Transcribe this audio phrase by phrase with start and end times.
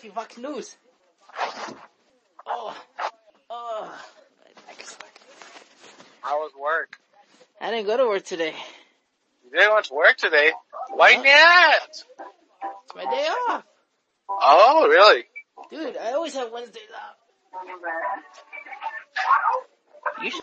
[0.00, 0.76] watching Fox News.
[2.46, 2.74] Oh,
[3.50, 3.82] oh,
[4.38, 5.20] my neck is like-
[6.22, 6.96] How was work?
[7.60, 8.54] I didn't go to work today.
[9.44, 10.52] You didn't want to work today.
[10.88, 11.88] Why not?
[11.90, 13.64] It's my day off.
[14.28, 15.24] Oh, really?
[15.70, 17.16] Dude, I always have Wednesdays off.
[20.22, 20.42] You should,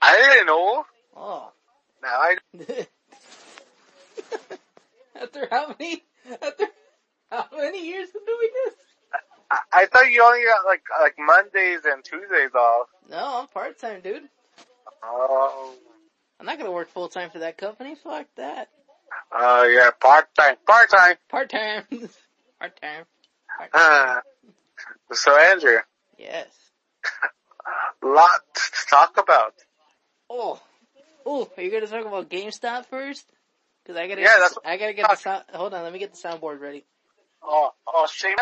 [0.00, 0.86] I didn't know.
[1.16, 1.52] oh.
[2.02, 2.36] Now I,
[5.20, 6.02] after how many,
[6.42, 6.66] after
[7.30, 8.74] how many years of doing this?
[9.50, 12.88] I, I thought you only got like, like Mondays and Tuesdays off.
[13.10, 14.28] No, I'm part-time, dude.
[15.02, 15.74] Oh.
[16.40, 17.96] I'm not gonna work full-time for that company.
[17.96, 18.68] Fuck that.
[19.32, 21.16] Oh yeah, part time, part time.
[21.28, 21.84] Part-time.
[21.90, 22.10] part-time.
[22.60, 23.04] Part-time.
[23.74, 24.20] Uh,
[25.12, 25.78] so Andrew,
[26.16, 26.46] yes.
[28.02, 29.54] lot to talk about.
[30.30, 30.60] Oh,
[31.26, 33.26] oh, are you gonna talk about GameStop first?
[33.86, 35.98] Cause I gotta, Yeah, that's the, I gotta get the sound, hold on, let me
[35.98, 36.84] get the soundboard ready.
[37.42, 38.36] Oh, oh, Shane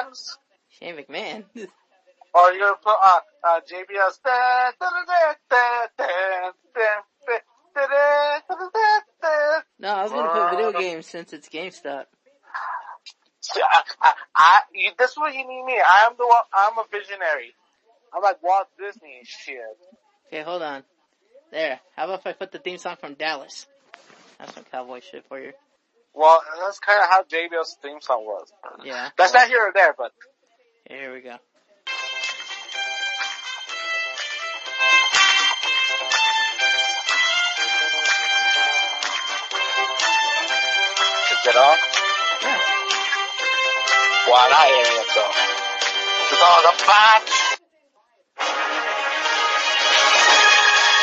[0.68, 1.44] Shane McMahon.
[2.34, 4.18] Are you gonna put uh, uh, JBS?
[9.78, 12.04] No, I was gonna put video games since it's GameStop.
[13.54, 15.80] I, I, I, you, this is what you need me.
[15.88, 17.54] I'm the one, I'm a visionary.
[18.14, 19.58] I'm like Walt Disney shit.
[20.28, 20.82] Okay, hold on.
[21.52, 21.78] There.
[21.96, 23.66] How about if I put the theme song from Dallas?
[24.38, 25.52] That's some cowboy shit for you.
[26.16, 28.50] Well, that's kind of how JBL's theme song was.
[28.82, 29.10] Yeah.
[29.18, 30.12] That's well, not here or there, but
[30.88, 31.36] Here we go.
[41.36, 41.76] is it on?
[42.42, 42.60] Yeah.
[44.26, 45.34] Why not hearing it though?
[46.32, 47.20] It's all the fun.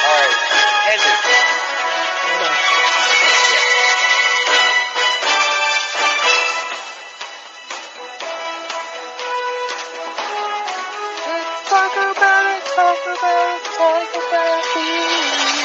[0.03, 0.35] Alright,
[0.91, 1.22] Andrew.
[11.93, 15.63] Talk about it, talk about it, talk about it.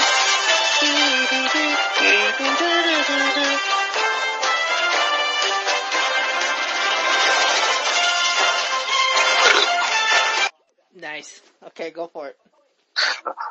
[11.00, 11.40] Nice.
[11.68, 12.36] Okay, go for it.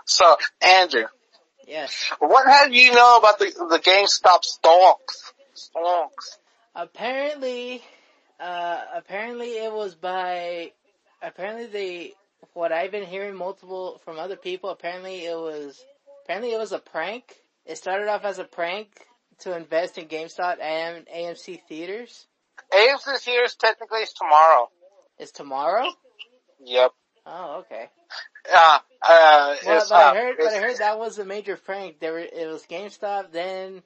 [0.05, 1.05] So, Andrew,
[1.65, 2.11] Yes.
[2.19, 5.33] what have you know about the the GameStop stonks?
[5.55, 6.37] Stonks.
[6.75, 7.83] Apparently,
[8.39, 10.71] uh, apparently it was by,
[11.21, 12.13] apparently they,
[12.53, 15.83] what I've been hearing multiple, from other people, apparently it was,
[16.23, 17.35] apparently it was a prank.
[17.65, 18.89] It started off as a prank
[19.39, 22.25] to invest in GameStop and AMC theaters.
[22.73, 24.69] AMC here is technically is tomorrow.
[25.19, 25.87] It's tomorrow?
[26.63, 26.91] Yep.
[27.25, 27.89] Oh, okay.
[28.53, 31.99] Uh, uh, Well, but I uh, heard, but I heard that was a major prank.
[31.99, 33.83] There were, it was GameStop, then,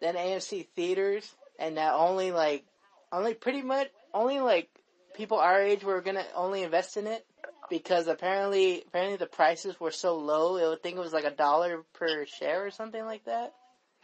[0.00, 2.64] then AMC theaters, and that only like,
[3.12, 4.68] only pretty much, only like
[5.14, 7.26] people our age were gonna only invest in it
[7.70, 10.56] because apparently, apparently the prices were so low.
[10.56, 13.52] It would think it was like a dollar per share or something like that.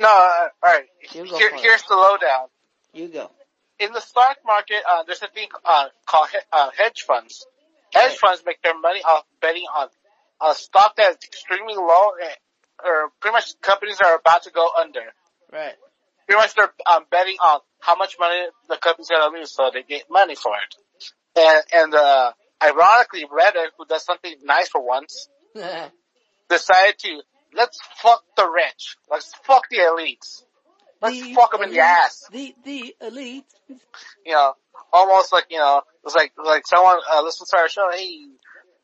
[0.00, 0.86] No, uh, alright.
[1.12, 1.60] You go Here, for it.
[1.62, 2.48] here's the lowdown.
[2.92, 3.30] You go.
[3.78, 7.46] In the stock market, uh, there's a thing, uh, called, uh, hedge funds.
[7.92, 8.18] Hedge Right.
[8.18, 9.88] funds make their money off betting on
[10.40, 12.34] a stock that's extremely low, eh,
[12.84, 15.12] or pretty much companies are about to go under.
[15.52, 15.74] Right.
[16.26, 19.82] Pretty much they're, um, betting on how much money the company's gonna lose so they
[19.82, 20.74] get money for it.
[21.36, 22.32] And, and, uh,
[22.70, 25.28] ironically, Reddit, who does something nice for once,
[26.48, 27.20] decided to,
[27.54, 28.96] let's fuck the rich.
[29.10, 30.42] Let's fuck the elites.
[31.02, 32.24] Let's The fuck them in the ass.
[32.32, 33.44] The, the elite.
[33.68, 34.54] you know,
[34.92, 38.26] almost like, you know, it's like, like someone, uh, listens to our show, hey,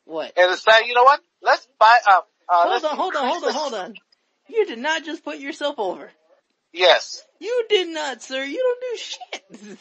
[0.04, 0.32] What?
[0.36, 1.20] and decide, you know what?
[1.42, 3.94] Let's buy, uh, uh, Hold let's on, hold on, hold on, hold on.
[4.48, 6.10] You did not just put yourself over.
[6.72, 7.22] Yes.
[7.38, 8.44] You did not, sir.
[8.44, 9.78] You don't do shit.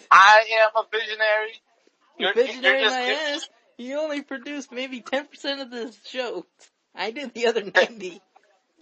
[0.10, 1.52] I am a visionary.
[2.18, 3.48] You're visionary you're my just- ass.
[3.80, 6.44] You only produced maybe 10% of the show.
[6.96, 8.20] I did the other 90.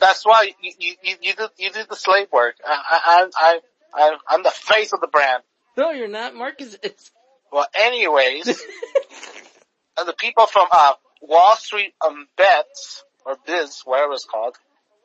[0.00, 2.54] That's why you, you, you, did, you do the slave work.
[2.66, 3.60] I, I, I,
[3.94, 5.42] I, I'm the face of the brand.
[5.76, 6.34] No, you're not.
[6.34, 7.10] Marcus is.
[7.52, 8.48] Well, anyways,
[9.98, 14.56] uh, the people from, uh, Wall Street, um, Bets, or Biz, whatever it's called,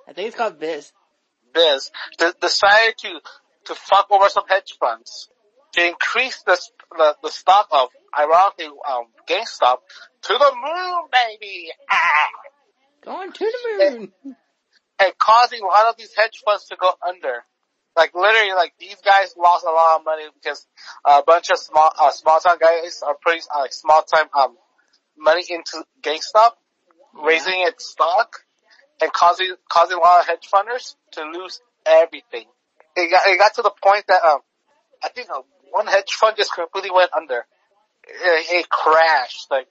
[0.08, 0.92] I think it's called Biz.
[1.54, 3.20] Biz, de- decided to,
[3.66, 5.30] to fuck over some hedge funds
[5.74, 6.60] to increase the,
[6.92, 9.78] the, the stock of, ironically, um, GameStop
[10.24, 11.70] to the moon, baby!
[11.90, 12.30] Ah!
[13.04, 14.12] Going to the moon.
[15.00, 17.44] And causing a lot of these hedge funds to go under.
[17.96, 20.66] Like literally, like these guys lost a lot of money because
[21.04, 24.56] a bunch of small, uh, small time guys are putting uh, like small time, um,
[25.18, 26.52] money into GameStop,
[27.26, 28.38] raising its stock,
[29.02, 32.46] and causing causing a lot of hedge funders to lose everything.
[32.96, 34.40] It got it got to the point that um,
[35.04, 35.28] I think
[35.72, 37.46] one hedge fund just completely went under.
[38.04, 39.68] It, it crashed, like,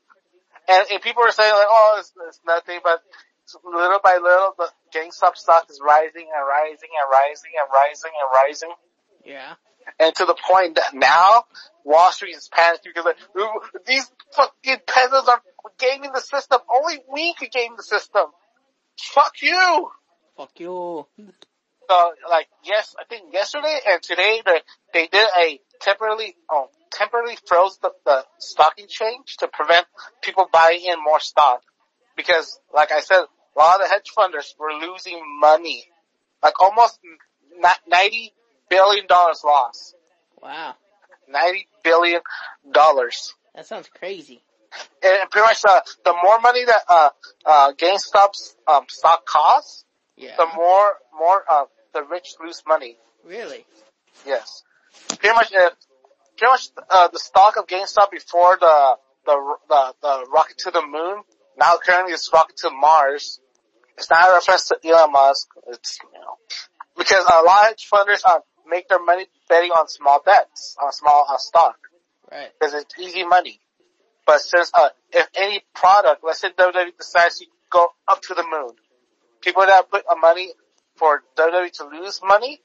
[0.69, 3.03] and, and people were saying like, oh, it's, it's nothing, but
[3.65, 8.31] little by little, the GameStop stock is rising and rising and rising and rising and
[8.33, 8.73] rising.
[9.25, 9.55] Yeah.
[9.99, 11.45] And to the point that now
[11.85, 15.43] Wall Street is panicking because like, these fucking peasants are
[15.79, 16.61] gaming the system.
[16.73, 18.27] Only we could game the system.
[18.99, 19.91] Fuck you.
[20.37, 21.07] Fuck you.
[21.89, 24.61] So like yes, I think yesterday and today they
[24.93, 29.87] they did a temporarily um temporarily froze the, the stock exchange to prevent
[30.23, 31.63] people buying in more stock
[32.17, 35.85] because like I said, a lot of the hedge funders were losing money,
[36.43, 36.99] like almost
[37.89, 38.33] ninety
[38.69, 39.95] billion dollars lost.
[40.43, 40.75] Wow.
[41.29, 42.21] Ninety billion
[42.71, 43.35] dollars.
[43.55, 44.43] That sounds crazy.
[45.03, 47.11] And pretty much uh, the more money that uh,
[47.45, 49.85] uh, GameStop's um, stock costs,
[50.17, 50.37] yeah.
[50.37, 52.97] the more more uh, the rich lose money.
[53.25, 53.67] Really?
[54.25, 54.63] Yes.
[55.19, 55.71] Pretty much, uh,
[56.37, 58.97] pretty much uh, the stock of GameStop before the
[59.27, 61.23] the the, the rocket to the moon.
[61.59, 63.41] Now currently it's rocket to Mars.
[63.99, 65.49] It's not a reference to Elon Musk.
[65.69, 66.37] It's you know
[66.97, 70.93] because a lot of hedge funders uh, make their money betting on small bets, on
[70.93, 71.77] small uh, stock.
[72.31, 72.49] Right.
[72.59, 73.61] Because it's easy money.
[74.27, 78.45] But since uh, if any product, let's say WWE decides to go up to the
[78.45, 78.71] moon,
[79.41, 80.53] people that put money
[80.97, 82.61] for WWE to lose money,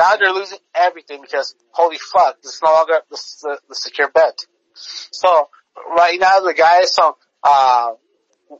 [0.00, 4.08] now they're losing everything because holy fuck, this is no longer the, the, the secure
[4.08, 4.38] bet.
[4.74, 5.48] So
[5.94, 7.12] right now the guys on
[7.44, 7.90] uh,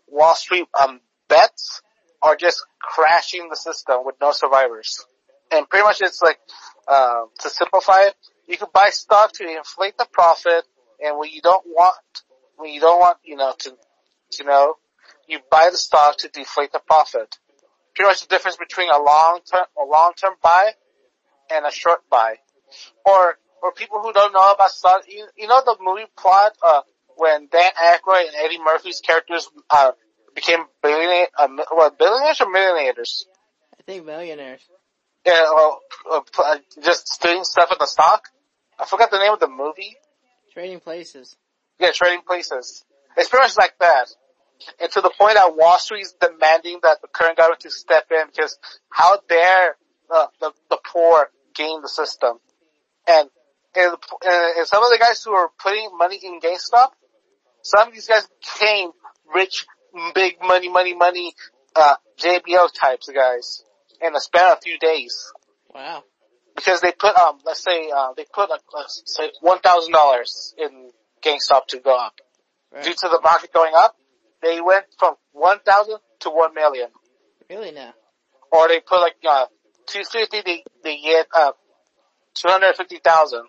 [0.06, 1.80] Wall Street um, bets
[2.22, 5.02] are just crashing the system with no survivors.
[5.50, 6.38] And pretty much it's like
[6.86, 8.14] uh, to simplify it,
[8.46, 10.64] you can buy stock to inflate the profit,
[11.02, 11.96] and when you don't want,
[12.56, 13.72] when you don't want, you know, to,
[14.32, 14.74] to know,
[15.26, 17.38] you buy the stock to deflate the profit.
[17.94, 20.72] Pretty much the difference between a long term, a long term buy
[21.52, 22.36] and a short buy.
[23.04, 26.82] Or, or people who don't know about stock, you, you know the movie plot, uh,
[27.16, 29.92] when Dan Aykroyd and Eddie Murphy's characters, uh,
[30.34, 33.26] became billionaire, uh, what, billionaires or millionaires?
[33.78, 34.62] I think millionaires.
[35.26, 35.80] Yeah, well,
[36.10, 38.28] uh, uh, just doing stuff in the stock.
[38.78, 39.96] I forgot the name of the movie.
[40.54, 41.36] Trading Places.
[41.78, 42.84] Yeah, Trading Places.
[43.16, 44.06] It's pretty much like that.
[44.80, 48.04] And to the point that Wall Street is demanding that the current government to step
[48.10, 48.58] in because
[48.90, 49.76] how dare
[50.08, 51.30] the, the, the poor
[51.60, 52.38] gain the system.
[53.06, 53.28] And,
[53.76, 53.96] and,
[54.56, 56.88] and some of the guys who are putting money in GameStop,
[57.62, 58.90] some of these guys became
[59.34, 59.66] rich,
[60.14, 61.34] big money, money, money,
[61.76, 63.62] uh, JBO types of guys
[64.00, 65.32] in a span of a few days.
[65.74, 66.04] Wow.
[66.56, 70.90] Because they put, um, let's say, uh, they put, like, let's say $1,000 in
[71.22, 72.14] GameStop to go up.
[72.72, 72.84] Right.
[72.84, 73.96] Due to the market going up,
[74.42, 76.88] they went from 1,000 to 1 million.
[77.48, 77.92] Really now?
[78.52, 79.46] Or they put like, uh,
[79.90, 81.52] 250, they, they get, uh,
[82.34, 83.42] 250,000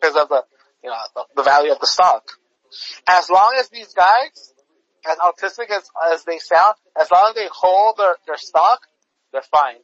[0.00, 0.42] because of the,
[0.82, 2.22] you know, the, the value of the stock.
[3.08, 4.52] As long as these guys,
[5.08, 8.80] as autistic as, as they sound, as long as they hold their, their stock,
[9.32, 9.76] they're fine.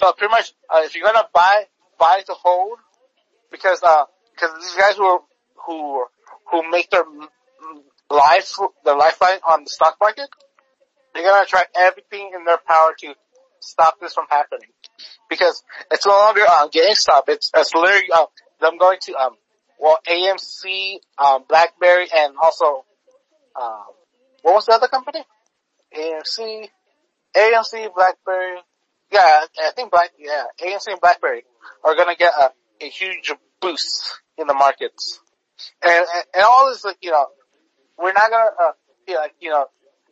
[0.00, 1.64] So pretty much, uh, if you're gonna buy,
[1.98, 2.78] buy to hold,
[3.50, 4.04] because, uh,
[4.34, 5.20] because these guys who are,
[5.66, 6.04] who,
[6.50, 7.04] who make their
[8.10, 8.54] life,
[8.84, 10.28] their lifeline on the stock market,
[11.14, 13.14] they're gonna try everything in their power to
[13.60, 14.73] stop this from happening.
[15.28, 18.26] Because it's no longer, uh, GameStop, it's, it's literally, um,
[18.62, 19.32] I'm going to, um,
[19.78, 22.84] well, AMC, um, BlackBerry, and also,
[23.60, 23.84] um,
[24.42, 25.24] what was the other company?
[25.96, 26.68] AMC,
[27.36, 28.58] AMC, BlackBerry,
[29.12, 31.44] yeah, I think Black, yeah, AMC and BlackBerry
[31.84, 32.50] are gonna get a,
[32.84, 35.20] a huge boost in the markets.
[35.82, 37.26] And, and, and all this, like, you know,
[37.98, 38.72] we're not gonna, uh,
[39.20, 39.66] like, you know,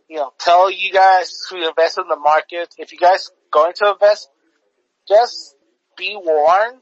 [0.09, 2.75] you know, tell you guys to invest in the market.
[2.79, 4.29] If you guys going to invest,
[5.09, 5.55] just
[5.97, 6.81] be warned.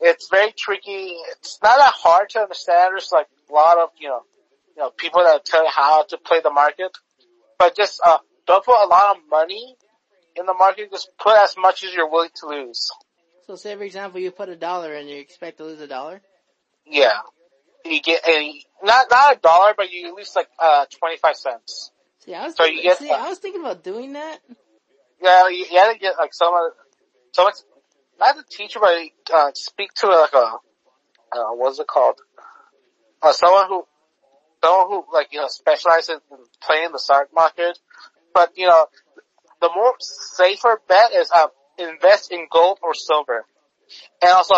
[0.00, 1.16] It's very tricky.
[1.32, 2.92] It's not that hard to understand.
[2.92, 4.20] There's like a lot of, you know,
[4.76, 6.90] you know, people that tell you how to play the market.
[7.58, 9.76] But just, uh, don't put a lot of money
[10.36, 10.90] in the market.
[10.92, 12.88] Just put as much as you're willing to lose.
[13.46, 16.20] So say for example you put a dollar and you expect to lose a dollar?
[16.86, 17.18] Yeah.
[17.84, 21.90] You get, a, not, not a dollar, but you lose like, uh, 25 cents.
[22.24, 24.38] See, I was, So thinking, you get see, the- I was thinking about doing that.
[25.20, 26.32] Yeah, you, you had to get like
[27.32, 27.82] someone, someone,
[28.18, 28.98] not a teacher, but
[29.34, 30.56] uh, speak to like a,
[31.32, 32.16] uh, what's it called?
[33.22, 33.84] Uh, someone who,
[34.62, 36.18] someone who like you know specializes in
[36.62, 37.78] playing the stock market.
[38.34, 38.86] But you know,
[39.60, 43.44] the more safer bet is um invest in gold or silver,
[44.22, 44.54] and also,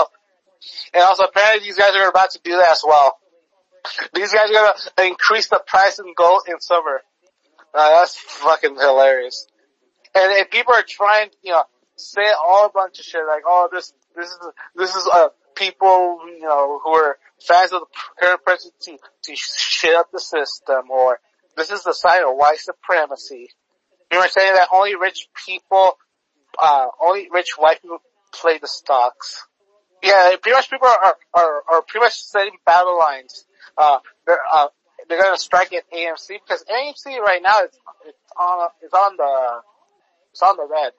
[0.94, 3.18] and also apparently these guys are about to do that as well.
[4.14, 7.02] These guys are gonna increase the price in gold and silver.
[7.72, 9.46] Uh, that's fucking hilarious.
[10.14, 11.62] and, and people are trying, you know,
[12.00, 14.38] say all a bunch of shit like, oh, this, this is,
[14.76, 15.28] this is, uh,
[15.60, 17.86] people, you know, who are fans of the
[18.20, 21.18] current presidency to shit up the system, or
[21.56, 23.48] this is the sign of white supremacy.
[24.10, 25.92] You were saying that only rich people,
[26.60, 27.98] uh, only rich white people
[28.32, 29.44] play the stocks.
[30.02, 33.44] Yeah, pretty much people are, are, are pretty much setting battle lines.
[33.76, 34.68] Uh, they're, uh,
[35.08, 37.70] they're gonna strike at AMC because AMC right now is,
[38.06, 39.60] it's on, it's on the,
[40.32, 40.92] it's on the red.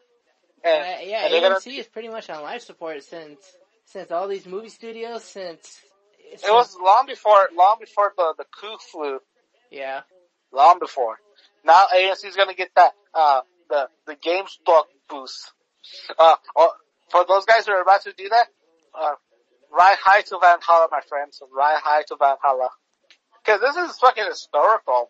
[0.64, 3.40] And, yeah, and AMC is pretty much on life support since,
[3.86, 5.82] since all these movie studios, since,
[6.30, 9.20] since it was long before, long before the, the coup flu.
[9.72, 10.02] Yeah.
[10.54, 11.18] Long before.
[11.66, 15.52] Now AMC is gonna get that, uh, the, the GameStop boost.
[16.18, 16.36] Uh,
[17.10, 18.48] for those guys who are about to do that,
[18.98, 19.14] uh,
[19.72, 21.42] ride high to Valhalla, my friends.
[21.52, 22.70] Ride high to Valhalla.
[23.46, 25.10] Cause this is fucking historical.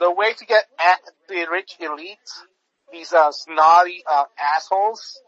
[0.00, 2.18] The way to get at the rich elite,
[2.92, 5.20] these, uh, snotty, uh, assholes,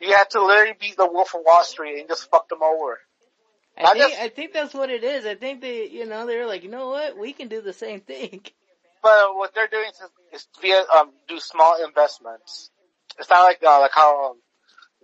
[0.00, 2.98] you have to literally be the Wolf of Wall Street and just fuck them over.
[3.76, 5.24] I think, just, I think that's what it is.
[5.24, 7.18] I think they, you know, they're like, you know what?
[7.18, 8.42] We can do the same thing.
[9.02, 12.70] But what they're doing is, is via, um, do small investments.
[13.18, 14.36] It's not like, uh, like how, um,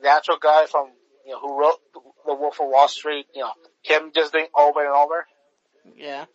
[0.01, 0.91] the actual guy from,
[1.27, 1.79] you know, who wrote
[2.27, 3.53] The Wolf of Wall Street, you know,
[3.83, 5.27] him just doing over and over.
[5.97, 6.27] Yeah.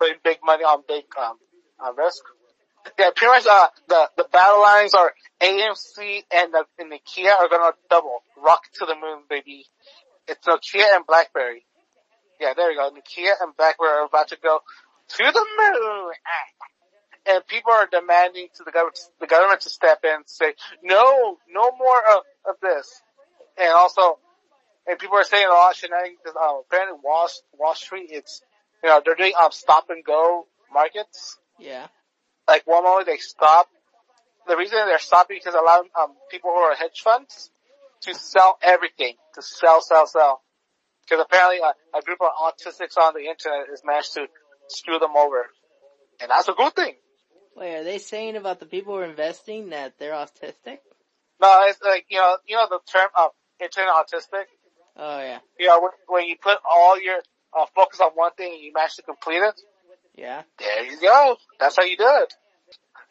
[0.00, 1.36] Putting big money on big, um,
[1.78, 2.22] on risk.
[2.98, 7.30] Yeah, pretty much, uh, the, the battle lines are AMC and the, and the Kia
[7.30, 8.18] are gonna double.
[8.36, 9.66] Rock to the moon, baby.
[10.28, 11.64] It's Nokia and Blackberry.
[12.40, 12.90] Yeah, there you go.
[12.90, 14.60] Nokia and Blackberry are about to go
[15.08, 16.12] to the moon.
[17.24, 21.38] And people are demanding to the government, the government to step in and say, no,
[21.48, 23.02] no more of, of this
[23.58, 24.18] and also,
[24.86, 26.18] and people are saying a lot of shenanigans.
[26.26, 28.42] Uh, apparently, Wall Wall Street, it's
[28.82, 31.38] you know they're doing um stop and go markets.
[31.58, 31.86] Yeah.
[32.52, 33.66] Like one moment they stop.
[34.46, 37.50] The reason they're stopping because allowing um people who are hedge funds
[38.02, 40.42] to sell everything, to sell, sell, sell.
[41.02, 44.26] Because apparently a, a group of autistics on the internet has managed to
[44.68, 45.46] screw them over,
[46.20, 46.92] and that's a good thing.
[47.56, 50.84] Wait, are they saying about the people who are investing that they're autistic?
[51.40, 53.30] No, it's like you know, you know the term of
[53.60, 54.44] internet autistic.
[54.98, 55.38] Oh yeah.
[55.58, 57.16] You know, when, when you put all your
[57.58, 59.58] uh, focus on one thing and you manage to complete it.
[60.14, 60.42] Yeah.
[60.58, 61.36] There you go.
[61.58, 62.34] That's how you do it.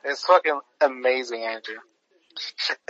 [0.03, 1.75] It's fucking amazing, Andrew.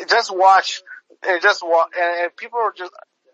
[0.07, 0.81] Just watch,
[1.23, 2.91] and just watch, and, and people are just,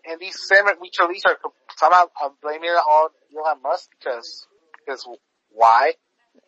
[0.08, 1.36] and these same which release are
[1.76, 4.46] somehow I'm blaming it on Elon Musk because,
[4.84, 5.06] because
[5.50, 5.92] why?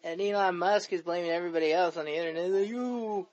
[0.02, 2.50] And Elon Musk is blaming everybody else on the internet.
[2.50, 3.26] Like, you,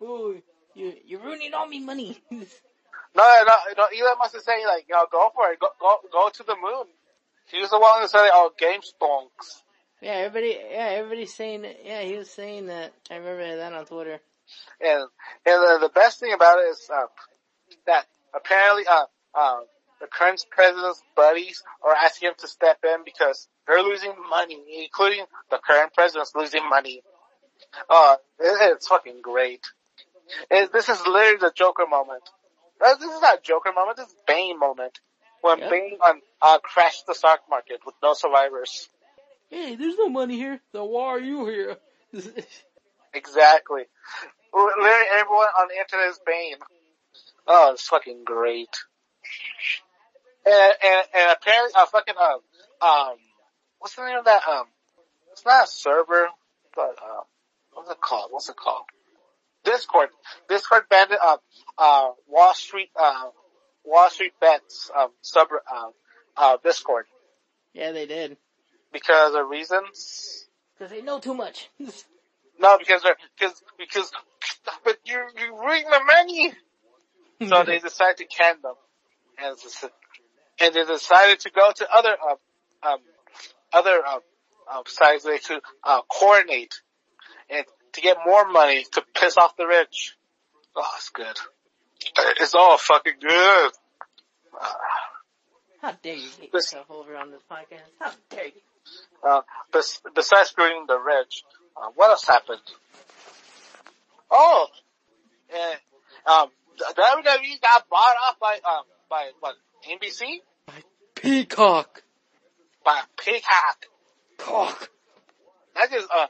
[0.00, 0.34] oh,
[0.74, 2.22] you, you're ruining all me money.
[3.16, 5.96] No, no, no, Elon Musk is saying like, you know, go for it, go, go,
[6.12, 6.86] go to the moon.
[7.50, 9.62] He was the one who said, oh, game stonks.
[10.00, 12.92] Yeah, everybody, yeah, everybody's saying, yeah, he was saying that.
[13.10, 14.20] I remember that on Twitter.
[14.80, 15.02] And,
[15.44, 17.06] and the, the best thing about it is, uh,
[17.86, 19.60] that apparently, uh, uh,
[20.00, 25.24] the current president's buddies are asking him to step in because they're losing money, including
[25.50, 27.02] the current president's losing money.
[27.90, 29.66] Uh, it, it's fucking great.
[30.50, 32.22] It, this is literally the Joker moment.
[32.84, 33.96] Uh, this is not Joker moment.
[33.96, 35.00] This is Bane moment.
[35.40, 35.70] When yep.
[35.70, 38.88] Bane um, uh, crashed the stock market with no survivors.
[39.50, 40.60] Hey, there's no money here.
[40.72, 41.76] So why are you here?
[43.14, 43.82] exactly.
[44.52, 46.56] Literally everyone on the internet is Bane.
[47.46, 48.68] Oh, it's fucking great.
[50.44, 52.40] And, and, and apparently, uh, fucking, um,
[52.88, 53.16] um,
[53.78, 54.66] what's the name of that, um,
[55.32, 56.28] it's not a server,
[56.74, 57.24] but, um,
[57.72, 58.28] what's it called?
[58.30, 58.84] What's it called?
[59.64, 60.08] Discord.
[60.48, 61.36] Discord banned uh,
[61.76, 63.24] uh, Wall Street uh,
[63.84, 65.88] Wall Street bets um, sub uh,
[66.36, 67.06] uh, Discord.
[67.74, 68.36] Yeah, they did.
[68.92, 70.46] Because of reasons.
[70.78, 71.68] Because they know too much.
[72.58, 74.10] no, because they're because because
[74.84, 76.52] but you you ruin the money.
[77.46, 78.74] so they decided to can them,
[79.38, 79.56] and
[80.60, 82.36] and they decided to go to other um,
[82.82, 82.98] um
[83.72, 84.20] other um,
[84.72, 86.80] um sites they could uh, coordinate
[87.50, 90.16] and to get more money to piss off the rich.
[90.76, 91.36] Oh, it's good.
[92.40, 93.72] It's all fucking good.
[94.60, 94.72] Uh,
[95.82, 97.90] How dare you get yourself over on this podcast?
[97.98, 98.52] How dare you?
[99.22, 99.40] Uh,
[100.14, 101.42] besides screwing the rich,
[101.76, 102.60] uh, what else happened?
[104.30, 104.66] Oh,
[105.50, 105.78] and,
[106.26, 109.56] um, WWE got bought off by, um, by what,
[109.90, 110.40] NBC?
[110.66, 110.82] By
[111.14, 112.02] Peacock.
[112.84, 113.86] By Peacock.
[114.38, 114.90] Cock.
[115.74, 116.26] That is, uh,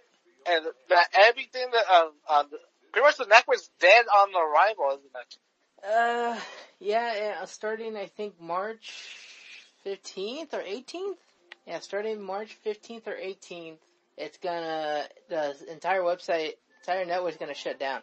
[0.47, 2.45] and that everything that um, uh,
[2.93, 5.37] pretty much the network was dead on the arrival, isn't it?
[5.87, 6.41] Uh,
[6.81, 8.93] yeah, yeah, starting I think March
[9.85, 11.19] fifteenth or eighteenth.
[11.68, 13.78] Yeah, starting March fifteenth or eighteenth,
[14.16, 18.00] it's gonna the entire website, entire network's gonna shut down.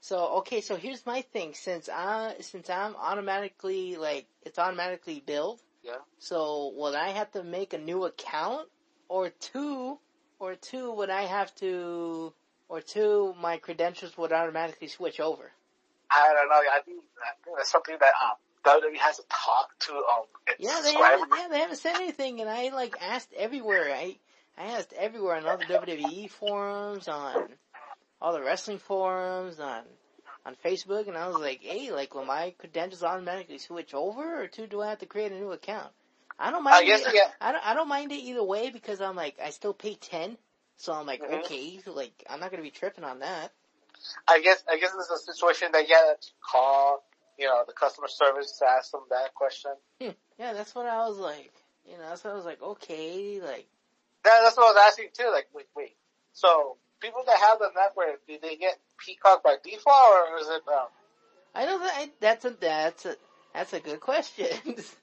[0.00, 1.54] So okay, so here's my thing.
[1.54, 5.60] Since I since I'm automatically like it's automatically billed.
[5.84, 5.98] Yeah.
[6.18, 8.68] So would I have to make a new account,
[9.08, 9.98] or two,
[10.40, 12.32] or two would I have to,
[12.68, 15.52] or two my credentials would automatically switch over?
[16.10, 16.56] I don't know.
[16.56, 20.24] I think, I think that's something that um WWE has to talk to um
[20.58, 21.20] Yeah, they subscribers.
[21.20, 21.30] haven't.
[21.38, 23.92] Yeah, they haven't said anything, and I like asked everywhere.
[23.94, 24.16] I
[24.56, 27.42] I asked everywhere on all the WWE forums, on
[28.20, 29.82] all the wrestling forums, on
[30.46, 34.46] on Facebook, and I was like, hey, like, will my credentials automatically switch over, or
[34.46, 35.90] two, do I have to create a new account?
[36.38, 36.76] I don't mind.
[36.76, 37.30] I guess, it, yeah.
[37.40, 37.66] I don't.
[37.66, 40.36] I don't mind it either way because I'm like, I still pay ten,
[40.76, 41.44] so I'm like, Mhm.
[41.44, 43.52] okay, like, I'm not gonna be tripping on that.
[44.28, 47.04] I guess I guess this is a situation that to call,
[47.38, 49.72] you know, the customer service to ask them that question.
[50.00, 50.10] Hmm.
[50.38, 51.52] Yeah, that's what I was like.
[51.86, 52.62] You know, that's what I was like.
[52.62, 53.66] Okay, like,
[54.24, 55.30] That, that's what I was asking too.
[55.32, 55.96] Like, wait, wait.
[56.32, 60.62] So people that have the network, do they get Peacock by default, or is it?
[60.68, 60.88] Um,
[61.54, 63.16] I know that I, that's a that's a
[63.52, 64.94] that's a good question because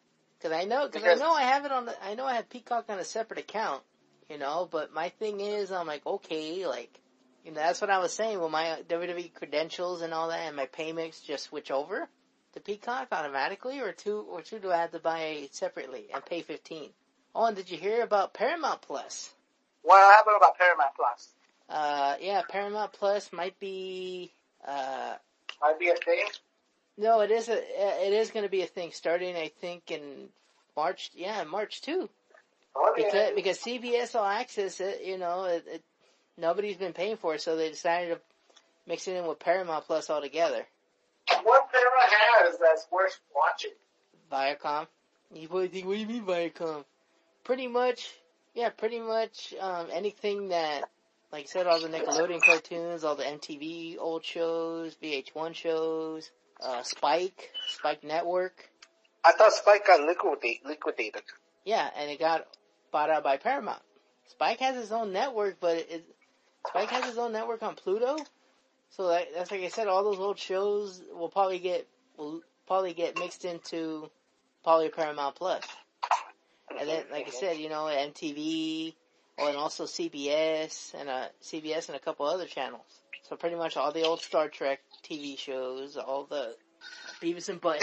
[0.51, 2.85] I know because I know I have it on the I know I have Peacock
[2.89, 3.83] on a separate account,
[4.29, 4.67] you know.
[4.69, 6.99] But my thing is, I'm like, okay, like,
[7.45, 8.39] you know, that's what I was saying.
[8.39, 12.09] Will my WWE credentials and all that and my payments just switch over
[12.53, 16.41] to Peacock automatically, or two or two do I have to buy separately and pay
[16.41, 16.89] fifteen?
[17.33, 19.31] Oh, and did you hear about Paramount Plus?
[19.83, 21.29] what happened about Paramount Plus?
[21.69, 24.31] Uh, yeah, Paramount Plus might be
[24.67, 25.15] uh
[25.61, 26.25] Might be a thing.
[26.97, 30.29] No, it is a, it is going to be a thing starting, I think, in
[30.75, 31.11] March.
[31.15, 32.09] Yeah, March too.
[32.75, 33.03] Okay.
[33.03, 35.83] Because because CBS All Access, it, you know, it, it,
[36.37, 38.21] nobody's been paying for it, so they decided to
[38.87, 40.65] mix it in with Paramount Plus altogether.
[41.43, 43.71] What Paramount has that's worth watching?
[44.31, 44.87] Viacom.
[45.33, 46.83] You probably think, what do you mean Viacom?
[47.43, 48.09] Pretty much,
[48.53, 50.83] yeah, pretty much um, anything that,
[51.31, 56.29] like I said, all the Nickelodeon cartoons, all the MTV old shows, VH1 shows,
[56.61, 58.69] uh, Spike, Spike Network.
[59.23, 61.23] I thought Spike got liquidate, liquidated.
[61.63, 62.47] Yeah, and it got
[62.91, 63.81] bought out by Paramount.
[64.27, 66.05] Spike has his own network, but it, it
[66.67, 68.17] Spike has his own network on Pluto.
[68.91, 72.93] So that, that's like I said, all those old shows will probably get will probably
[72.93, 74.09] get mixed into
[74.63, 75.63] probably Paramount Plus.
[76.77, 78.93] And then, like I said, you know, MTV,
[79.39, 82.85] oh, and also CBS and uh CBS and a couple other channels.
[83.29, 86.55] So pretty much all the old Star Trek TV shows, all the
[87.21, 87.79] Beavis and Butthead,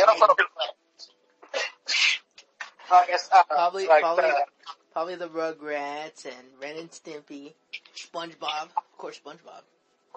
[2.90, 4.46] I guess, uh, Probably- like probably- the-
[4.92, 7.52] probably the Rugrats and Ren and Stimpy,
[7.94, 9.62] SpongeBob, of course SpongeBob.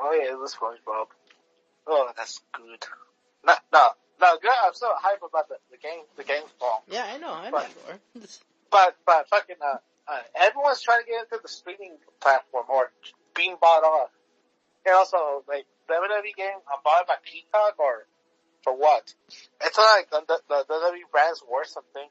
[0.02, 1.08] Oh yeah, it the SpongeBob.
[1.88, 2.84] Oh, that's good.
[3.46, 4.52] No, no, no, good.
[4.66, 6.84] I'm so hype about the, the game, the game's fall.
[6.90, 7.58] Yeah, I know, I know.
[7.58, 8.00] Right.
[8.16, 8.22] you.
[8.72, 12.90] But, but fucking, uh, uh, everyone's trying to get into the streaming platform or
[13.36, 14.12] being bought off.
[14.86, 18.08] And also, like, WWE game, I'm bought by Peacock or
[18.64, 19.14] for what?
[19.62, 22.08] It's not like the, the, the WWE brand's worth something.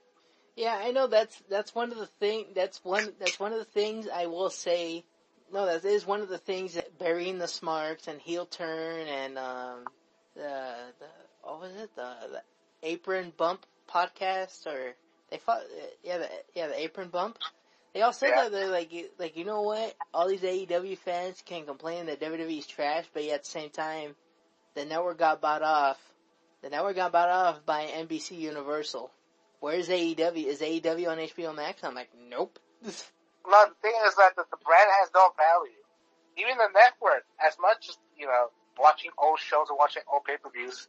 [0.57, 3.65] Yeah, I know that's that's one of the thing that's one that's one of the
[3.65, 5.05] things I will say.
[5.53, 9.37] No, that is one of the things that burying the smarts and heel turn and
[9.39, 9.85] um
[10.35, 11.07] the the
[11.43, 12.43] what was it the, the
[12.89, 14.95] apron bump podcast or
[15.31, 15.63] they fought
[16.05, 17.39] yeah the yeah the apron bump.
[17.95, 18.43] They all said Yeah.
[18.45, 22.21] that they're like you- like you know what all these AEW fans can complain that
[22.21, 24.15] WWE's trash, but yet at the same time
[24.75, 25.99] the network got bought off.
[26.63, 29.11] The network got bought off by NBC Universal.
[29.59, 30.47] Where's AEW?
[30.47, 31.83] Is AEW on HBO Max?
[31.83, 32.59] I'm like, nope.
[33.47, 35.81] No, the thing is that the, the brand has no value.
[36.37, 38.49] Even the network, as much as, you know,
[38.79, 40.89] watching old shows and watching old pay-per-views,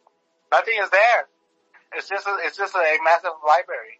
[0.52, 1.28] nothing is there.
[1.94, 4.00] It's just a, it's just a massive library.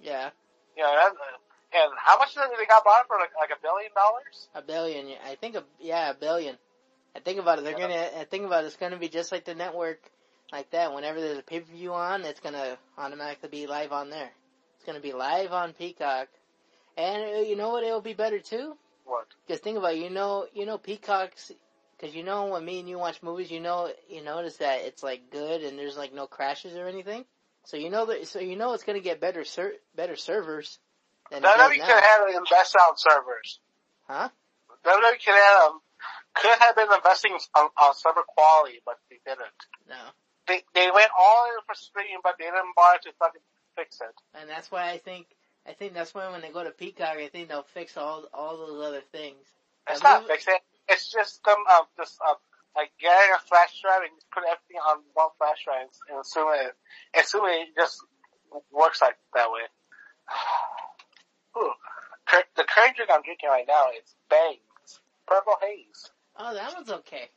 [0.00, 0.30] yeah,
[0.76, 1.38] You know, that, uh,
[1.74, 3.16] and how much did they got bought for?
[3.18, 4.48] Like, like a billion dollars?
[4.54, 5.08] a billion.
[5.08, 6.56] yeah, I think a yeah a billion.
[7.16, 7.64] I think about it.
[7.64, 7.88] They're Yeah.
[7.88, 8.20] gonna.
[8.20, 8.68] I think about it.
[8.68, 9.98] It's gonna be just like the network,
[10.52, 10.92] like that.
[10.94, 14.30] Whenever there's a pay per view on, it's gonna automatically be live on there.
[14.76, 16.28] It's gonna be live on Peacock,
[16.96, 17.84] and uh, you know what?
[17.84, 18.76] It'll be better too.
[19.04, 19.26] What?
[19.46, 21.52] Because think about it, you know, you know Peacock's,
[21.96, 25.02] because you know when me and you watch movies, you know, you notice that it's
[25.02, 27.24] like good and there's like no crashes or anything.
[27.64, 30.78] So you know that, so you know it's gonna get better ser- better servers
[31.30, 33.60] than WWE could have invest on servers.
[34.08, 34.28] Huh?
[34.84, 35.80] WWE could have, um,
[36.34, 39.60] could have been investing on, on server quality, but they didn't.
[39.88, 39.96] No.
[40.48, 43.40] They, they went all in for streaming, but they didn't bother to fucking
[43.76, 44.14] fix it.
[44.34, 45.26] And that's why I think,
[45.66, 48.56] I think that's why when they go to Peacock, I think they'll fix all, all
[48.56, 49.46] those other things.
[49.88, 50.54] It's not fixing.
[50.88, 52.36] It's just them, um, just, um,
[52.74, 56.66] like getting a flash drive and just put everything on one flash drive and assuming
[56.66, 56.74] it,
[57.18, 58.02] assuming it just
[58.72, 59.60] works like that way.
[61.58, 61.72] Ooh.
[62.56, 64.56] The current drink I'm drinking right now is Bang.
[65.26, 66.10] Purple Haze.
[66.36, 67.28] Oh, that one's okay.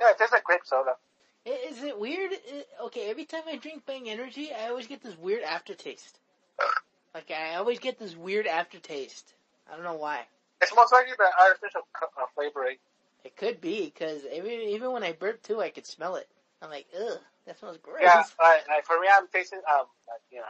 [0.00, 0.96] Yeah, it tastes like grape soda.
[1.44, 2.32] Is it weird?
[2.84, 6.18] Okay, every time I drink Bang Energy, I always get this weird aftertaste.
[7.14, 9.32] Like I always get this weird aftertaste.
[9.70, 10.20] I don't know why.
[10.60, 12.76] It's most likely the artificial uh, flavoring.
[13.24, 16.28] It could be because even even when I burp too, I could smell it.
[16.62, 18.00] I'm like, ugh, that smells gross.
[18.02, 20.44] Yeah, like, like for me, I'm tasting um, like, you know,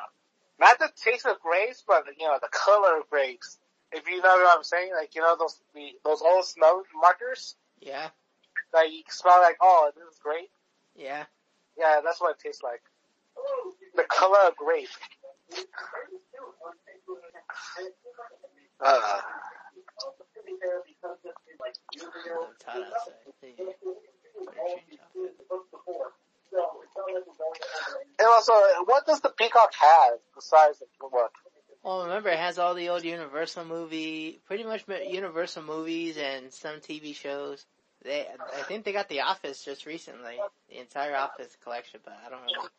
[0.58, 3.58] not the taste of grapes, but you know, the color of grapes.
[3.92, 7.56] If you know what I'm saying, like you know those the, those old smell markers.
[7.80, 8.08] Yeah.
[8.74, 10.50] Like you smell like, oh, this is grape.
[10.94, 11.24] Yeah.
[11.78, 12.82] Yeah, that's what it tastes like.
[13.96, 14.88] The color of grape.
[18.80, 19.20] Uh.
[28.18, 28.52] And also,
[28.84, 31.30] what does the Peacock have besides what?
[31.82, 36.76] Well, remember it has all the old Universal movie, pretty much Universal movies and some
[36.76, 37.64] TV shows.
[38.02, 38.26] They,
[38.56, 40.36] I think they got The Office just recently,
[40.68, 42.70] the entire Office collection, but I don't shit.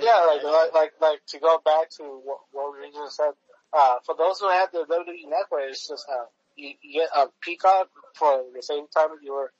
[0.00, 3.32] Yeah, like, like, like, like, to go back to what, what we just said,
[3.72, 7.28] uh, for those who have the WWE network, it's just, uh, you, you get a
[7.40, 9.52] Peacock for the same time you were,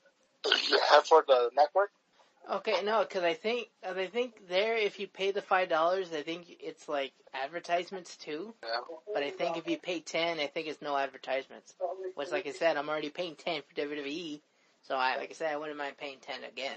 [0.69, 1.91] you have for the network.
[2.51, 6.23] Okay, no, because I think I think there, if you pay the five dollars, I
[6.23, 8.53] think it's like advertisements too.
[8.61, 8.81] Yeah.
[9.13, 11.73] But I think if you pay ten, I think it's no advertisements.
[12.15, 14.41] Which, like I said, I'm already paying ten for WWE,
[14.81, 16.75] so I, like I said, I wouldn't mind paying ten again,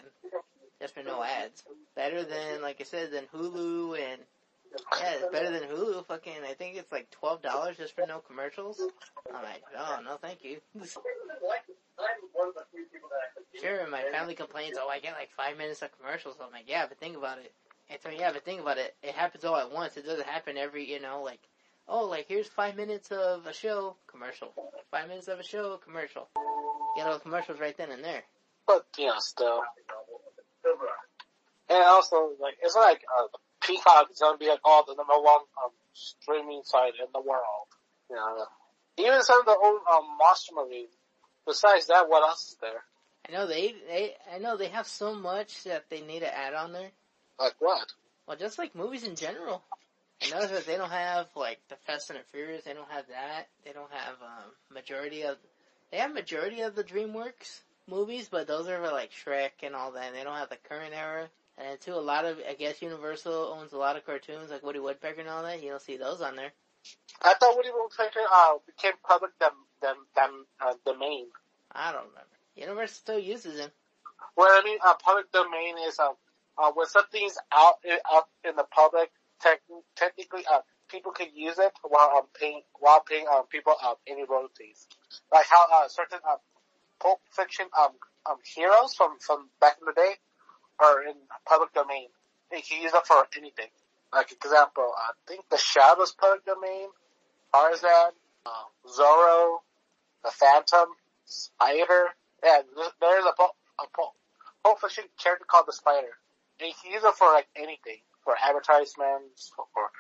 [0.81, 1.63] just for no ads.
[1.95, 4.21] Better than, like I said, than Hulu and
[5.01, 6.07] yeah, it's better than Hulu.
[6.07, 8.81] Fucking, I think it's like twelve dollars just for no commercials.
[9.29, 10.59] I'm like, oh no, thank you.
[13.61, 16.37] Sure, my family complains, oh, I get like five minutes of commercials.
[16.43, 17.53] I'm like, yeah, but think about it.
[17.89, 18.95] It's like, yeah, but think about it.
[19.03, 19.97] It happens all at once.
[19.97, 21.41] It doesn't happen every, you know, like,
[21.89, 24.53] oh, like here's five minutes of a show, commercial.
[24.91, 26.29] Five minutes of a show, commercial.
[26.97, 28.25] Get all the commercials right then and there.
[28.67, 29.63] But, you know, still.
[31.69, 33.27] And also, like, it's like, uh,
[33.61, 37.67] Peacock is gonna be like, all the number one, um, streaming site in the world.
[38.09, 38.47] You know,
[38.99, 40.89] even some of the old, um, monster movies.
[41.47, 42.85] Besides that, what else is there?
[43.29, 46.55] I know they, they, I know they have so much that they need to add
[46.55, 46.91] on there.
[47.39, 47.93] Like what?
[48.27, 49.63] Well, just like movies in general.
[50.23, 52.65] I noticed that they don't have like the Fast and the Furious.
[52.65, 53.49] They don't have that.
[53.65, 55.37] They don't have um, majority of.
[55.91, 60.09] They have majority of the DreamWorks movies, but those are like Shrek and all that.
[60.09, 61.29] And they don't have the current era.
[61.59, 64.79] And too, a lot of I guess Universal owns a lot of cartoons like Woody
[64.79, 65.63] Woodpecker and all that.
[65.63, 66.53] You don't see those on there.
[67.23, 71.27] I thought Woody Woodpecker uh, became public them them them uh, domain.
[71.73, 72.37] I don't remember.
[72.57, 73.71] Universal still uses him.
[74.37, 76.13] Well, I mean, uh, public domain is uh,
[76.59, 77.77] uh, when something's out
[78.13, 79.11] out in the public,
[79.43, 83.95] te- technically, uh, people can use it while um, paying while paying um, people um,
[84.07, 84.87] any royalties.
[85.33, 86.39] Like how uh, certain um,
[87.01, 87.93] Pulp Fiction um,
[88.29, 90.15] um, heroes from from back in the day
[90.79, 91.15] are in
[91.47, 92.09] public domain.
[92.53, 93.71] You can use it for anything.
[94.13, 96.89] Like example, I think the Shadow's public domain,
[97.53, 98.13] Tarzan,
[98.47, 99.59] uh, Zorro,
[100.25, 100.89] the Phantom,
[101.25, 102.15] Spider.
[102.43, 102.61] Yeah,
[103.01, 104.15] there's a Pulp, a Pulp,
[104.63, 106.15] Pulp Fiction character called the Spider.
[106.61, 109.91] And you can use it for like anything, for advertisements, or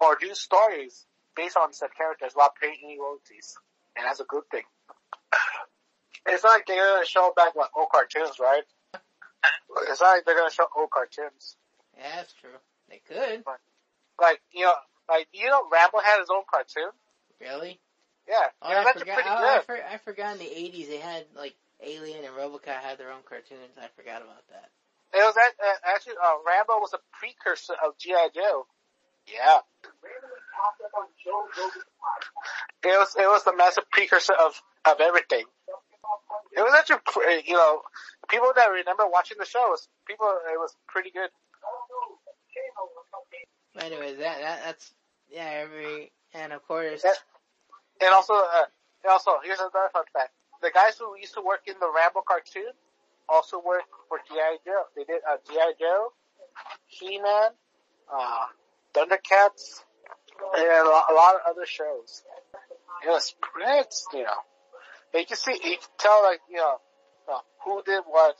[0.00, 3.56] or do stories based on said characters without paying any royalties.
[3.96, 4.62] And that's a good thing.
[6.26, 8.62] It's not like they're gonna show back like old cartoons, right?
[9.88, 11.56] It's not like they're gonna show old cartoons.
[11.96, 12.50] Yeah, that's true.
[12.88, 13.44] They could.
[13.44, 13.58] but
[14.20, 14.74] Like, you know,
[15.08, 16.90] like, you know Rambo had his own cartoon?
[17.40, 17.78] Really?
[18.28, 18.48] Yeah.
[18.62, 19.14] Oh, yeah, I that's forgot.
[19.14, 19.58] pretty Oh, good.
[19.58, 23.12] I, for, I forgot in the '80s they had like Alien and RoboCop had their
[23.12, 23.76] own cartoons.
[23.76, 24.70] I forgot about that.
[25.12, 28.28] It was act- uh, actually, uh, Rambo was a precursor of G.I.
[28.34, 28.66] Joe.
[29.26, 29.60] Yeah.
[32.82, 35.44] It was, it was the massive precursor of, of everything.
[36.56, 37.82] It was actually, pre- you know,
[38.28, 41.30] people that remember watching the show, was people, it was pretty good.
[43.74, 44.94] But anyways, that, that that's
[45.30, 45.64] yeah.
[45.66, 47.10] Every and of course, Yeah.
[48.00, 48.66] And also, uh,
[49.02, 50.30] and also, here's another fun fact.
[50.62, 52.72] The guys who used to work in the Rambo cartoon
[53.28, 54.58] also worked for G.I.
[54.64, 54.84] Joe.
[54.96, 55.72] They did, uh, G.I.
[55.78, 56.12] Joe,
[56.86, 57.50] He-Man,
[58.12, 58.46] uh,
[58.94, 59.82] Thundercats,
[60.56, 62.22] and a lot, a lot of other shows.
[63.04, 64.40] It was pretty, you know.
[65.14, 66.76] You can see, you can tell like, you know,
[67.32, 68.36] uh, who did what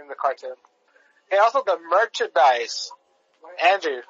[0.00, 0.54] in the cartoon.
[1.30, 2.90] And also the merchandise.
[3.72, 4.00] Andrew,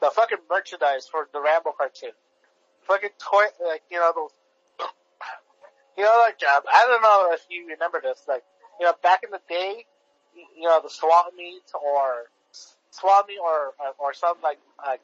[0.00, 2.10] the fucking merchandise for the Rambo cartoon.
[2.86, 4.30] Fucking toy, like, you know, those,
[5.96, 8.42] you know, like, uh, I don't know if you remember this, like,
[8.78, 9.86] you know, back in the day,
[10.34, 12.24] you know, the swap meet or
[12.90, 15.00] swap meet or, uh, or some like, like,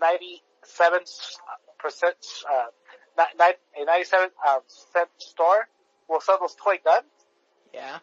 [0.00, 1.00] 97
[1.78, 2.16] percent,
[2.50, 2.83] uh, ni- ni-
[3.18, 5.68] a 97 um, cent store
[6.08, 7.04] will sell those toy guns.
[7.72, 7.98] yeah.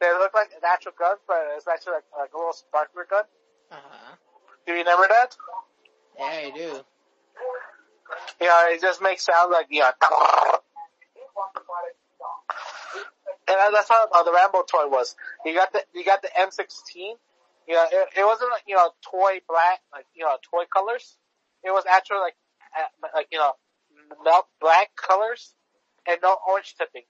[0.00, 3.24] they look like an actual gun, but it's actually like, like a little sparkler gun.
[3.70, 4.14] Uh huh.
[4.66, 5.36] Do you remember that?
[6.18, 6.80] Yeah, I do.
[8.40, 9.90] You know, it just makes sound like, you know,
[13.48, 15.14] and that's how uh, the Rambo toy was.
[15.44, 17.14] You got the, you got the M16.
[17.68, 21.16] You know, it, it wasn't like, you know, toy black, like, you know, toy colors.
[21.64, 22.36] It was actually like,
[22.78, 23.52] uh, like, you know,
[24.24, 25.54] melt black colors
[26.08, 27.02] and no orange tipping.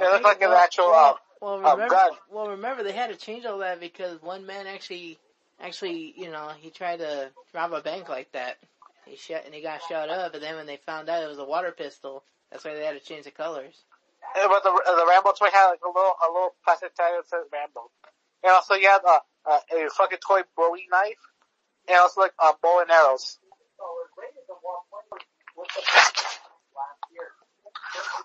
[0.00, 2.10] It looked like an actual, well, uh, well, um, remember, gun.
[2.30, 5.18] well, remember they had to change all that because one man actually,
[5.60, 8.56] actually, you know, he tried to rob a bank like that.
[9.04, 11.38] He shot and he got shot up, and then when they found out it was
[11.38, 13.74] a water pistol, that's why they had to change the colors.
[14.36, 17.28] Uh, But the, the Rambo toy had like a little, a little plastic tag that
[17.28, 17.90] said Rambo.
[18.44, 21.18] And also you had, uh, uh, a fucking toy Bowie knife.
[21.88, 23.38] And also like, uh, bow and arrows.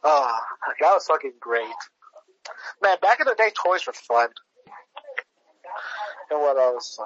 [0.03, 0.39] Oh,
[0.80, 1.65] that was fucking great.
[2.82, 4.30] Man, back in the day, toys were fun.
[6.30, 6.99] And what else?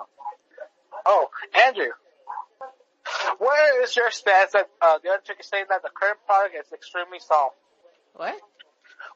[1.05, 1.29] Oh,
[1.67, 1.91] Andrew.
[3.39, 7.19] Where is your stance that, uh, the Undertaker saying that the current product is extremely
[7.19, 7.55] soft?
[8.15, 8.35] What?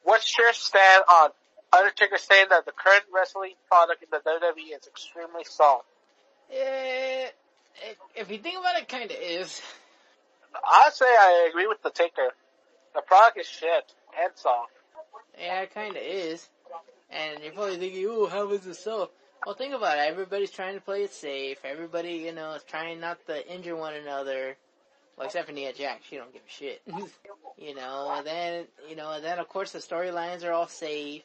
[0.03, 1.29] What's your stand on
[1.71, 5.85] Undertaker saying that the current wrestling product in the WWE is extremely soft?
[6.51, 7.27] Eh,
[7.83, 9.61] if, if you think about it, kind of is.
[10.55, 12.31] I'd say I agree with the Taker.
[12.95, 14.71] The product is shit and soft.
[15.37, 16.47] Yeah, it kind of is.
[17.11, 19.11] And you're probably thinking, oh, how is this so?
[19.45, 20.09] Well, think about it.
[20.09, 21.57] Everybody's trying to play it safe.
[21.63, 24.55] Everybody, you know, is trying not to injure one another.
[25.17, 26.81] Well, except for Nia Jax, she don't give a shit.
[27.57, 31.21] you know, and then, you know, and then of course the storylines are all safe.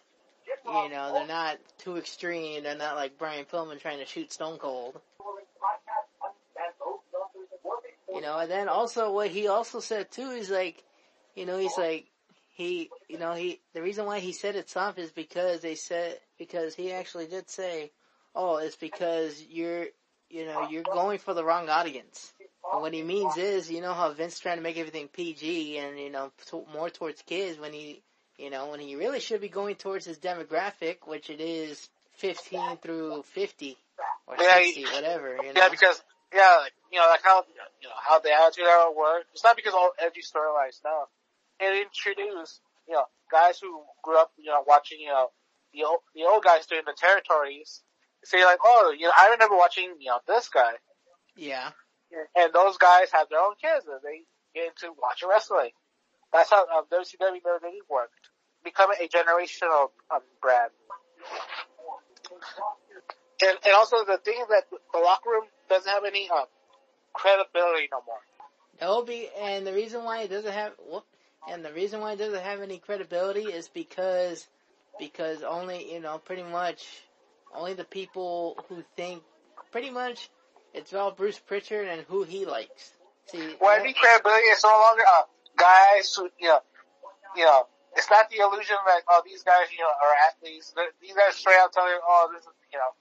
[0.66, 2.64] You know, they're not too extreme.
[2.64, 5.00] They're not like Brian Pillman trying to shoot Stone Cold.
[8.12, 10.84] You know, and then also what he also said too is like,
[11.34, 12.06] you know, he's like,
[12.54, 16.18] he, you know, he, the reason why he said it's soft is because they said,
[16.38, 17.90] because he actually did say,
[18.34, 19.86] oh, it's because you're,
[20.28, 22.32] you know, you're going for the wrong audience.
[22.72, 25.98] And what he means is, you know how Vince trying to make everything PG and,
[25.98, 28.02] you know, to, more towards kids when he,
[28.36, 31.88] you know, when he really should be going towards his demographic, which it is
[32.18, 33.76] 15 through 50
[34.26, 35.60] or Yeah, 60, whatever, you know.
[35.62, 37.42] Yeah, because yeah, like, you know, like how
[37.82, 39.26] you know how the Attitude Era worked.
[39.32, 40.78] It's not because all edgy storylines.
[40.84, 41.06] No,
[41.60, 45.28] it introduce you know guys who grew up you know watching you know
[45.72, 47.82] the old, the old guys doing the territories.
[48.24, 50.72] Say like, oh, you know, I remember watching you know this guy,
[51.36, 51.70] yeah.
[52.36, 55.70] and those guys have their own kids and they get into watching wrestling.
[56.32, 58.30] That's how um, WCW WWE worked.
[58.62, 60.70] Become a generational um, brand.
[63.42, 66.44] And, and also the thing is that the locker room doesn't have any um,
[67.14, 68.20] credibility no more.
[68.80, 71.04] No, be and the reason why it doesn't have whoop,
[71.48, 74.46] and the reason why it doesn't have any credibility is because
[74.98, 76.86] because only you know pretty much
[77.54, 79.22] only the people who think
[79.72, 80.30] pretty much
[80.74, 82.92] it's all Bruce Pritchard and who he likes.
[83.26, 85.22] See, Well, any credibility is no longer uh,
[85.56, 86.60] guys who you know,
[87.36, 87.66] you know.
[87.96, 90.72] It's not the illusion that oh these guys you know are athletes.
[90.76, 92.94] They're- These guys straight out tell you oh this is you know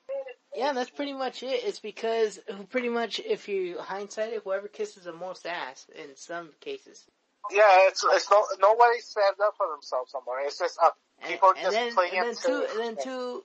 [0.55, 1.63] yeah, that's pretty much it.
[1.63, 6.49] It's because pretty much if you hindsight it, whoever kisses the most ass in some
[6.59, 7.05] cases.
[7.51, 10.41] Yeah it's it's no nobody stands up for themselves anymore.
[10.45, 10.89] It's just uh,
[11.27, 13.43] people and just then, playing and then two, and then two,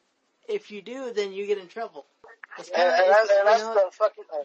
[0.48, 2.06] if you do, then you get in trouble.
[2.56, 4.36] And, and, that's, and that's the fucking, uh,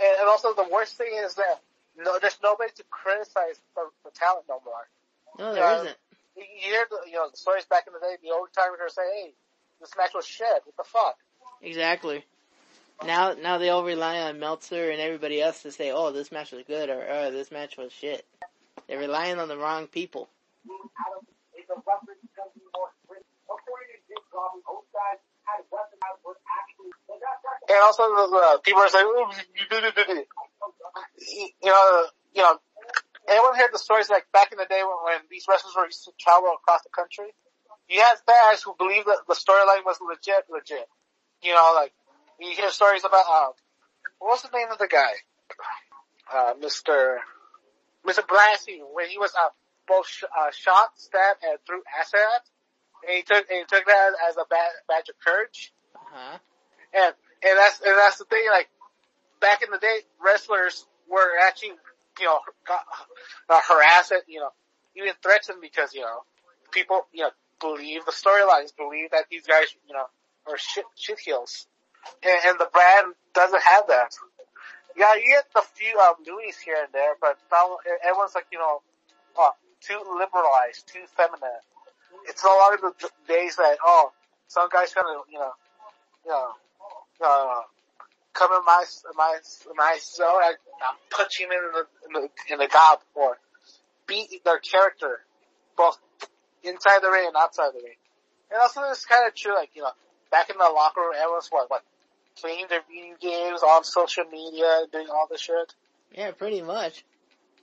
[0.00, 1.60] and, and also the worst thing is that
[1.98, 4.88] no, there's nobody to criticize the, the talent no more.
[5.38, 5.96] no, there uh, isn't.
[6.36, 8.88] You hear the, you know, the stories back in the day, the old timers are
[8.88, 9.34] saying, hey,
[9.80, 11.16] this match was shit, what the fuck?
[11.60, 12.24] Exactly.
[13.04, 16.52] Now, now they all rely on Meltzer and everybody else to say, "Oh, this match
[16.52, 18.24] was good," or "Oh, this match was shit."
[18.88, 20.28] They're relying on the wrong people.
[27.68, 29.26] And also the, the people are saying, "Ooh,
[31.18, 32.58] you you know, you know,
[33.28, 36.04] anyone heard the stories like back in the day when, when these wrestlers were used
[36.04, 37.32] to travel across the country?
[37.88, 40.88] You had fans who believed that the storyline was legit, legit.
[41.42, 41.92] You know, like,
[42.40, 43.52] you hear stories about, uh,
[44.18, 45.12] what was the name of the guy?
[46.32, 47.18] Uh, Mr.
[48.06, 48.26] Mr.
[48.26, 49.48] Blassie, when he was, uh,
[49.86, 52.44] both sh- uh, shot, stabbed, and threw acid at,
[53.06, 55.72] and he took, and he took that as a bad, badge of courage.
[55.94, 56.38] Uh-huh.
[56.94, 58.44] And and that's and that's the thing.
[58.50, 58.68] Like
[59.40, 61.74] back in the day, wrestlers were actually
[62.20, 62.84] you know got,
[63.48, 64.50] uh, harassed, you know,
[64.96, 66.22] even threatened because you know
[66.70, 70.04] people you know believe the storylines, believe that these guys you know
[70.46, 71.66] are shit shit heels,
[72.22, 74.14] and, and the brand doesn't have that.
[74.96, 78.58] Yeah, you get the few um, Louis here and there, but now everyone's like you
[78.58, 78.82] know,
[79.40, 79.50] uh,
[79.80, 81.62] too liberalized, too feminine.
[82.28, 84.12] It's no longer the days that oh
[84.52, 85.52] some guy's gonna, you know,
[86.24, 86.52] you know,
[87.24, 87.62] uh,
[88.34, 88.84] come in my,
[89.16, 89.38] my,
[89.74, 90.96] my zone and I'm
[91.40, 93.38] in the, in the, in the gob or
[94.06, 95.20] beat their character
[95.76, 95.98] both
[96.62, 97.96] inside the ring and outside the ring.
[98.50, 99.92] And also it's kind of true, like, you know,
[100.30, 101.82] back in the locker room, everyone's what, what,
[102.40, 105.74] playing their video games on social media, doing all this shit.
[106.16, 107.04] Yeah, pretty much.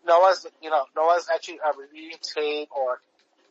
[0.06, 3.02] No one's, you know, no one's actually uh, reviewing tape or.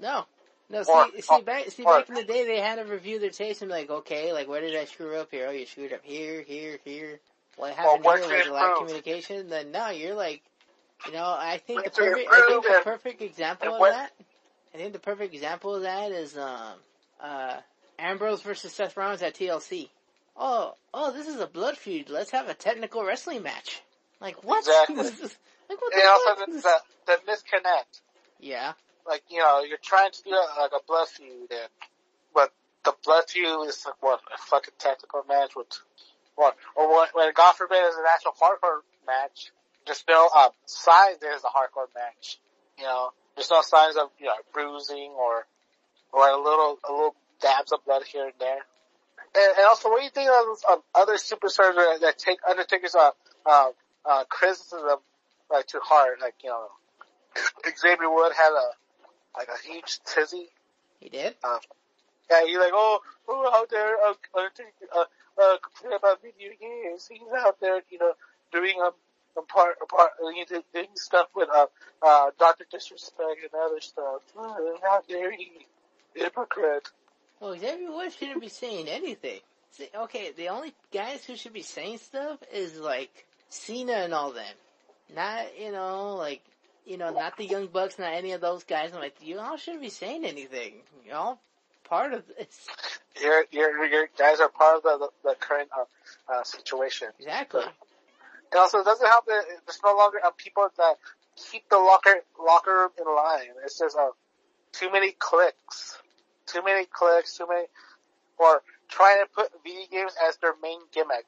[0.00, 0.24] No.
[0.70, 2.84] No, see, or, see, or, back, see, or, back in the day, they had to
[2.84, 5.46] review their tapes and be like, okay, like, where did I screw up here?
[5.48, 7.20] Oh, you screwed up here, here, here.
[7.56, 8.38] What happened well, here?
[8.38, 9.48] Was a lack of communication?
[9.48, 10.42] Then no, you're like,
[11.06, 14.12] you know, I think the perfect, I think the perfect example of that,
[14.74, 16.74] I think the perfect example of that is, um,
[17.20, 17.56] uh,
[17.98, 19.88] Ambrose versus Seth Rollins at TLC.
[20.40, 22.08] Oh, oh, this is a blood feud.
[22.08, 23.82] Let's have a technical wrestling match.
[24.20, 24.60] Like what?
[24.60, 24.96] Exactly.
[25.68, 25.94] like what?
[25.94, 28.00] And also the, the, the misconnect.
[28.38, 28.72] Yeah.
[29.06, 31.68] Like you know, you're trying to do like a blood feud, and
[32.32, 32.52] but
[32.84, 35.66] the blood feud is like what a fucking tactical match with
[36.36, 39.50] what, or when, when God forbid is an actual hardcore match,
[39.88, 42.38] just no um, signs there's a hardcore match.
[42.78, 45.46] You know, there's no signs of you know bruising or
[46.12, 48.62] or a little a little dabs of blood here and there.
[49.34, 52.94] And, and also, what do you think of, of other superstars that, that take Undertaker's
[52.94, 53.10] uh,
[53.46, 53.70] uh,
[54.04, 54.98] uh, criticism
[55.50, 56.18] like too hard?
[56.20, 56.68] Like you know,
[57.78, 60.48] Xavier Wood had a like a huge tizzy.
[61.00, 61.34] He did.
[61.44, 61.60] Um,
[62.30, 65.04] yeah, he's like, oh, oh, out there, uh, Undertaker, uh,
[65.40, 67.08] uh, complain about video games.
[67.08, 68.12] He's out there, you know,
[68.52, 68.92] doing um,
[69.36, 71.66] um part, part, uh, doing stuff with uh,
[72.02, 74.22] uh, Doctor Disrespect and other stuff.
[74.36, 75.66] Oh, how dare he,
[76.14, 76.88] hypocrite.
[77.40, 79.40] Well, Xavier Woods shouldn't be saying anything.
[79.72, 84.32] See, okay, the only guys who should be saying stuff is like Cena and all
[84.32, 84.54] them.
[85.14, 86.42] Not, you know, like,
[86.84, 88.90] you know, not the Young Bucks, not any of those guys.
[88.92, 90.74] I'm like, you all shouldn't be saying anything.
[91.06, 91.40] You all
[91.84, 92.66] part of this.
[93.22, 97.08] Your, your, your guys are part of the, the, current, uh, uh, situation.
[97.18, 97.62] Exactly.
[97.62, 100.94] And also, it doesn't help that there's no longer uh, people that
[101.36, 103.54] keep the locker, locker room in line.
[103.64, 104.10] It's just, uh,
[104.72, 105.98] too many clicks
[106.48, 107.66] too many clicks, too many,
[108.38, 111.26] or trying to put video games as their main gimmick,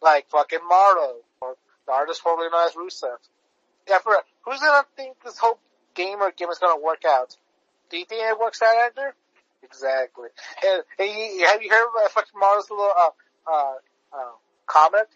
[0.00, 3.18] like fucking Miro or the artist formerly known as Rusev.
[3.88, 5.58] Yeah, for who's gonna think this whole
[5.94, 7.36] game or gimmick is gonna work out?
[7.90, 9.12] Do you think it works out, Andrew?
[9.62, 10.28] Exactly.
[10.64, 13.10] And, and you, have you heard uh, fucking Miro's little uh,
[13.50, 13.74] uh,
[14.12, 14.32] uh,
[14.66, 15.08] comment?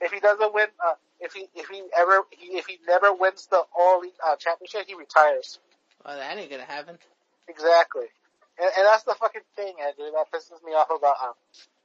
[0.00, 3.46] If he doesn't win, uh, if he if he ever he, if he never wins
[3.46, 5.58] the All Elite uh, Championship, he retires.
[6.04, 6.98] Well, that ain't gonna happen.
[7.48, 8.06] Exactly.
[8.60, 10.10] And, and that's the fucking thing, Andrew.
[10.12, 11.34] That pisses me off about um,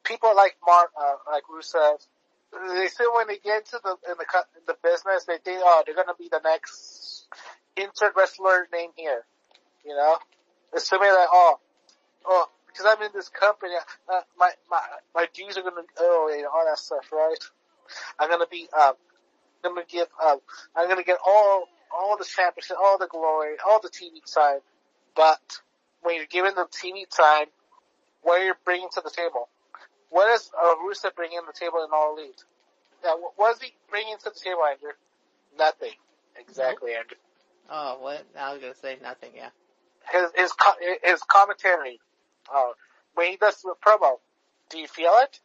[0.04, 1.98] people like Mark, uh, like Rusev.
[2.52, 4.26] They say when they get into the in the
[4.58, 7.28] in the business, they think, oh, they're gonna be the next
[7.78, 9.24] insert wrestler name here.
[9.86, 10.18] You know,
[10.76, 11.60] assuming that oh,
[12.26, 13.74] oh, because I'm in this company,
[14.12, 14.82] uh, my my
[15.14, 17.38] my dues are gonna oh, and all that stuff, right?
[18.20, 18.94] I'm gonna be um,
[19.64, 20.40] I'm gonna give um,
[20.76, 21.66] I'm gonna get all
[21.96, 24.60] all the championship, all the glory, all the TV time,
[25.16, 25.40] but
[26.02, 27.48] when you're given the TV time,
[28.22, 29.50] what are you bringing to the table?
[30.10, 32.44] What is uh, Rusev bringing to the table in All Elite?
[33.04, 34.92] Yeah, what is he bringing to the table, Andrew?
[35.58, 35.94] Nothing.
[36.38, 37.18] Exactly, Andrew.
[37.70, 38.26] Oh, what?
[38.38, 39.32] I was gonna say nothing.
[39.36, 39.50] Yeah.
[40.12, 40.52] His his
[41.04, 42.00] his commentary.
[42.54, 42.72] Uh,
[43.14, 44.18] when he does the promo,
[44.70, 45.40] do you feel it?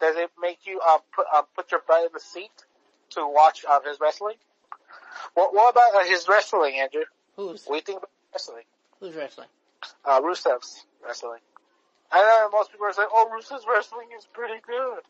[0.00, 2.50] Does it make you uh, put uh, put your butt in the seat
[3.10, 4.36] to watch uh, his wrestling?
[5.34, 7.04] What what about uh, his wrestling, Andrew?
[7.36, 7.64] Who's?
[7.64, 8.64] What do you think about wrestling?
[9.00, 9.48] Who's wrestling?
[10.04, 11.40] Uh, Rusev's wrestling.
[12.12, 15.00] I know most people are saying, "Oh, Rusev's wrestling is pretty good."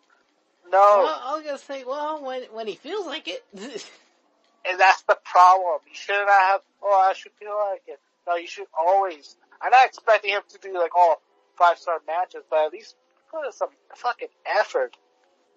[0.71, 5.03] No, well, I was gonna say, well, when when he feels like it, and that's
[5.03, 5.81] the problem.
[5.87, 6.61] You should not have.
[6.83, 8.01] Oh, I should feel like it.
[8.27, 9.37] No, you should always.
[9.61, 11.21] I'm not expecting him to do like all
[11.59, 12.97] five star matches, but at least
[13.31, 14.97] put in some fucking effort.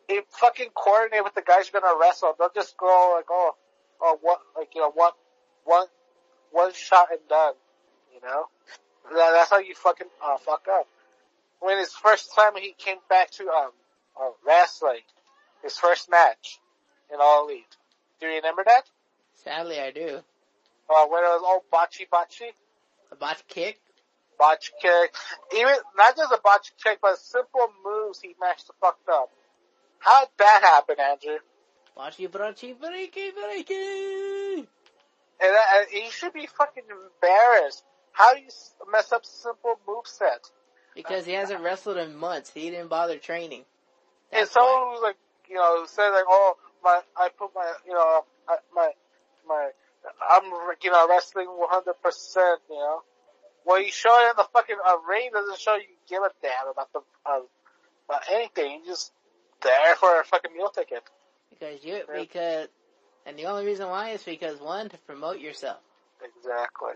[0.09, 2.33] It fucking coordinate with the guys you're gonna wrestle.
[2.37, 3.55] Don't just go like, oh,
[4.01, 5.11] oh, what, like you know, one,
[5.63, 5.87] one,
[6.51, 7.53] one shot and done.
[8.13, 8.45] You know.
[9.13, 10.87] That, that's how you fucking uh, fuck up.
[11.59, 13.71] When his first time he came back to um
[14.19, 15.01] uh, wrestling,
[15.63, 16.59] his first match
[17.11, 17.75] in All Elite.
[18.19, 18.83] Do you remember that?
[19.43, 20.21] Sadly, I do.
[20.89, 22.49] Uh, when it was all botchy botchy.
[23.11, 23.79] A botch kick.
[24.39, 25.15] Botch kick.
[25.55, 29.29] Even not just a botch kick, but simple moves he matched the fucked up.
[29.99, 31.39] How did that happen, Andrew?
[31.97, 34.67] Botchy botchy breaky breaky.
[35.39, 37.83] And, uh, and he should be fucking embarrassed.
[38.17, 38.49] How do you
[38.91, 40.49] mess up simple move set?
[40.95, 42.49] Because he hasn't wrestled in months.
[42.51, 43.63] He didn't bother training.
[44.31, 47.93] That's and someone who's like, you know, said like, oh, my, I put my, you
[47.93, 48.89] know, I, my,
[49.47, 49.69] my,
[50.31, 50.45] I'm,
[50.81, 52.35] you know, wrestling 100%,
[52.71, 53.03] you know.
[53.67, 56.71] Well, you show it in the fucking uh, ring doesn't show you give a damn
[56.71, 57.41] about the uh,
[58.07, 58.79] about anything.
[58.79, 59.11] You just
[59.61, 61.03] there for a fucking meal ticket.
[61.49, 62.69] Because you because
[63.25, 65.79] and the only reason why is because one to promote yourself.
[66.23, 66.93] Exactly.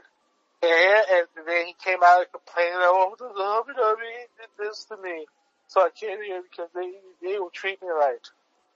[0.63, 3.97] And, and then he came out and complaining, "Oh, the WWE
[4.37, 5.25] did this to me,
[5.67, 6.91] so I came here because they
[7.21, 8.29] they will treat me right."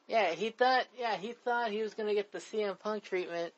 [0.08, 0.86] Yeah, he thought.
[0.98, 3.54] Yeah, he thought he was gonna get the CM Punk treatment,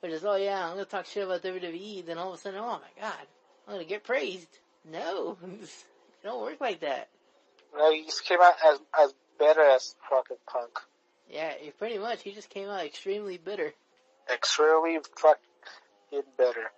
[0.00, 2.06] which is, oh yeah, I'm gonna talk shit about WWE.
[2.06, 3.26] Then all of a sudden, oh my god,
[3.66, 4.58] I'm gonna get praised.
[4.90, 5.70] No, it
[6.22, 7.08] don't work like that.
[7.76, 10.78] No, he just came out as as better as fucking Punk.
[11.28, 12.22] Yeah, he pretty much.
[12.22, 13.72] He just came out extremely bitter.
[14.32, 16.70] Extremely fucking better.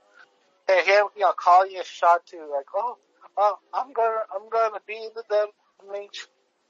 [0.68, 2.96] And him, you know, calling a shot to like, oh,
[3.36, 5.46] oh, I'm gonna, I'm gonna be in the,
[5.92, 6.08] main.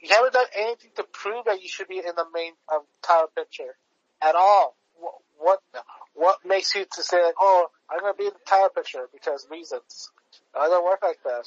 [0.00, 3.28] You haven't done anything to prove that you should be in the main um, title
[3.34, 3.76] picture
[4.22, 4.76] at all.
[4.98, 5.84] What, what,
[6.14, 9.46] what makes you to say, like, oh, I'm gonna be in the title picture because
[9.50, 10.10] reasons.
[10.32, 11.44] It doesn't work like that.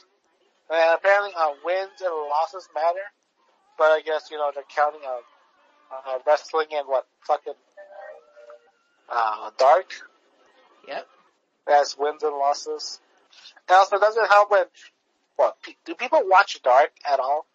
[0.70, 3.08] And apparently, uh, wins and losses matter.
[3.78, 5.22] But I guess, you know, they're counting, uh,
[5.94, 7.54] uh, wrestling and what, fucking,
[9.10, 9.86] uh, dark?
[10.88, 11.08] Yep.
[11.70, 13.00] As wins and losses.
[13.68, 14.66] And also, does it help when,
[15.36, 17.46] what, do people watch dark at all?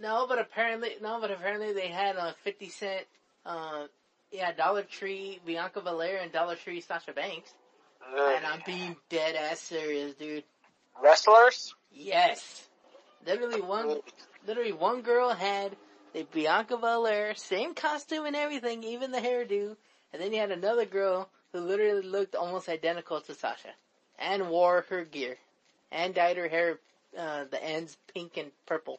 [0.00, 3.06] No, but apparently, no, but apparently they had a 50 cent,
[3.46, 3.84] uh,
[4.32, 7.52] yeah, Dollar Tree, Bianca Belair and Dollar Tree Sasha Banks.
[8.12, 8.34] Ugh.
[8.36, 10.44] And I'm being dead ass serious, dude.
[11.02, 11.74] Wrestlers?
[11.92, 12.66] Yes.
[13.26, 14.00] Literally one,
[14.46, 15.76] literally one girl had
[16.12, 19.76] the Bianca Belair, same costume and everything, even the hairdo.
[20.12, 23.70] And then you had another girl who literally looked almost identical to Sasha.
[24.18, 25.36] And wore her gear.
[25.92, 26.78] And dyed her hair,
[27.16, 28.98] uh, the ends pink and purple.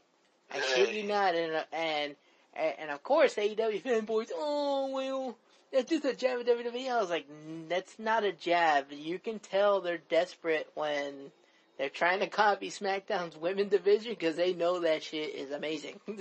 [0.51, 2.16] I shit you not, and, and,
[2.53, 5.38] and of course AEW fanboys, oh well,
[5.74, 6.89] that's just a jab at WWE.
[6.89, 7.26] I was like,
[7.68, 8.91] that's not a jab.
[8.91, 11.32] You can tell they're desperate when
[11.78, 15.99] they're trying to copy SmackDown's women division because they know that shit is amazing.
[16.08, 16.18] and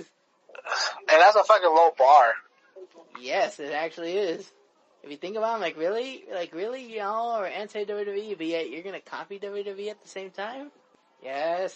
[1.07, 2.33] that's a fucking low bar.
[3.21, 4.51] yes, it actually is.
[5.05, 6.23] If you think about it, like, really?
[6.33, 6.97] Like, really?
[6.97, 10.71] Y'all are anti-WWE, but yet you're gonna copy WWE at the same time?
[11.21, 11.75] Yes.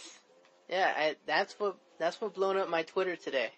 [0.68, 3.52] Yeah, I, that's what, that's what blown up my Twitter today.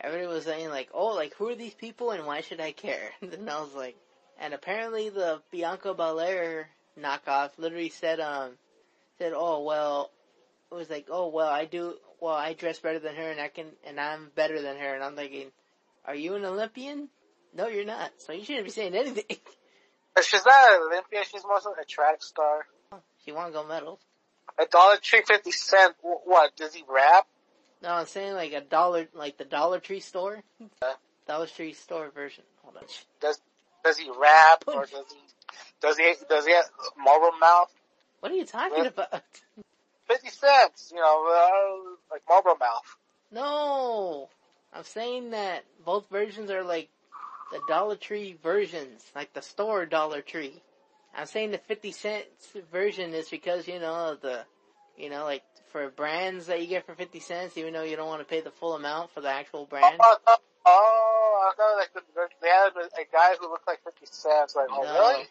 [0.00, 3.10] Everybody was saying like, oh, like, who are these people and why should I care?
[3.20, 3.96] and I was like,
[4.40, 8.52] and apparently the Bianca Belair knockoff literally said, um,
[9.18, 10.10] said, oh, well,
[10.70, 13.48] it was like, oh, well, I do, well, I dress better than her and I
[13.48, 14.94] can, and I'm better than her.
[14.94, 15.48] And I'm thinking,
[16.06, 17.10] are you an Olympian?
[17.54, 18.12] No, you're not.
[18.18, 19.24] So you shouldn't be saying anything.
[20.22, 22.66] She's not an Olympian, she's more of a track star.
[23.24, 23.98] she won gold medals.
[24.60, 27.26] A dollar tree fifty cent, what, does he rap?
[27.82, 30.42] No, I'm saying like a dollar, like the Dollar Tree store.
[30.60, 30.92] Yeah.
[31.26, 32.44] Dollar Tree store version.
[32.62, 32.82] Hold on.
[33.20, 33.40] Does,
[33.84, 35.18] does he rap or does he,
[35.80, 36.66] does he, does he have
[36.98, 37.72] marble mouth?
[38.20, 38.86] What are you talking What?
[38.88, 39.22] about?
[40.08, 42.96] 50 cents, you know, uh, like Marlboro Mouth.
[43.32, 44.28] No!
[44.74, 46.88] I'm saying that both versions are like
[47.52, 50.62] the Dollar Tree versions, like the store Dollar Tree.
[51.14, 54.44] I'm saying the 50 cents version is because, you know, the,
[54.96, 58.08] you know, like for brands that you get for 50 cents, even though you don't
[58.08, 60.00] want to pay the full amount for the actual oh, brand.
[60.02, 60.36] Oh, oh,
[60.66, 64.06] oh, I thought like the, the, they had a, a guy who looked like 50
[64.06, 64.92] cents, like, oh No.
[64.92, 65.26] really?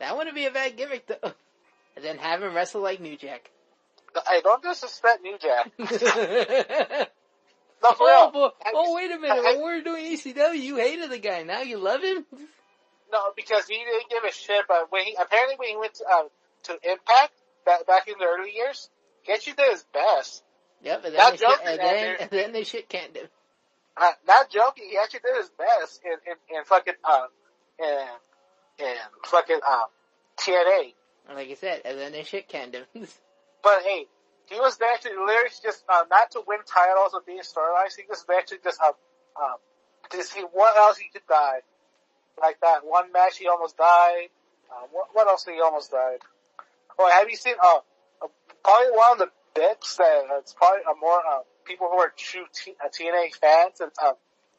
[0.00, 1.32] That wouldn't be a bad gimmick though.
[1.96, 3.52] And then have him wrestle like New Jack.
[4.28, 5.70] I don't disrespect New Jack.
[7.84, 8.30] oh, real.
[8.30, 8.48] boy.
[8.74, 9.42] Oh, wait a minute.
[9.42, 11.42] When we were doing ECW, you hated the guy.
[11.42, 12.24] Now you love him?
[13.12, 16.06] No, because he didn't give a shit, but when he, apparently when he went to,
[16.06, 16.28] um,
[16.64, 17.32] to Impact,
[17.64, 18.88] back, back in the early years,
[19.28, 20.42] Gaethje did his best.
[20.82, 23.26] Yep, and then, Not they shit, joking, and, then, and then they shit canned him.
[23.96, 27.28] Uh, not joking, he actually did his best in, in, in fucking, um,
[27.78, 29.86] in, in fucking, um,
[30.36, 30.94] TNA.
[31.34, 32.84] Like I said, and then they shit canned him.
[33.62, 34.04] But hey,
[34.48, 38.04] he was to literally just, uh, not to win titles or be in storylines, he
[38.08, 38.92] was to just, um,
[39.40, 39.56] um,
[40.10, 41.60] to see what else he could die.
[42.40, 44.28] Like that one match he almost died.
[44.70, 46.18] Uh, what, what else he almost died?
[46.98, 47.78] Oh, have you seen, uh,
[48.22, 48.28] uh,
[48.62, 52.44] probably one of the bits that it's probably uh, more, uh, people who are true
[52.52, 54.14] T- uh, TNA fans and, um,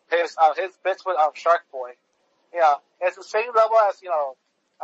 [0.09, 1.91] his, uh, his bits with, um, Shark Boy.
[2.53, 4.35] Yeah, it's the same level as, you know,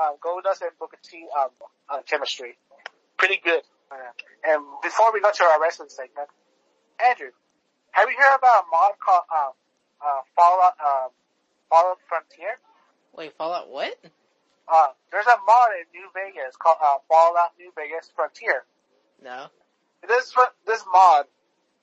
[0.02, 1.49] um, Goldust and Booker T, um,
[1.89, 2.58] uh, chemistry.
[3.18, 3.62] Pretty good.
[3.92, 3.96] Uh,
[4.48, 6.30] and before we go to our wrestling segment,
[7.04, 7.32] Andrew,
[7.92, 9.52] have you heard about a mod called, um,
[10.00, 11.10] uh, Fallout, um,
[11.70, 12.58] Fallout Frontier?
[13.14, 13.98] Wait, Fallout what?
[14.68, 18.64] Uh, there's a mod in New Vegas called, uh, Fallout New Vegas Frontier.
[19.22, 19.48] No.
[20.08, 20.34] This,
[20.66, 21.26] this mod,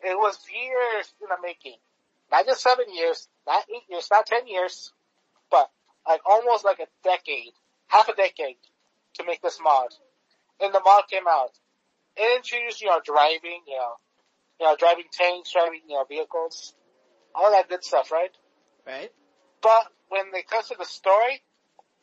[0.02, 1.76] it was years in the making.
[2.30, 4.92] Not just seven years, not eight years, not ten years,
[5.50, 5.70] but
[6.06, 7.52] like almost like a decade,
[7.88, 8.56] half a decade
[9.14, 9.88] to make this mod.
[10.60, 11.50] And the mod came out.
[12.18, 13.92] It introduced, you know, driving, you know,
[14.60, 16.74] you know, driving tanks, driving, you know, vehicles,
[17.34, 18.30] all that good stuff, right?
[18.86, 19.10] Right.
[19.62, 21.42] But when it comes to the story,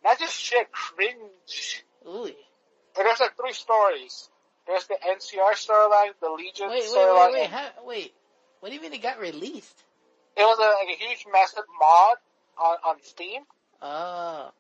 [0.04, 1.84] that just shit cringe.
[2.08, 2.26] Ooh.
[2.26, 4.30] And there's like three stories.
[4.68, 7.34] There's the NCR storyline, the Legion Wait, wait, storyline.
[7.34, 8.14] wait, wait, how, wait.
[8.60, 9.84] What do you mean it got released?
[10.38, 12.18] It was a, like a huge massive mod
[12.58, 13.42] on, on Steam.
[13.82, 14.52] Oh.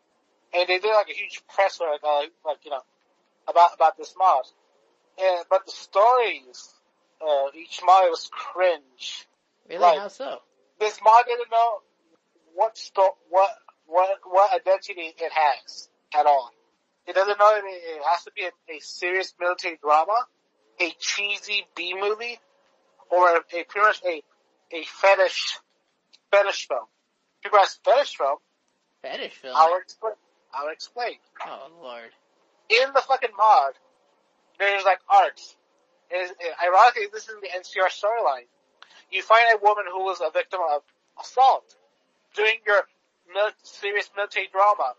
[0.54, 2.82] And they did like a huge press like, uh, like, you know,
[3.48, 4.46] about, about this mod.
[5.22, 6.74] And, but the stories,
[7.22, 9.28] uh, each mod was cringe.
[9.70, 9.82] Really?
[9.82, 10.00] Right.
[10.00, 10.40] How so?
[10.80, 11.80] This mod didn't know
[12.54, 13.50] what sto- what,
[13.86, 16.52] what, what identity it has at all.
[17.08, 20.16] It doesn't know it, it has to be a, a serious military drama,
[20.82, 22.40] a cheesy B movie,
[23.10, 24.22] or a, a pretty much a,
[24.76, 25.60] a fetish,
[26.32, 26.86] fetish film.
[27.44, 28.38] People ask fetish film,
[29.02, 29.54] Fetish film?
[29.56, 30.14] I'll explain.
[30.54, 31.18] I'll explain.
[31.46, 32.10] Oh, Lord.
[32.70, 33.74] In the fucking mod,
[34.60, 35.40] there's like art.
[36.12, 36.32] Is
[36.64, 38.46] ironically, this is the NCR storyline.
[39.12, 40.82] You find a woman who was a victim of
[41.20, 41.76] assault
[42.36, 42.82] during your
[43.34, 44.94] mil- serious military drama,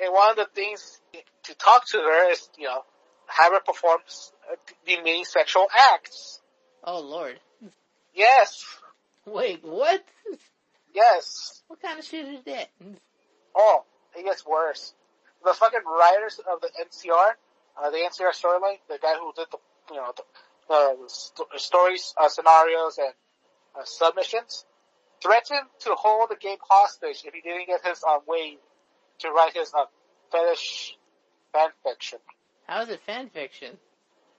[0.00, 1.00] and one of the things
[1.44, 2.82] to talk to her is, you know,
[3.26, 4.00] have her perform
[4.50, 4.56] uh,
[4.86, 6.40] demeaning sexual acts.
[6.82, 7.38] Oh, Lord.
[8.12, 8.64] Yes,
[9.26, 10.04] Wait, what?
[10.94, 11.62] yes.
[11.68, 12.68] What kind of shit is that?
[13.54, 13.84] Oh,
[14.16, 14.92] it gets worse.
[15.44, 17.32] The fucking writers of the NCR,
[17.80, 19.58] uh, the NCR storyline, the guy who did the,
[19.90, 20.22] you know, the,
[20.68, 23.14] the st- stories, uh, scenarios and
[23.78, 24.64] uh, submissions,
[25.22, 28.58] threatened to hold the game hostage if he didn't get his um, way
[29.20, 29.84] to write his uh,
[30.30, 30.96] fetish
[31.52, 32.18] fan fiction.
[32.66, 33.76] How is it fan fiction?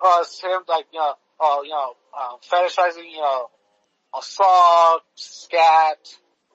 [0.02, 3.50] Uh, it's him like, you know, uh, you know, uh, fetishizing, you know,
[4.14, 6.00] a assault, scat,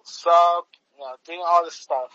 [0.04, 0.64] sub,
[0.96, 2.10] you know, doing all this stuff.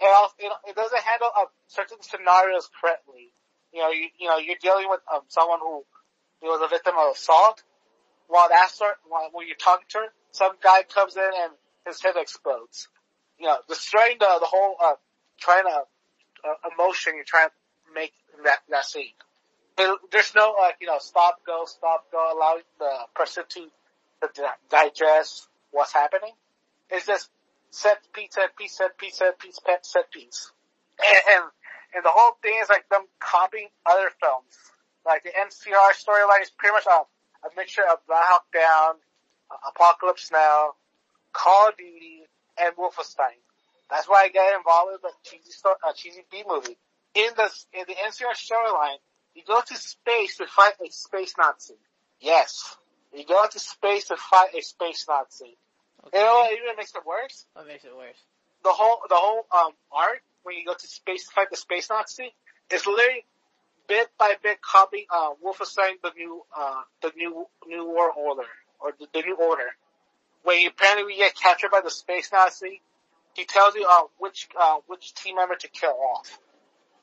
[0.00, 3.32] And also, you know, it doesn't handle uh, certain scenarios correctly.
[3.76, 5.84] You know, you, you know, you're dealing with um, someone who,
[6.40, 7.62] who was a victim of assault.
[8.28, 11.52] While that sort, while, when you're talking to her, some guy comes in and
[11.86, 12.88] his head explodes.
[13.38, 14.94] You know, destroying the, the whole, uh,
[15.38, 15.82] trying to,
[16.48, 18.14] uh, emotion you're trying to make
[18.44, 19.12] that, that scene.
[19.76, 23.68] There- There's no, like, you know, stop, go, stop, go, allowing the person to,
[24.34, 26.32] to digest what's happening.
[26.90, 27.28] It's just
[27.70, 30.50] set piece, set piece, set piece, set piece, set piece.
[31.04, 31.44] And, and,
[31.96, 34.52] and the whole thing is like them copying other films.
[35.06, 37.08] Like the NCR storyline is pretty much a,
[37.48, 39.00] a mixture of Black Hawk Down,
[39.50, 40.76] uh, Apocalypse Now,
[41.32, 42.28] Call of Duty,
[42.60, 43.40] and Wolfenstein.
[43.88, 46.76] That's why I got involved with the cheesy, sto- uh, cheesy B movie.
[47.14, 49.00] In the, in the NCR storyline,
[49.34, 51.80] you go to space to fight a space Nazi.
[52.20, 52.76] Yes.
[53.14, 55.56] You go into space to fight a space Nazi.
[56.06, 56.18] Okay.
[56.18, 57.46] You know what even makes it worse?
[57.54, 58.20] What makes it worse?
[58.64, 61.90] The whole, the whole, um, art, when you go to space to fight the space
[61.90, 62.32] Nazi,
[62.70, 63.24] it's literally
[63.88, 68.46] bit by bit copying, uh, Wolfenstein, the new, uh, the new, new war order,
[68.80, 69.70] or the, the new order.
[70.44, 72.80] When you apparently get captured by the space Nazi,
[73.34, 76.38] he tells you, uh, which, uh, which team member to kill off.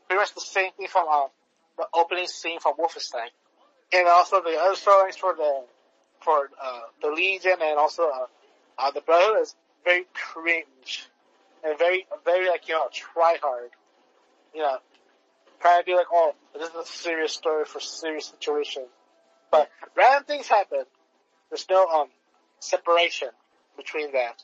[0.08, 1.28] Pretty much the same thing from, uh,
[1.78, 3.28] the opening scene from Wolfenstein.
[3.92, 5.66] And also the other storylines for the,
[6.22, 8.26] for, uh, the Legion and also, uh,
[8.78, 11.08] uh, the Brotherhood is very cringe.
[11.64, 13.70] And very, very like, you know, try hard.
[14.54, 14.78] You know,
[15.62, 18.84] trying to be like, oh, this is a serious story for serious situation.
[19.52, 20.84] But random things happen.
[21.50, 22.08] There's no, um,
[22.60, 23.30] separation
[23.78, 24.44] between that.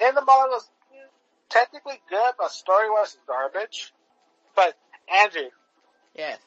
[0.00, 0.68] And the model was
[1.48, 3.92] technically good, but story was garbage.
[4.56, 4.76] But
[5.22, 5.50] Andrew,
[6.14, 6.38] Yes.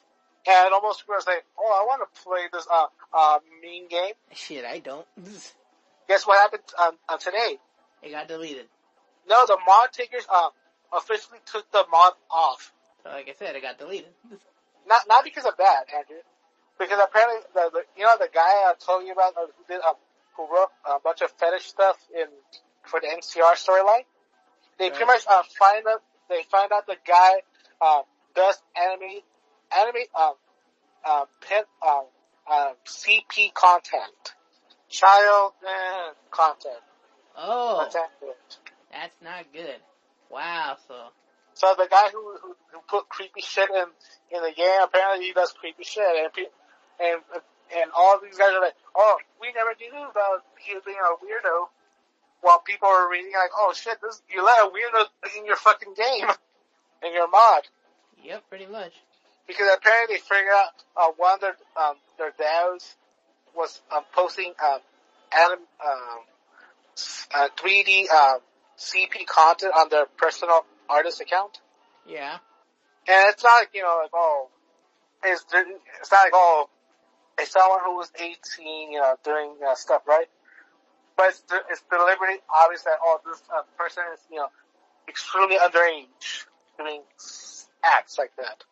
[0.47, 4.13] and almost was like, oh, I want to play this, uh, uh, mean game.
[4.33, 5.05] Shit, I don't.
[6.07, 7.57] Guess what happened, um, uh, today?
[8.01, 8.67] It got deleted.
[9.27, 10.49] No, the mod takers, um,
[10.93, 12.71] officially took the mod off.
[13.05, 14.09] Like I said, it got deleted.
[14.85, 16.19] Not, not because of that, Andrew.
[16.77, 19.81] Because apparently, the, the you know, the guy I told you about, uh, who did,
[19.81, 19.95] um,
[20.35, 22.25] who wrote a bunch of fetish stuff in,
[22.83, 24.03] for the NCR storyline,
[24.77, 27.31] they pretty much, uh, find out, they find out the guy,
[27.79, 28.01] um,
[28.35, 29.21] does anime,
[29.73, 30.33] anime, um,
[31.09, 32.03] um, pimp, um,
[32.51, 34.35] um, CP content.
[34.89, 36.83] Child, eh, content.
[37.37, 38.11] Oh, Content.
[38.93, 39.81] That's not good.
[40.29, 40.95] Wow, so.
[41.55, 43.85] So the guy who, who, who put creepy shit in,
[44.35, 46.49] in the game, apparently he does creepy shit and, pe-
[46.99, 47.21] and,
[47.77, 51.69] and all these guys are like, oh, we never knew about you being a weirdo.
[52.41, 55.05] While people are reading like, oh shit, this, you let a weirdo
[55.37, 56.27] in your fucking game,
[57.05, 57.63] in your mod.
[58.23, 58.93] Yep, pretty much.
[59.47, 62.95] Because apparently they figured out, uh, one of their, um, their devs
[63.55, 64.79] was, um, posting, um,
[65.31, 66.19] anim, um,
[67.35, 68.39] uh, 3D, um,
[68.77, 71.59] CP content on their personal artist account.
[72.07, 72.37] Yeah.
[73.07, 74.49] And it's not like, you know, like, oh,
[75.23, 76.69] it's, it's not like, oh,
[77.41, 80.27] a someone who was 18, you know, doing uh, stuff, right?
[81.17, 84.47] But it's, it's deliberately obvious that, oh, this uh, person is, you know,
[85.07, 86.45] extremely underage
[86.77, 87.01] doing
[87.83, 88.63] acts like that.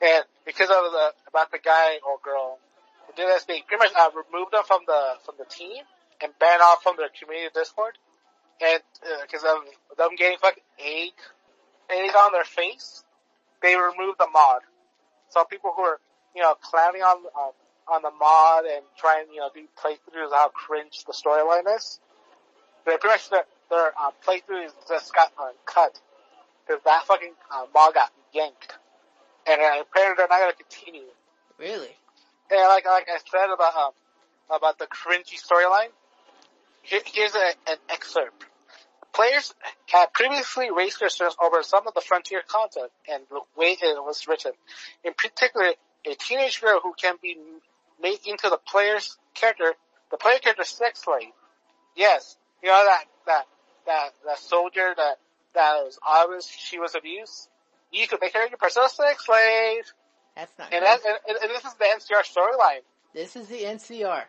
[0.00, 2.58] And because of the, about the guy or girl
[3.06, 5.82] who did this, they pretty much uh, removed them from the, from the team
[6.22, 7.98] and banned off from their community Discord.
[8.60, 11.12] And, uh, cause of them getting fucking egg,
[11.90, 13.04] egg on their face,
[13.62, 14.62] they removed the mod.
[15.30, 16.00] So people who are,
[16.34, 17.52] you know, clowning on, um,
[17.86, 22.00] on the mod and trying, you know, do playthroughs how cringe the storyline is.
[22.84, 26.00] They pretty much their, their uh, playthrough just got uh, cut
[26.66, 28.72] because that fucking uh, mod got yanked,
[29.46, 31.08] and uh, apparently they're not to continue.
[31.58, 31.96] Really?
[32.50, 33.92] And like like I said about um
[34.50, 35.92] about the cringy storyline,
[36.82, 38.44] here, here's a, an excerpt.
[39.18, 39.52] Players
[39.86, 44.28] had previously raised concerns over some of the frontier content and the way it was
[44.28, 44.52] written.
[45.02, 45.72] In particular,
[46.06, 47.36] a teenage girl who can be
[48.00, 49.74] made into the player's character,
[50.12, 51.32] the player character sex slave.
[51.96, 53.46] Yes, you know that that
[53.86, 55.16] that that soldier that
[55.52, 57.48] that was obvious she was abused.
[57.90, 59.82] You could make her your personal sex slave.
[60.36, 60.72] That's not.
[60.72, 62.82] And, that, and, and this is the NCR storyline.
[63.12, 64.22] This is the NCR.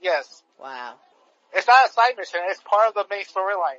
[0.00, 0.42] Yes.
[0.60, 0.94] Wow.
[1.54, 2.40] It's not a side mission.
[2.46, 3.78] It's part of the main storyline.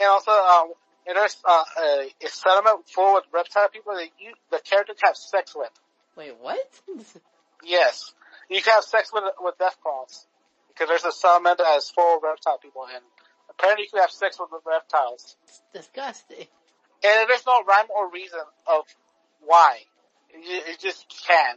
[0.00, 0.72] And also, um,
[1.06, 5.16] and there's uh, a, a settlement full with reptile people that you, the characters have
[5.16, 5.70] sex with.
[6.16, 6.58] Wait, what?
[7.64, 8.12] yes.
[8.50, 10.26] You can have sex with with Deathclaws.
[10.68, 13.02] Because there's a settlement that is full of reptile people and
[13.50, 15.36] apparently you can have sex with the reptiles.
[15.44, 16.46] It's disgusting.
[17.04, 18.84] And there's no rhyme or reason of
[19.40, 19.78] why.
[20.32, 21.56] You, you just can.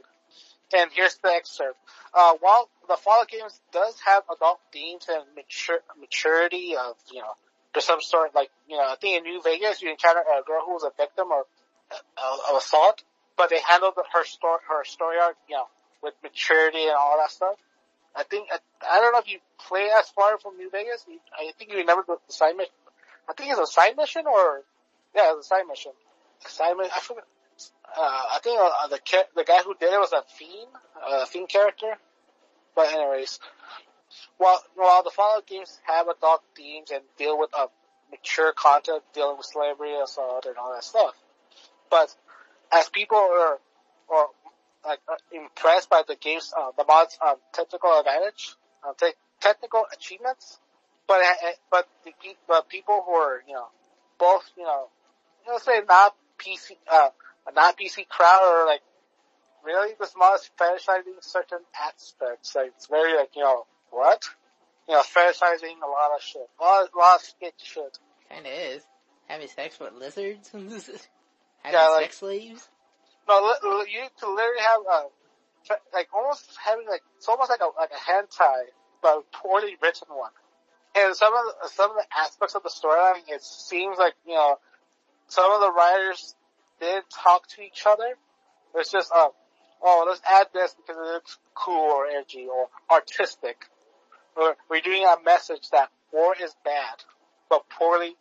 [0.74, 1.78] And here's the excerpt.
[2.14, 7.34] Uh, while the Fallout games does have adult themes and mature, maturity of, you know,
[7.74, 10.64] there's some sort like, you know, I think in New Vegas you encounter a girl
[10.66, 11.46] who was a victim of,
[11.92, 13.04] of assault,
[13.38, 15.68] but they handled her story, her story arc, you know,
[16.04, 17.56] with maturity and all that stuff.
[18.16, 21.06] I think, I, I don't know if you play as far from New Vegas.
[21.08, 22.74] You, I think you remember the, the side mission.
[23.30, 24.64] I think it's a side mission or,
[25.16, 25.92] yeah, it's a side mission.
[26.48, 27.24] Side I forget.
[27.96, 29.00] Uh, I think uh, the
[29.36, 30.72] the guy who did it was a fiend,
[31.08, 31.94] a fiend character.
[32.76, 33.40] But anyways,
[34.42, 37.68] while while the Fallout games have adult themes and deal with uh,
[38.10, 41.14] mature content dealing with slavery, assault, and all that stuff,
[41.92, 42.14] but
[42.74, 43.60] as people are
[44.08, 44.28] or
[44.84, 49.84] like uh, impressed by the game's uh, the mod's um, technical advantage, uh, te- technical
[49.94, 50.58] achievements,
[51.08, 52.12] but uh, but the
[52.48, 53.68] but people who are you know
[54.18, 54.88] both you know
[55.48, 57.10] let's say not PC uh
[57.48, 58.82] a not PC crowd or like
[59.64, 62.56] really this mod is fetishizing certain aspects.
[62.56, 64.24] Like it's very like you know what
[64.88, 68.00] you know fetishizing a lot of shit, a lot, a lot of sketch shit.
[68.30, 68.84] Kinda is
[69.28, 70.70] having sex with lizards, having
[71.64, 72.70] yeah, like, sex slaves.
[73.28, 77.92] No, you to literally have a, like almost having like, it's almost like a, like
[77.92, 78.64] a hentai,
[79.02, 80.32] but a poorly written one.
[80.96, 84.34] And some of the, some of the aspects of the storyline, it seems like, you
[84.34, 84.58] know,
[85.28, 86.36] some of the writers
[86.82, 88.18] did talk to each other.
[88.76, 89.30] It's just, uh,
[89.82, 93.66] oh, let's add this because it looks cool or edgy or artistic.
[94.36, 97.04] We're, we're doing a message that war is bad,
[97.50, 98.16] but poorly,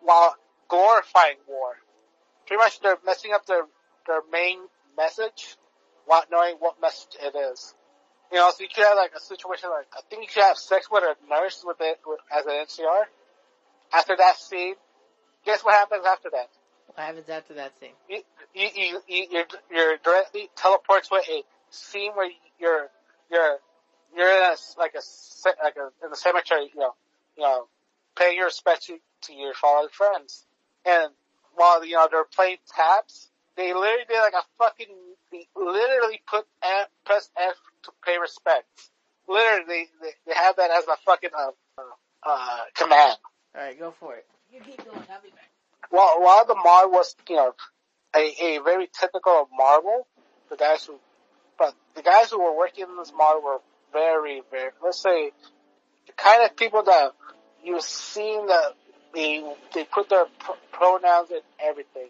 [0.00, 0.36] while
[0.68, 1.74] glorifying war.
[2.46, 3.64] Pretty much they're messing up their
[4.06, 4.58] their main
[4.96, 5.56] message
[6.06, 7.74] without knowing what message it is.
[8.32, 10.58] You know, so you could have like a situation like, I think you could have
[10.58, 13.04] sex with a nurse with it, with, as an NCR.
[13.92, 14.74] After that scene,
[15.46, 16.48] guess what happens after that?
[16.86, 17.96] What happens after that scene?
[18.08, 18.20] You,
[18.54, 22.88] you, you, you, you're, you're directly teleports with a scene where you're,
[23.30, 23.58] you're,
[24.16, 25.02] you're in a, like a,
[25.62, 26.94] like a, in the cemetery, you know,
[27.36, 27.68] you know,
[28.16, 30.44] paying your respect to, to your fallen friends.
[30.84, 31.12] And
[31.54, 34.94] while, you know, they're playing taps, they literally did like a fucking,
[35.32, 37.54] they literally put F, press F
[37.84, 38.66] to pay respect.
[39.28, 41.82] Literally, they, they, they have that as a fucking, uh, uh,
[42.26, 43.18] uh command.
[43.54, 44.26] Alright, go for it.
[44.52, 45.50] You keep going, I'll be back.
[45.90, 47.54] While, while the mod was, you know,
[48.14, 50.06] a, a very typical Marvel,
[50.50, 50.98] the guys who,
[51.58, 53.58] but the guys who were working in this mod were
[53.92, 55.30] very, very, let's say,
[56.06, 57.12] the kind of people that
[57.64, 58.74] you've seen that
[59.14, 59.42] they,
[59.74, 62.08] they put their pr- pronouns in everything.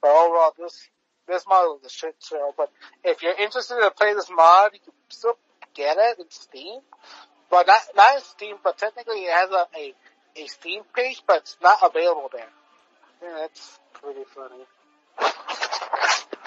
[0.00, 0.88] But overall, this
[1.26, 2.54] this mod is a shit show.
[2.56, 2.70] But
[3.04, 5.36] if you're interested to play this mod, you can still
[5.74, 6.80] get it in Steam.
[7.50, 9.94] But not not in Steam, but technically it has a a,
[10.42, 12.46] a Steam page, but it's not available there.
[13.22, 14.64] Yeah, that's pretty funny.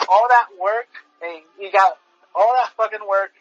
[0.07, 0.88] All that work,
[1.22, 1.97] and you got
[2.36, 3.32] all that fucking work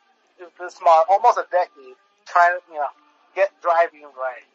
[0.59, 2.93] this mod, almost a decade, trying to, you know,
[3.34, 4.47] get driving right.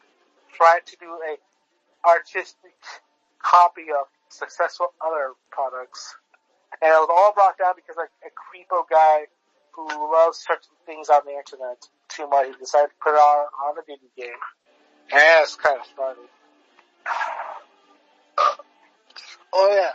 [0.54, 1.36] Trying to do a
[2.08, 2.74] artistic
[3.42, 6.16] copy of successful other products.
[6.82, 9.26] And it was all brought down because like a creepo guy
[9.74, 12.46] who loves certain things on the internet too much.
[12.46, 14.40] He decided to put it on, on a video game.
[15.12, 16.26] Yeah, it's kind of funny.
[19.52, 19.92] oh yeah.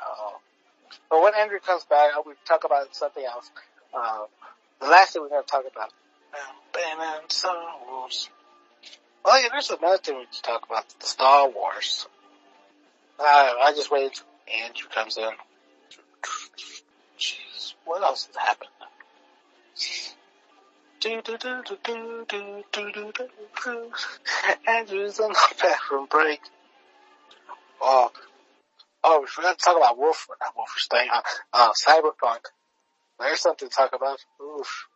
[1.09, 3.51] But when Andrew comes back, we talk about something else.
[3.93, 4.27] Um,
[4.81, 5.91] the last thing we're going to talk about.
[6.33, 7.55] Um, Batman, Star
[7.87, 8.29] Wars.
[9.23, 12.07] Well, yeah, there's another thing we can talk about, the Star Wars.
[13.19, 15.29] Uh, I just waited until Andrew comes in.
[17.19, 18.69] Jeez, what else has happened?
[24.67, 26.39] Andrew's on the bathroom break.
[27.81, 28.11] Oh,
[29.03, 31.21] oh, we forgot to talk about Wolf, not Wolfenstein, uh,
[31.53, 32.45] uh Cyberpunk.
[33.21, 34.19] There's something to talk about.
[34.41, 34.87] Oof.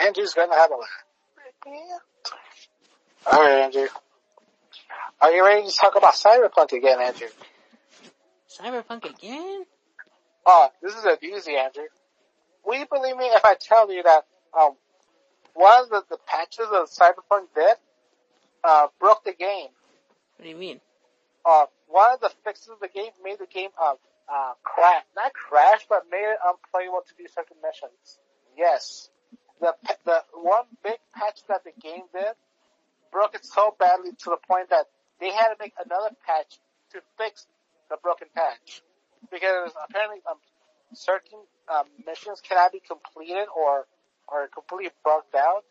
[0.00, 1.04] Andrew's gonna have a laugh.
[3.26, 3.88] Alright, Andrew.
[5.20, 7.28] Are you ready to talk about Cyberpunk again, Andrew?
[8.48, 9.64] Cyberpunk again?
[10.46, 11.84] Oh, this is a doozy, Andrew.
[12.64, 14.24] Will you believe me if I tell you that,
[14.58, 14.72] um,
[15.54, 17.76] one of the, the patches of Cyberpunk did,
[18.62, 19.68] uh, broke the game.
[20.36, 20.80] What do you mean?
[21.44, 23.94] Uh, one of the fixes of the game made the game, uh,
[24.28, 28.18] uh, crash, not crash, but made it unplayable to do certain missions.
[28.56, 29.08] Yes.
[29.60, 29.74] The,
[30.04, 32.36] the one big patch that the game did
[33.10, 34.86] broke it so badly to the point that
[35.20, 36.60] they had to make another patch
[36.92, 37.46] to fix
[37.90, 38.82] the broken patch.
[39.30, 40.38] Because apparently, um,
[40.94, 43.86] certain, um, missions cannot be completed or,
[44.28, 45.64] or completely bugged out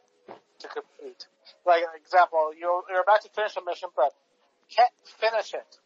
[0.60, 1.28] to complete.
[1.66, 4.12] Like, example, you're, you're about to finish a mission, but
[4.76, 4.92] can't
[5.22, 5.78] finish it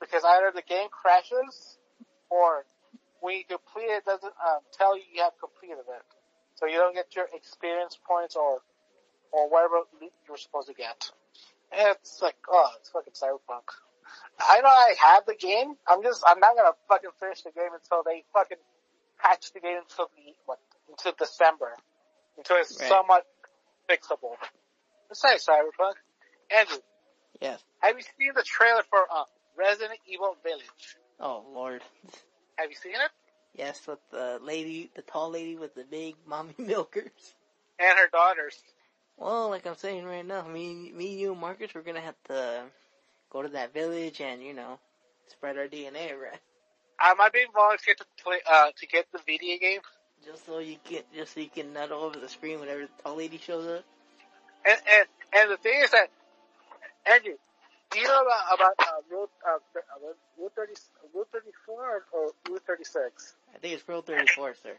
[0.00, 1.76] because either the game crashes
[2.30, 2.64] or
[3.20, 6.06] when you complete it, it doesn't um, tell you you have completed it.
[6.56, 8.60] So you don't get your experience points or
[9.32, 11.10] or whatever you were supposed to get.
[11.72, 13.62] And it's like, oh, it's fucking cyberpunk.
[14.40, 15.74] I know I have the game.
[15.86, 18.58] I'm just, I'm not gonna fucking finish the game until they fucking
[19.22, 20.58] patch the game until the, what,
[20.88, 21.70] until December.
[22.36, 22.88] Until it's right.
[22.88, 23.26] somewhat
[23.88, 24.34] fixable.
[25.10, 25.94] It's nice, Cyberpunk.
[26.50, 26.78] Andrew.
[27.40, 27.62] Yes.
[27.80, 29.24] Have you seen the trailer for, uh,
[29.56, 30.96] Resident Evil Village?
[31.20, 31.82] Oh, lord.
[32.56, 33.10] Have you seen it?
[33.54, 37.34] Yes, with the lady, the tall lady with the big mommy milkers.
[37.78, 38.58] And her daughters.
[39.18, 42.62] Well, like I'm saying right now, me, me, you, and Marcus, we're gonna have to
[43.30, 44.78] go to that village and, you know,
[45.28, 46.38] spread our DNA around.
[47.02, 49.80] Am I being volunteered to play, uh, to get the video game?
[50.24, 53.02] Just so you get, just so you can nut all over the screen whenever the
[53.02, 53.84] tall lady shows up.
[54.66, 56.10] And, and, and the thing is that,
[57.06, 57.34] Andrew,
[57.90, 59.58] do you know about, about, uh, Route, uh,
[60.38, 60.72] Route 30,
[61.14, 63.34] Route 34 or Route 36?
[63.54, 64.76] I think it's Route 34, sir.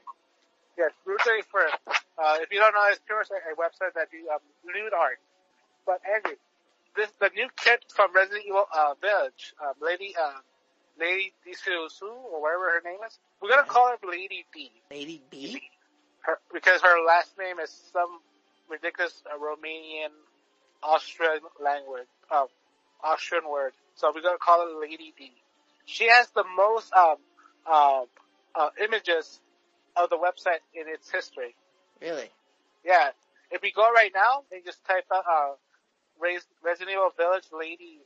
[0.77, 1.61] Yes, Route 34.
[1.61, 5.19] Uh, if you don't know, it's pretty much a, website that do, um, nude art.
[5.85, 6.37] But Andrew,
[6.95, 10.39] this, the new kid from Resident Evil, uh, Village, um, Lady, uh,
[10.99, 13.17] Lady Su or whatever her name is.
[13.41, 14.71] We're gonna call her Lady D.
[14.89, 15.61] Lady B?
[16.21, 18.19] Her, because her last name is some
[18.69, 20.13] ridiculous uh, Romanian,
[20.83, 22.45] Austrian language, uh,
[23.03, 23.73] Austrian word.
[23.95, 25.31] So we're gonna call her Lady D.
[25.85, 27.17] She has the most, um,
[27.65, 28.03] uh,
[28.55, 29.39] uh, images
[29.95, 31.55] of the website in its history.
[32.01, 32.29] Really?
[32.83, 33.11] Yeah.
[33.51, 35.53] If we go right now and just type out, uh,
[36.63, 37.99] Resident Evil Village Lady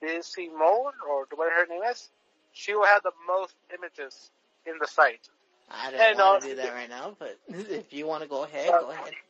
[0.00, 2.08] Busy Moan, or whatever her name is,
[2.52, 4.30] she will have the most images
[4.66, 5.28] in the site.
[5.70, 8.28] I don't and, want to uh, do that right now, but if you want to
[8.28, 9.14] go ahead, go ahead.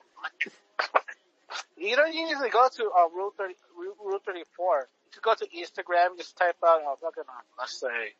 [1.76, 3.54] You don't usually go to uh, Rule 30,
[4.04, 4.88] Rule 34.
[5.14, 8.14] You go to Instagram, just type out, oh, fucking, uh, let's say,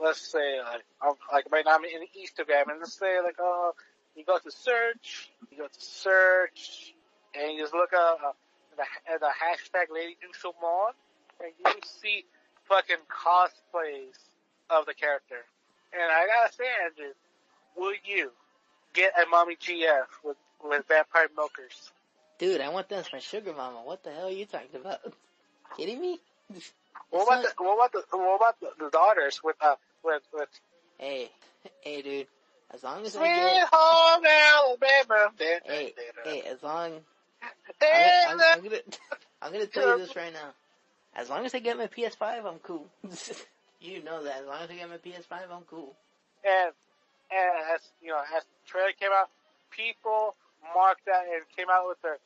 [0.00, 3.72] let's say, like, I'm, like right now I'm in Instagram, and let's say, like, oh,
[4.16, 6.94] you go to search, you go to search,
[7.34, 8.32] and you just look up, uh,
[8.76, 10.16] the, the hashtag Lady
[10.60, 10.90] More,
[11.40, 12.24] and you see
[12.64, 14.18] fucking cosplays
[14.70, 15.44] of the character.
[15.92, 17.12] And I gotta say, Andrew,
[17.76, 18.30] will you
[18.94, 21.92] get a mommy GF with, with vampire milkers?
[22.38, 23.82] Dude, I want that as my sugar mama.
[23.84, 25.00] What the hell are you talking about?
[25.76, 26.20] Kidding me?
[27.10, 30.48] What about, the, what about the what about the, the daughters with uh with with?
[30.98, 31.30] Hey,
[31.80, 32.26] hey, dude.
[32.72, 35.30] As long as Sweet I get home Alabama.
[35.64, 35.94] Hey,
[36.24, 37.00] hey, as long
[37.42, 38.76] I'm, I'm, I'm, gonna,
[39.42, 40.54] I'm gonna tell you this right now.
[41.14, 42.86] As long as I get my PS5, I'm cool.
[43.80, 44.40] you know that.
[44.40, 45.94] As long as I get my PS5, I'm cool.
[46.44, 46.72] And,
[47.30, 49.28] and as, you know, as the trailer came out,
[49.70, 50.34] people
[50.74, 52.18] marked that and came out with their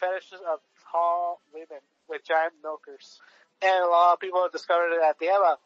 [0.00, 1.80] fetishes of tall women
[2.10, 3.20] with giant milkers.
[3.62, 5.56] And a lot of people have discovered that they have a,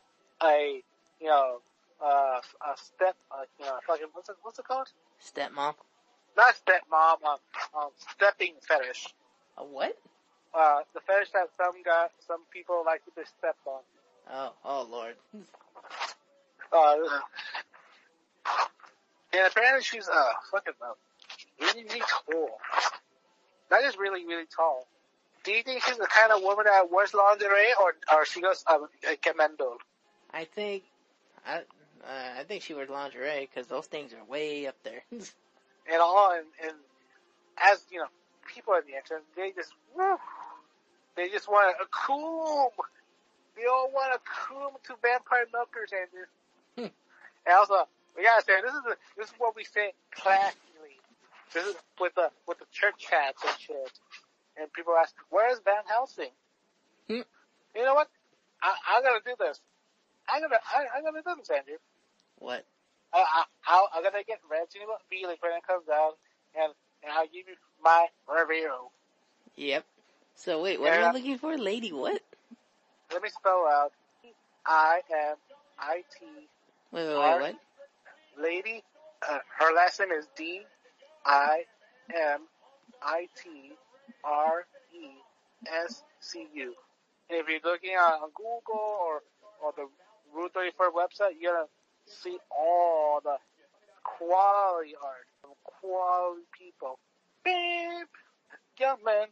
[0.44, 0.82] a,
[1.20, 1.60] you know,
[2.04, 4.88] uh, a step, uh, you know, fucking, what's it, what's it called?
[5.24, 5.74] Stepmom.
[6.36, 7.38] Not stepmom, um,
[7.76, 9.06] um, stepping fetish.
[9.56, 9.96] A what?
[10.52, 13.80] Uh, the fetish that some guy, some people like to be stepped on.
[14.30, 15.14] Oh, oh lord.
[16.72, 16.96] Uh,
[19.32, 20.94] and apparently she's, uh, fucking, uh,
[21.60, 22.58] really, really tall.
[23.70, 24.86] That is really, really tall.
[25.44, 28.64] Do you think she's the kind of woman that wears lingerie or, or she goes,
[28.66, 28.88] um,
[29.22, 29.76] commando?
[30.32, 30.84] I think,
[31.46, 35.02] I, uh, I think she wears lingerie because those things are way up there.
[35.12, 36.72] and all, and, and
[37.62, 38.06] as, you know,
[38.52, 40.16] people on the internet, they just, woo,
[41.14, 42.72] they just want a cool,
[43.54, 46.28] they all want a cool to vampire milkers and this.
[46.76, 46.90] Hmm.
[47.46, 47.86] And also,
[48.16, 50.98] we gotta say, this is, the, this is what we say classically.
[51.52, 53.92] This is with the, with the church hats and shit.
[54.56, 56.30] And people ask, where's Van Helsing?
[57.08, 57.26] Hmm.
[57.74, 58.08] You know what?
[58.62, 59.60] I, I'm gonna do this.
[60.28, 61.76] I'm gonna, I, I'm gonna do this, Andrew.
[62.38, 62.64] What?
[63.12, 64.40] I, I, I'm gonna get
[64.76, 64.96] Evil
[65.28, 66.16] like when it comes out,
[66.54, 68.72] and, and I'll give you my review.
[69.56, 69.84] Yep.
[70.36, 71.56] So wait, what are you looking for?
[71.56, 72.20] Lady what?
[73.12, 73.92] Let me spell out.
[74.66, 75.36] I M
[75.78, 76.26] I T.
[76.90, 77.54] Wait, wait, wait, what?
[78.40, 78.82] Lady,
[79.28, 80.62] uh, her last name is D
[81.24, 81.64] I
[82.10, 82.40] M
[83.02, 83.72] I T
[84.24, 85.10] R E
[85.66, 86.74] S C U.
[87.30, 89.22] And if you're looking on Google or,
[89.62, 89.88] or the
[90.34, 91.66] Rule 34 website, you're gonna
[92.06, 93.36] see all the
[94.02, 96.98] quality art from quality people.
[97.44, 98.08] Beep!
[98.78, 99.28] Young man.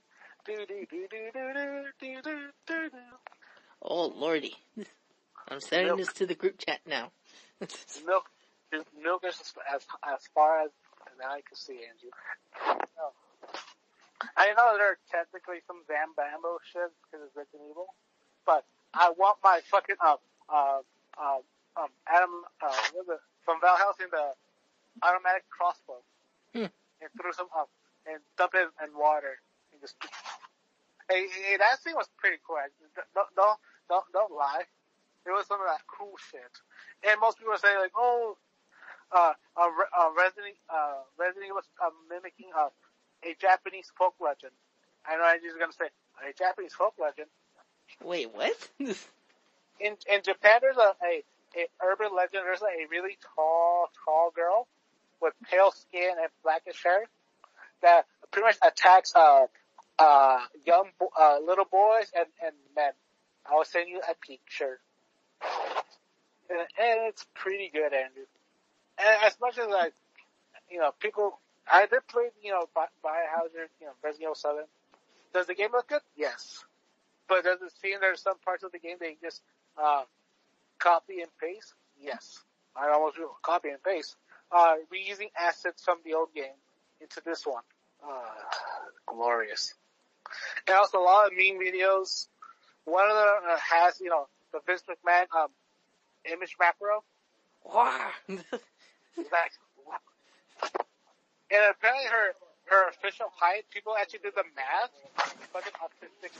[0.46, 1.52] Do, do, do, do, do,
[2.00, 2.32] do, do,
[2.66, 2.98] do, do.
[3.82, 4.56] Oh lordy.
[5.48, 5.98] I'm sending milk.
[5.98, 7.10] this to the group chat now.
[8.06, 8.24] milk,
[9.02, 9.40] milk is
[9.72, 10.70] as, as far as,
[11.06, 12.81] as I can see, Andrew.
[14.36, 17.94] I know there are technically some Zambambo shit because it's Resident Evil,
[18.46, 18.64] but
[18.94, 20.16] I want my fucking, uh,
[20.48, 20.80] uh,
[21.16, 21.40] uh,
[21.76, 23.22] um, Adam, uh, what was it?
[23.44, 24.36] From Van Helsing, the
[25.02, 26.04] automatic crossbow.
[26.52, 26.68] Hmm.
[27.00, 27.70] And threw some up
[28.06, 29.40] and dump it in water
[29.72, 29.96] and just.
[31.10, 32.56] Hey, hey, that scene was pretty cool.
[33.12, 33.58] Don't, don't,
[33.90, 34.64] don't, don't lie.
[35.26, 36.48] It was some of that cool shit.
[37.04, 38.38] And most people say like, oh,
[39.10, 42.70] uh, uh, uh Resident, uh, Resident was uh, mimicking uh,
[43.24, 44.52] a Japanese folk legend.
[45.06, 45.90] I know I'm just gonna say
[46.28, 47.28] a Japanese folk legend.
[48.02, 48.56] Wait, what?
[48.78, 51.24] in in Japan, there's a, a
[51.56, 52.44] a urban legend.
[52.44, 54.66] There's a really tall, tall girl
[55.20, 57.04] with pale skin and blackish hair
[57.82, 59.46] that pretty much attacks uh
[59.98, 62.92] uh young uh little boys and and men.
[63.44, 64.78] I will send you a picture,
[66.48, 68.24] and, and it's pretty good, Andrew.
[68.98, 69.90] And as much as I,
[70.70, 71.40] you know, people,
[71.70, 74.64] I did play, you know, Biohazard, you know, Resident Evil Seven.
[75.32, 76.02] Does the game look good?
[76.16, 76.64] Yes.
[77.28, 79.40] But does it seem there's some parts of the game they just
[79.82, 80.02] uh,
[80.78, 81.74] copy and paste?
[82.00, 82.40] Yes.
[82.76, 84.16] I almost do copy and paste.
[84.50, 86.58] Uh, reusing assets from the old game
[87.00, 87.62] into this one.
[88.04, 88.20] Uh,
[89.06, 89.74] glorious.
[90.66, 92.26] And also a lot of meme videos.
[92.84, 95.48] One of them uh, has, you know, the Vince McMahon, um,
[96.30, 97.02] image macro.
[97.64, 98.10] Wow.
[98.28, 99.52] like,
[101.53, 102.32] and apparently her,
[102.66, 104.90] her official height, people actually did the math,
[105.53, 106.32] fucking autistic,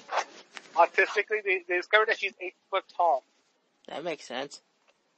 [0.75, 3.23] autistically, they, they discovered that she's eight foot tall.
[3.89, 4.63] That makes sense.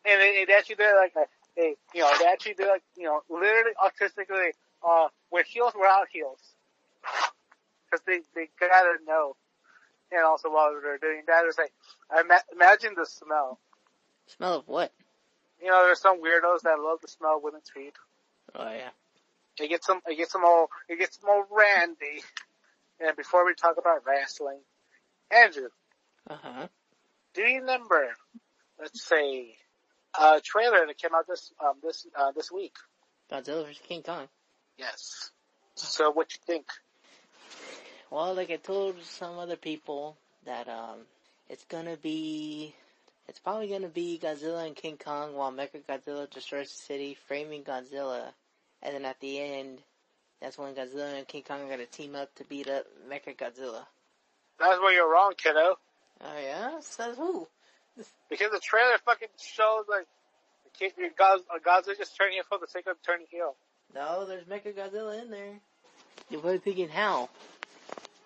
[0.04, 1.26] And they, they actually did like a,
[1.56, 4.50] they, you know, they actually did like, you know, literally autistically,
[4.86, 6.40] uh, with heels without heels.
[7.90, 9.36] Cause they, they gotta know.
[10.10, 11.72] And also while they're doing that, it's like,
[12.10, 12.22] I
[12.52, 13.60] imagine the smell.
[14.26, 14.92] Smell of what?
[15.62, 17.94] You know, there's some weirdos that love the smell of women's feet.
[18.54, 18.90] Oh yeah.
[19.60, 22.22] It gets some, it gets some all, it gets some all randy.
[23.00, 24.60] And before we talk about wrestling,
[25.30, 25.68] Andrew.
[26.28, 26.66] Uh huh.
[27.34, 28.14] Do you remember
[28.78, 29.56] let's say,
[30.18, 32.74] a trailer that came out this um, this uh, this week.
[33.30, 34.28] Godzilla vs King Kong.
[34.78, 35.30] Yes.
[35.74, 36.66] So what you think?
[38.10, 40.98] Well, like I told some other people that um,
[41.48, 42.74] it's gonna be,
[43.28, 47.64] it's probably gonna be Godzilla and King Kong while Mecha Godzilla destroys the city, framing
[47.64, 48.28] Godzilla,
[48.84, 49.78] and then at the end,
[50.40, 53.86] that's when Godzilla and King Kong are gonna team up to beat up Mecha Godzilla.
[54.60, 55.76] That's where you're wrong, kiddo.
[56.20, 56.80] Oh yeah?
[56.80, 57.48] Says who?
[58.28, 60.06] Because the trailer fucking shows like
[60.78, 63.54] King, Godzilla just turning heel for the sake of turning heel.
[63.94, 65.60] No, there's Mecha Godzilla in there.
[66.28, 67.28] You're probably thinking how?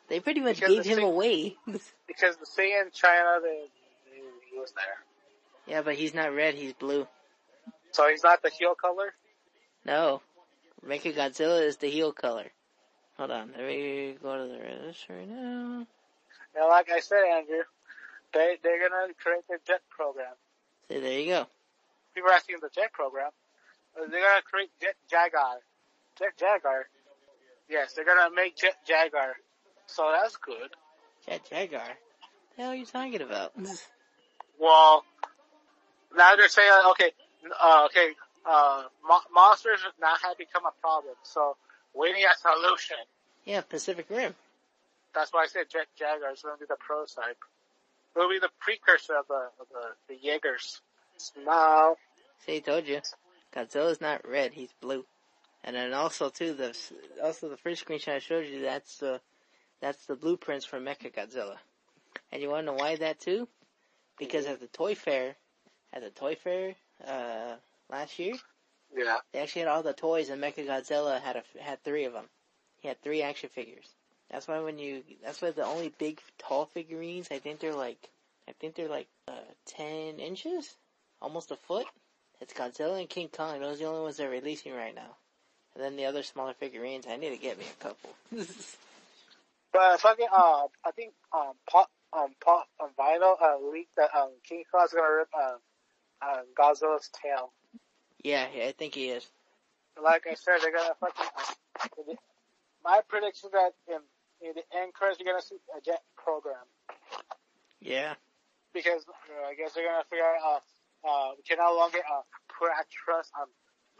[0.08, 1.56] They pretty much because gave him away.
[1.66, 3.66] because the scene in China, they,
[4.06, 4.96] they, he was there.
[5.66, 7.06] Yeah, but he's not red, he's blue.
[7.92, 9.12] So he's not the heel color?
[9.84, 10.22] No.
[10.86, 12.50] Mecha Godzilla is the heel color.
[13.16, 15.86] Hold on, let me go to the registry right now.
[16.54, 17.62] Now, like I said, Andrew,
[18.32, 20.34] they they're gonna create the jet program.
[20.88, 21.46] See, there you go.
[22.14, 23.30] People are asking the jet program.
[23.96, 25.58] Uh, they're gonna create Jet Jaguar.
[26.18, 26.86] Jet Jaguar.
[27.68, 29.34] Yes, they're gonna make Jet Jaguar.
[29.86, 30.70] So that's good.
[31.26, 31.82] Jet Jaguar.
[31.82, 33.52] What the hell are you talking about?
[34.58, 35.04] well,
[36.16, 37.12] now they're saying okay,
[37.62, 38.14] uh, okay,
[38.48, 41.14] uh, mo- monsters now have become a problem.
[41.22, 41.56] So
[41.94, 42.96] we need a Solution.
[43.44, 44.34] Yeah, Pacific Rim.
[45.14, 47.38] That's why I said Jet Jaguar is going to be the prototype.
[48.16, 50.80] It'll be the precursor of the of the, the Jaegers.
[51.16, 51.96] Smile.
[52.46, 53.00] See, I told you.
[53.54, 55.04] Godzilla's not red, he's blue.
[55.64, 56.76] And then also too, the
[57.22, 59.20] also the first screenshot I showed you, that's the
[59.80, 61.56] that's the blueprints for Mecha Godzilla.
[62.30, 63.48] And you want to know why that too?
[64.18, 65.36] Because at the Toy Fair,
[65.92, 66.74] at the Toy Fair
[67.06, 67.56] uh,
[67.90, 68.34] last year,
[68.96, 72.12] yeah, they actually had all the toys, and Mecha Godzilla had a, had three of
[72.12, 72.26] them.
[72.80, 73.86] He had three action figures.
[74.30, 78.10] That's why when you, that's why the only big tall figurines, I think they're like,
[78.48, 79.32] I think they're like uh,
[79.66, 80.74] ten inches,
[81.20, 81.86] almost a foot.
[82.40, 83.60] It's Godzilla and King Kong.
[83.60, 85.16] Those are the only ones they're releasing right now.
[85.74, 88.10] And then the other smaller figurines, I need to get me a couple.
[89.72, 94.30] but fucking, uh, I think, um, Pop, um, Pop, um, Vinyl, uh, leaked that, um,
[94.48, 95.56] King Kong's gonna rip, uh,
[96.22, 97.52] uh, Godzilla's tail.
[98.22, 99.26] Yeah, I think he is.
[100.02, 102.16] Like I said, they're gonna fucking,
[102.84, 103.98] my prediction that in,
[104.46, 106.66] in the end credits, you're gonna see a jet program.
[107.80, 108.14] Yeah.
[108.72, 110.62] Because, uh, I guess they're gonna figure out,
[111.04, 112.22] uh, uh, we can no longer, uh,
[112.58, 113.46] put our trust on,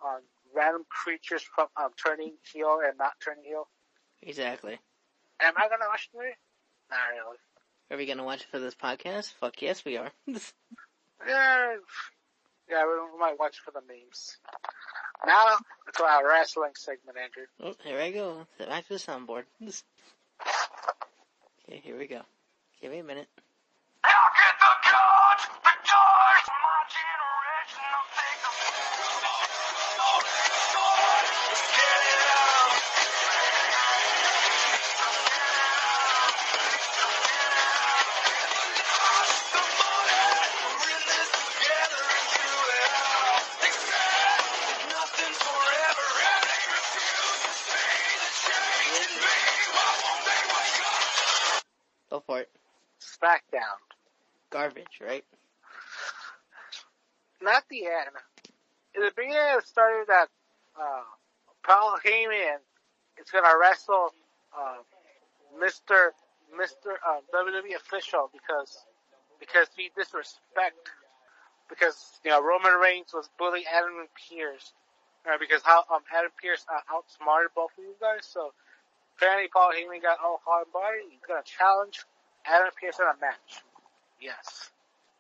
[0.03, 0.21] on
[0.55, 3.69] random creatures from um, turning heel and not turning heel.
[4.23, 4.79] Exactly.
[5.41, 6.31] Am I gonna watch the movie?
[6.91, 7.39] Not really.
[7.91, 9.33] Are we gonna watch it for this podcast?
[9.41, 10.11] Fuck yes, we are.
[11.27, 11.77] yeah,
[12.71, 14.37] yeah, we might watch for the memes.
[15.27, 15.57] Now
[15.97, 17.47] to our wrestling segment, Andrew.
[17.62, 18.47] Oh, here I go.
[18.59, 19.45] Back to the soundboard.
[19.62, 19.73] okay,
[21.83, 22.21] here we go.
[22.81, 23.29] Give me a minute.
[53.01, 53.79] SmackDown.
[54.51, 55.25] Garbage, right?
[57.41, 58.17] Not the end.
[58.95, 60.29] In the beginning, it started that
[60.81, 61.03] uh,
[61.63, 62.59] Paul Heyman
[63.21, 64.11] is going to wrestle
[64.57, 64.79] uh,
[65.63, 66.11] Mr.
[66.59, 66.97] Mr.
[67.07, 68.85] Uh, WWE official because
[69.39, 70.91] because he disrespect
[71.69, 74.73] because you know Roman Reigns was bullying Adam Pearce
[75.29, 78.27] uh, because how um, Adam Pearce uh, outsmarted both of you guys.
[78.27, 78.53] So
[79.19, 81.03] apparently Paul Heyman got all hard body.
[81.11, 82.05] He's gonna challenge
[82.47, 83.62] Adam Pearce in a match.
[84.21, 84.71] Yes.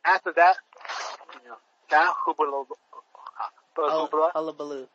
[0.04, 0.56] After that,
[1.34, 1.56] you know,
[1.90, 4.86] that hubbub, uh, hullabaloo,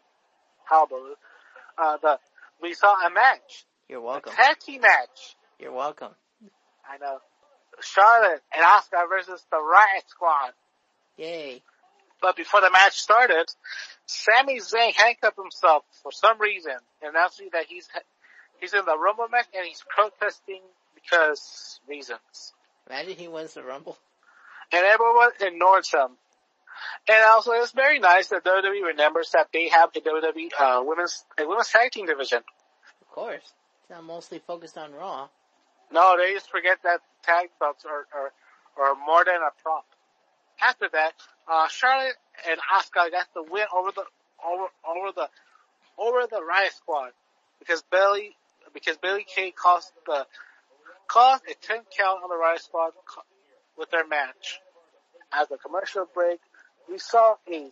[0.66, 1.16] hullabaloo,
[1.78, 2.20] uh, the,
[2.62, 3.66] we saw a match.
[3.90, 4.34] You're welcome.
[4.34, 5.36] A tag team match.
[5.60, 6.12] You're welcome.
[6.90, 7.20] I know.
[7.82, 10.54] Charlotte and Asuka versus the Riot Squad.
[11.18, 11.62] Yay.
[12.22, 13.46] But before the match started,
[14.06, 17.88] Sami Zayn handcuffed himself for some reason, announcing that he's
[18.60, 20.62] he's in the Rumble match and he's protesting
[20.96, 22.54] because reasons.
[22.90, 23.98] Imagine he wins the Rumble.
[24.72, 26.18] And everyone ignores him.
[27.08, 31.24] And also, it's very nice that WWE remembers that they have a WWE uh, women's
[31.40, 32.40] a women's tag team division.
[33.02, 33.44] Of course,
[33.82, 35.28] it's not mostly focused on Raw.
[35.92, 38.32] No, they just forget that tag belts are are,
[38.82, 39.86] are more than a prop.
[40.62, 41.14] After that,
[41.48, 42.16] uh, Charlotte
[42.50, 44.04] and Asuka got the win over the
[44.46, 45.30] over over the
[45.98, 47.12] over the Riot Squad
[47.60, 48.36] because Billie
[48.74, 50.26] because Billie Kay cost the
[51.08, 52.94] caused a 10 count on the Riot spot
[53.78, 54.60] with their match.
[55.32, 56.40] As a commercial break,
[56.90, 57.72] we saw a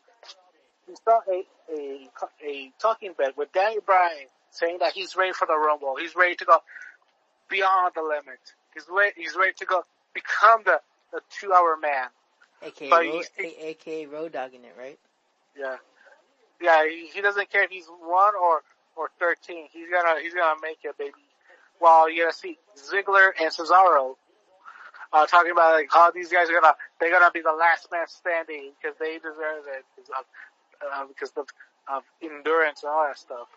[0.87, 1.43] we saw a
[1.73, 2.09] a,
[2.45, 5.95] a talking bed with Danny Bryan saying that he's ready for the Rumble.
[5.95, 6.57] He's ready to go
[7.49, 8.39] beyond the limit.
[8.73, 9.13] He's ready.
[9.17, 9.83] He's ready to go
[10.13, 10.79] become the
[11.11, 12.07] the two hour man.
[12.63, 14.99] AKA, Ro- AKA Road Dogging it, right?
[15.57, 15.77] Yeah,
[16.61, 16.87] yeah.
[16.87, 18.61] He, he doesn't care if he's one or
[19.01, 19.65] or thirteen.
[19.73, 21.25] He's gonna he's gonna make it, baby
[21.81, 24.15] while you're gonna see Ziggler and Cesaro
[25.11, 28.07] uh, talking about like how these guys are gonna they're gonna be the last man
[28.07, 30.25] standing because they deserve it because of,
[30.93, 31.47] uh, because of,
[31.91, 33.47] of endurance and all that stuff.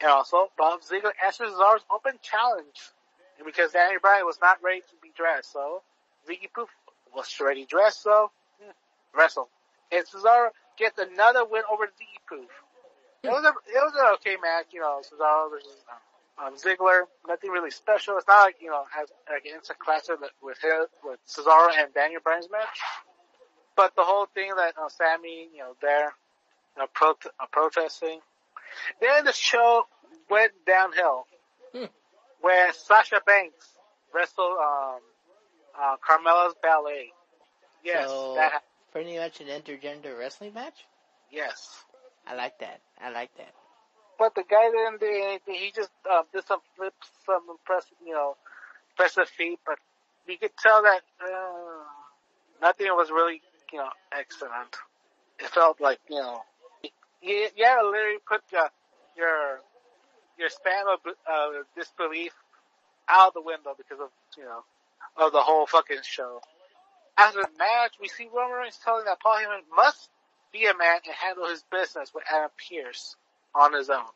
[0.00, 2.90] And also, Bob Ziggler answers Cesaro's open challenge
[3.44, 5.82] because Danny Bryan was not ready to be dressed, so
[6.28, 6.68] Ziggy Poof
[7.14, 8.72] was ready dressed, so yeah,
[9.16, 9.48] wrestle.
[9.92, 12.50] And Cesaro gets another win over Ziggy Poof.
[13.24, 15.76] It was a it was an okay match, you know, Cesaro versus
[16.38, 18.16] um, um, Ziggler, nothing really special.
[18.18, 22.20] It's not like, you know, as, like instant classic with his, with Cesaro and Daniel
[22.22, 22.78] Bryan's match.
[23.76, 26.12] But the whole thing that, uh, Sami, you know, there,
[26.76, 28.20] you know, pro- uh, protesting.
[29.00, 29.84] Then the show
[30.28, 31.26] went downhill.
[31.72, 31.84] Hmm.
[32.40, 33.66] Where Sasha Banks
[34.14, 35.00] wrestled, um,
[35.80, 37.12] uh, Carmella's ballet.
[37.84, 38.08] Yes.
[38.08, 38.62] So, that,
[38.92, 40.84] pretty much an intergender wrestling match?
[41.30, 41.84] Yes.
[42.26, 42.80] I like that.
[43.00, 43.52] I like that.
[44.18, 45.54] but the guy didn't do anything.
[45.54, 48.36] He just um, did some flips, some impressive, you know,
[48.92, 49.60] impressive feet.
[49.66, 49.78] But
[50.28, 51.84] you could tell that uh,
[52.62, 54.76] nothing was really, you know, excellent.
[55.40, 56.40] It felt like, you know,
[57.22, 58.68] you, you had to literally put your
[59.16, 59.60] your
[60.38, 62.32] your span of uh, disbelief
[63.08, 64.62] out the window because of you know
[65.16, 66.40] of the whole fucking show.
[67.18, 70.10] After the match, we see Roman Reigns telling that Paul Heyman must
[70.54, 73.16] be a man and handle his business with Adam Pearce
[73.54, 74.14] on his own,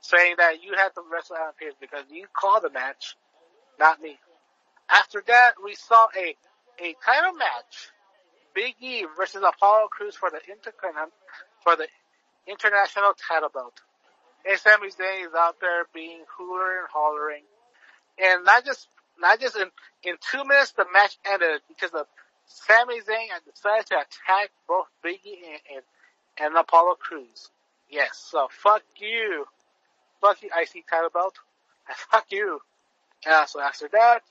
[0.00, 3.16] saying that you have to wrestle Adam Pearce because you called the match,
[3.78, 4.18] not me.
[4.90, 6.34] After that, we saw a
[6.80, 7.92] a title match,
[8.54, 11.12] Big E versus Apollo Crews for the Intercontinental
[11.62, 11.86] for the
[12.48, 13.74] international title belt.
[14.48, 17.44] And Sami Zayn is out there being hooler and hollering,
[18.18, 18.88] and not just
[19.20, 19.68] not just in
[20.02, 22.06] in two minutes the match ended because of
[22.46, 25.82] Sami Zayn decided to attack both Biggie and, and
[26.38, 27.50] and Apollo Crews.
[27.88, 29.46] Yes, so fuck you,
[30.20, 31.34] fuck you IC title belt,
[31.88, 32.60] and fuck you.
[33.26, 34.22] And so after that,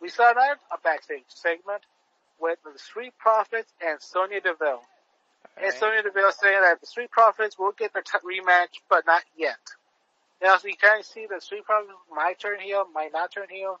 [0.00, 1.82] we started a backstage segment
[2.40, 4.82] with the Street Profits and Sonya Deville.
[5.56, 5.66] Right.
[5.66, 9.22] And Sonya Deville saying that the Street Profits will get their t- rematch, but not
[9.36, 9.58] yet.
[10.42, 13.46] Now, so you kind of see the Street Profits might turn heel, might not turn
[13.48, 13.80] heel,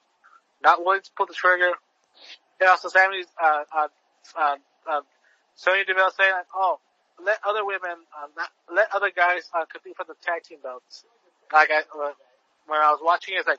[0.62, 1.72] not willing to pull the trigger.
[2.60, 3.88] And also Sammy's, uh, uh,
[4.38, 4.56] uh,
[4.90, 5.00] uh,
[5.54, 6.78] Sonya Deville saying, like, oh,
[7.24, 11.04] let other women, uh, not, let other guys, uh, compete for the tag team belts.
[11.52, 12.12] Like I, uh,
[12.66, 13.58] when I was watching, it's like,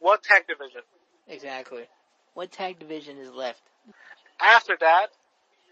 [0.00, 0.82] what tag division?
[1.28, 1.84] Exactly.
[2.34, 3.62] What tag division is left?
[4.40, 5.08] After that,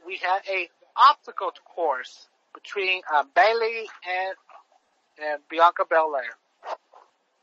[0.07, 4.35] we had a obstacle course between uh, Bayley and
[5.23, 6.37] and Bianca Belair,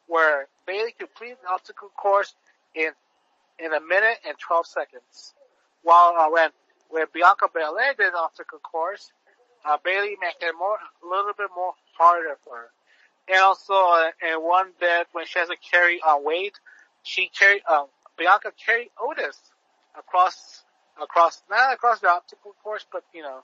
[0.08, 2.34] where Bayley completed the obstacle course
[2.74, 2.92] in
[3.60, 5.34] in a minute and 12 seconds.
[5.84, 6.50] While uh, when
[6.90, 9.12] when Bianca Belair did the obstacle course,
[9.66, 12.70] uh, Bayley made it more a little bit more harder for her.
[13.28, 16.60] And also uh, in one bit when she has to carry on uh, weight,
[17.04, 19.38] she carried um, Bianca carried Otis
[19.98, 20.64] across
[21.02, 23.42] across not across the obstacle course, but you know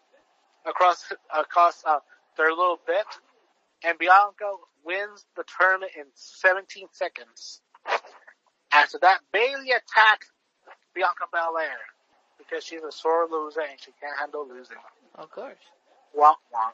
[0.66, 2.00] across across uh,
[2.38, 3.06] their little bit,
[3.84, 7.62] and Bianca wins the tournament in 17 seconds.
[8.74, 10.32] After that, Bayley attacks
[10.96, 11.78] Bianca Belair
[12.38, 14.78] because she's a sore loser and she can't handle losing.
[15.16, 15.62] Of course.
[16.18, 16.74] Womp womp.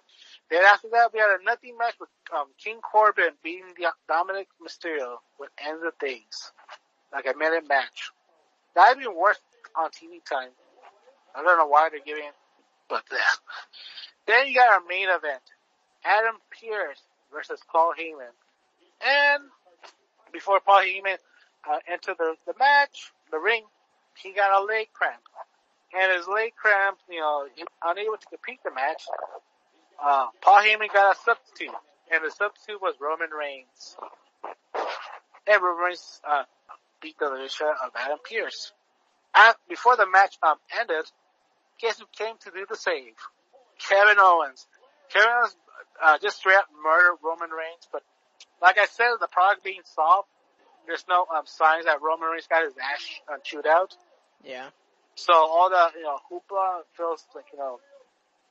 [0.50, 3.74] Then after that, we had a nothing match with um, King Corbin beating
[4.10, 6.52] Dominik Mysterio with End of Days,
[7.14, 8.12] like a minute match.
[8.76, 9.40] That'd be worth
[9.78, 10.50] on TV time.
[11.36, 12.32] I don't know why they're giving,
[12.90, 13.18] but yeah.
[14.28, 15.42] Then you got our main event:
[16.04, 17.02] Adam Pearce
[17.34, 18.36] versus Paul Heyman.
[19.02, 19.44] And
[20.32, 21.18] before Paul Heyman
[21.68, 23.64] uh, entered the, the match, the ring,
[24.22, 25.22] he got a leg cramp.
[25.94, 29.04] And his leg cramp, you know, he unable to compete the match.
[30.02, 31.76] Uh, Paul Heyman got a substitute,
[32.14, 33.98] and the substitute was Roman Reigns.
[35.48, 36.44] And Roman Reigns uh,
[37.02, 38.72] beat the shit of Adam Pearce.
[39.36, 41.06] At, before the match um, ended,
[41.82, 43.18] guess who came to do the save?
[43.80, 44.68] Kevin Owens.
[45.12, 45.56] Kevin Owens
[46.04, 48.04] uh, just straight up murdered Roman Reigns, but
[48.62, 50.29] like I said, the product being solved,
[50.90, 53.96] there's no um, signs that Roman Reigns got his ass uh, chewed out.
[54.44, 54.70] Yeah.
[55.14, 57.80] So all the you know hoopla feels like you know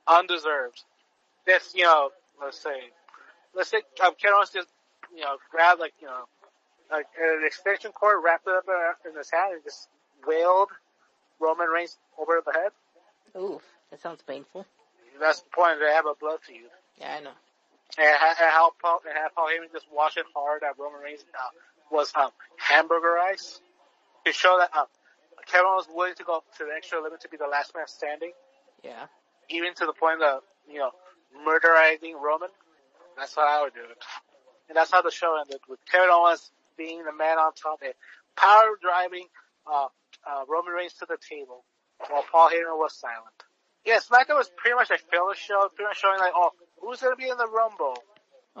[0.07, 0.81] undeserved.
[1.45, 2.11] This you know
[2.41, 2.79] let's say
[3.53, 4.69] let's say um, Kevin Owens just
[5.13, 6.23] you know grabbed like you know
[6.89, 8.65] like an extension cord, wrapped it up
[9.05, 9.89] in his hand, and just
[10.25, 10.69] wailed
[11.39, 12.71] Roman Reigns over the head.
[13.35, 13.59] Ooh,
[13.91, 14.65] that sounds painful.
[15.19, 15.79] That's the point.
[15.79, 16.71] They have a blood feud.
[16.97, 17.35] Yeah, I know.
[17.97, 21.49] And, and how Paul, and how Paul Heyman just watching hard that Roman Reigns uh,
[21.91, 23.59] was um, hamburgerized
[24.25, 24.85] to show that uh,
[25.47, 28.31] Kevin was willing to go to the extra limit to be the last man standing.
[28.83, 29.05] Yeah.
[29.49, 30.91] Even to the point of you know
[31.45, 32.49] murderizing Roman.
[33.17, 33.97] That's how I would do it.
[34.69, 37.93] And that's how the show ended with Kevin Owens being the man on top and
[38.37, 39.25] power driving
[39.67, 39.87] uh,
[40.25, 41.65] uh, Roman Reigns to the table
[42.07, 43.35] while Paul Heyman was silent.
[43.85, 47.15] Yeah, SmackDown was pretty much a filler show, pretty much showing like, oh, who's gonna
[47.15, 47.97] be in the Rumble?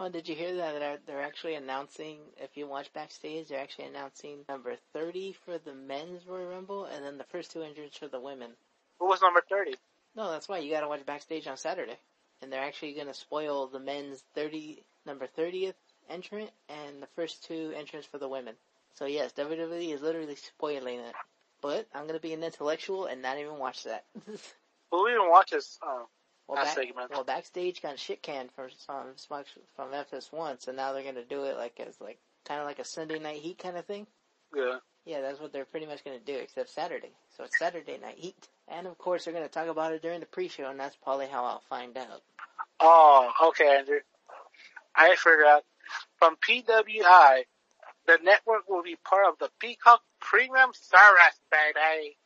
[0.01, 0.79] Oh, did you hear that?
[0.79, 5.73] They're, they're actually announcing, if you watch backstage, they're actually announcing number 30 for the
[5.73, 8.51] men's Royal Rumble, and then the first two entrants for the women.
[8.99, 9.75] Who was number 30?
[10.15, 11.97] No, that's why you gotta watch backstage on Saturday.
[12.41, 15.73] And they're actually gonna spoil the men's 30, number 30th
[16.09, 18.55] entrant, and the first two entrants for the women.
[18.93, 21.15] So yes, WWE is literally spoiling it.
[21.61, 24.05] But I'm gonna be an intellectual and not even watch that.
[24.91, 26.03] Who even watches uh,
[26.49, 27.11] well, back, segment?
[27.11, 29.13] Well, backstage got shit canned from from
[29.75, 32.85] from FS1, so now they're gonna do it like as like kind of like a
[32.85, 34.07] Sunday Night Heat kind of thing.
[34.55, 34.77] Yeah.
[35.05, 37.11] Yeah, that's what they're pretty much gonna do, except Saturday.
[37.35, 40.25] So it's Saturday Night Heat, and of course they're gonna talk about it during the
[40.25, 42.21] pre-show, and that's probably how I'll find out.
[42.79, 43.99] Oh, okay, Andrew.
[44.95, 45.63] I forgot.
[46.17, 47.43] from PWI,
[48.07, 52.17] the network will be part of the Peacock Premium Service, baby.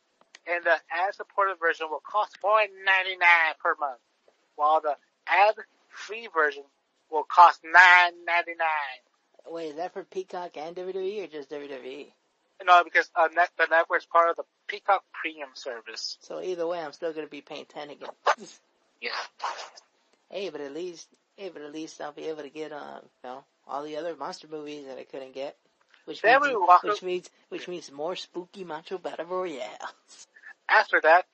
[0.46, 2.68] And the ad-supported version will cost $4.99
[3.62, 4.00] per month,
[4.56, 6.62] while the ad-free version
[7.10, 9.52] will cost $9.99.
[9.52, 12.06] Wait, is that for Peacock and WWE or just WWE?
[12.64, 16.16] No, because uh, net, the network's part of the Peacock Premium service.
[16.20, 18.08] So either way, I'm still gonna be paying 10 again.
[19.00, 19.10] yeah.
[20.30, 23.28] Hey, but at least, hey, but at least I'll be able to get, uh, you
[23.30, 25.56] know, all the other monster movies that I couldn't get.
[26.06, 29.68] Which Then means, we which up- means, which means more spooky Macho Battle Royale.
[30.68, 31.26] After that,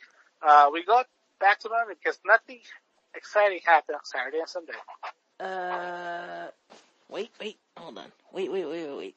[0.42, 1.06] uh, we got
[1.38, 2.60] back to Monday because nothing
[3.14, 4.72] exciting happened on Saturday and Sunday.
[5.38, 6.48] Uh,
[7.08, 8.12] wait, wait, hold on.
[8.32, 9.16] Wait, wait, wait, wait, wait.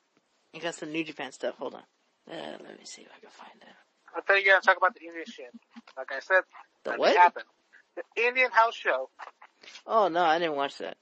[0.56, 1.84] I got some New Japan stuff, hold on.
[2.32, 3.68] Uh, let me see if I can find it.
[4.16, 5.52] I thought you were gonna talk about the Indian shit.
[5.98, 6.44] Like I said,
[6.84, 7.16] The that what?
[7.16, 7.46] happened.
[7.96, 9.10] The Indian house show.
[9.86, 10.98] Oh no, I didn't watch that.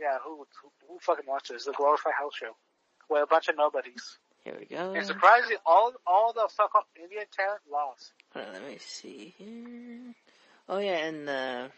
[0.00, 2.56] Yeah, who, who, who fucking watches the glorified house show?
[3.08, 4.18] With a bunch of nobodies.
[4.44, 4.92] Here we go.
[4.94, 8.12] And surprisingly, all, all the so-called Indian talent lost.
[8.32, 10.14] Hold on, let me see here.
[10.68, 11.68] Oh yeah, and uh,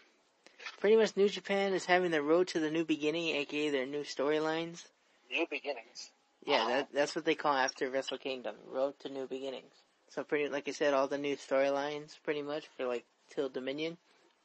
[0.79, 4.03] pretty much New Japan is having their road to the new beginning, aka their new
[4.03, 4.85] storylines.
[5.31, 6.11] New beginnings.
[6.45, 9.73] Yeah, that, that's what they call after Wrestle Kingdom, Road to New Beginnings.
[10.09, 13.97] So pretty, like I said, all the new storylines, pretty much for like till Dominion,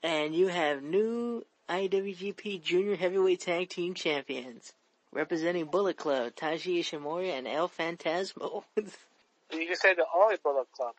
[0.02, 4.72] and you have new IWGP Junior Heavyweight Tag Team Champions
[5.12, 8.64] representing Bullet Club, Taiji Ishimori and El Fantasmo.
[9.52, 10.94] You just said the only Bullet Club.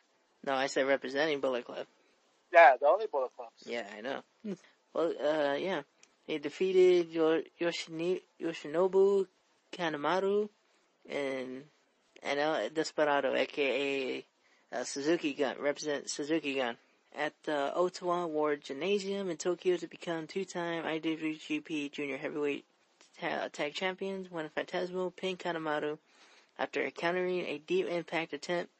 [0.46, 1.86] no, I said representing Bullet Club.
[2.52, 3.48] Yeah, the only Bullet Club.
[3.66, 4.22] Yeah, I know.
[4.94, 5.82] well, uh, yeah.
[6.26, 9.26] They defeated Yoshinobu
[9.72, 10.48] Kanemaru
[11.10, 11.64] and,
[12.22, 14.24] and El Desperado, aka
[14.72, 16.78] uh, Suzuki Gun, represent Suzuki Gun,
[17.14, 22.64] at the Ota Ward Gymnasium in Tokyo to become two-time IWGP Junior Heavyweight
[23.20, 25.98] ta- Tag Champions when Fantasmo pinned Kanemaru
[26.58, 28.72] after countering a deep impact attempt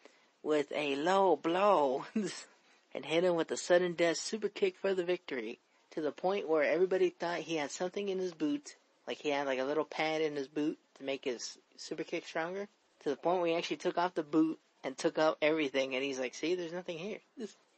[0.42, 2.06] with a low blow
[2.94, 5.58] and hit him with a sudden death super kick for the victory
[5.94, 8.76] to the point where everybody thought he had something in his boot,
[9.06, 12.26] like he had like a little pad in his boot to make his super kick
[12.26, 12.68] stronger.
[13.02, 16.02] To the point where he actually took off the boot and took out everything, and
[16.02, 17.18] he's like, "See, there's nothing here.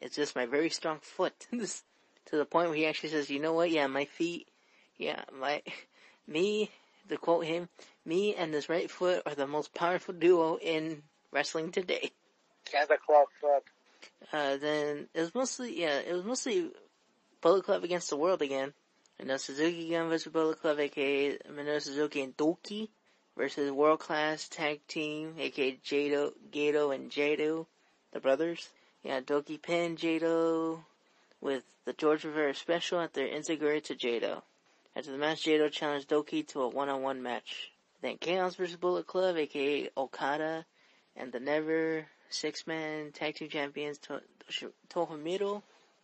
[0.00, 3.52] It's just my very strong foot." to the point where he actually says, "You know
[3.52, 3.70] what?
[3.70, 4.48] Yeah, my feet.
[4.96, 5.62] Yeah, my
[6.26, 6.70] me."
[7.08, 7.68] To quote him,
[8.04, 12.10] "Me and this right foot are the most powerful duo in wrestling today."
[12.68, 13.62] Club, Club.
[14.32, 16.70] Uh, then it was mostly, yeah, it was mostly
[17.46, 18.72] Bullet Club against the world again.
[19.20, 22.88] And now Suzuki Gun versus Bullet Club, aka Minoru Suzuki and Douki
[23.36, 27.66] versus World Class Tag Team, aka Jado, Gedo and Jado,
[28.12, 28.68] the brothers.
[29.04, 30.80] Yeah, Douki pinned Jado
[31.40, 34.42] with the George Rivera special at their Enzuigiri to Jado.
[34.96, 37.70] After the match, Jado challenged Douki to a one-on-one match.
[38.02, 40.66] Then Chaos versus Bullet Club, aka Okada,
[41.14, 44.22] and the Never six-man tag team champions to-
[44.90, 45.62] Tomohiro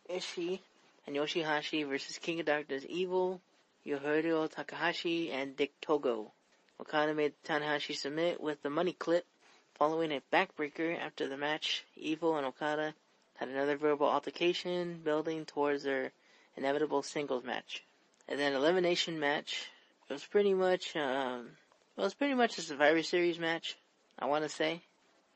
[0.08, 0.60] Ishii
[1.06, 3.40] and Yoshihashi versus King of Darkness Evil,
[3.86, 6.32] Yujiro Takahashi, and Dick Togo.
[6.80, 9.26] Okada made Tanahashi submit with the money clip
[9.74, 11.84] following a backbreaker after the match.
[11.96, 12.94] Evil and Okada
[13.34, 16.12] had another verbal altercation building towards their
[16.56, 17.82] inevitable singles match.
[18.28, 19.68] And then elimination match.
[20.08, 21.50] It was pretty much, um,
[21.96, 23.76] it was pretty much a Survivor Series match,
[24.18, 24.82] I want to say.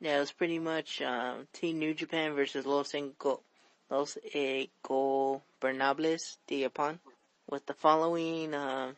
[0.01, 3.41] Yeah, it was pretty much um, Team New Japan versus Los Ingo,
[3.89, 6.99] Los Ingobernables de Japan.
[7.49, 8.95] With the following, uh,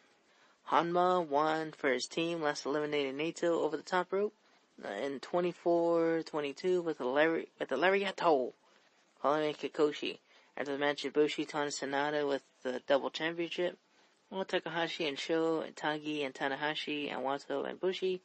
[0.70, 4.32] Hanma won for his team, last eliminated Naito over the top rope.
[4.82, 8.52] Uh, in 24-22 with a Larry, with a lariato,
[9.20, 10.18] following Kikoshi.
[10.56, 13.76] After the match, Ibushi taunted Sanada with the double championship.
[14.30, 18.20] While Takahashi and Sho, and Tagi and Tanahashi and Wato and Bushi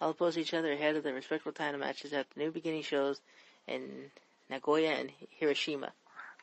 [0.00, 3.20] all oppose each other ahead of their respectful title matches at the new beginning shows
[3.66, 4.10] in
[4.48, 5.92] Nagoya and Hiroshima.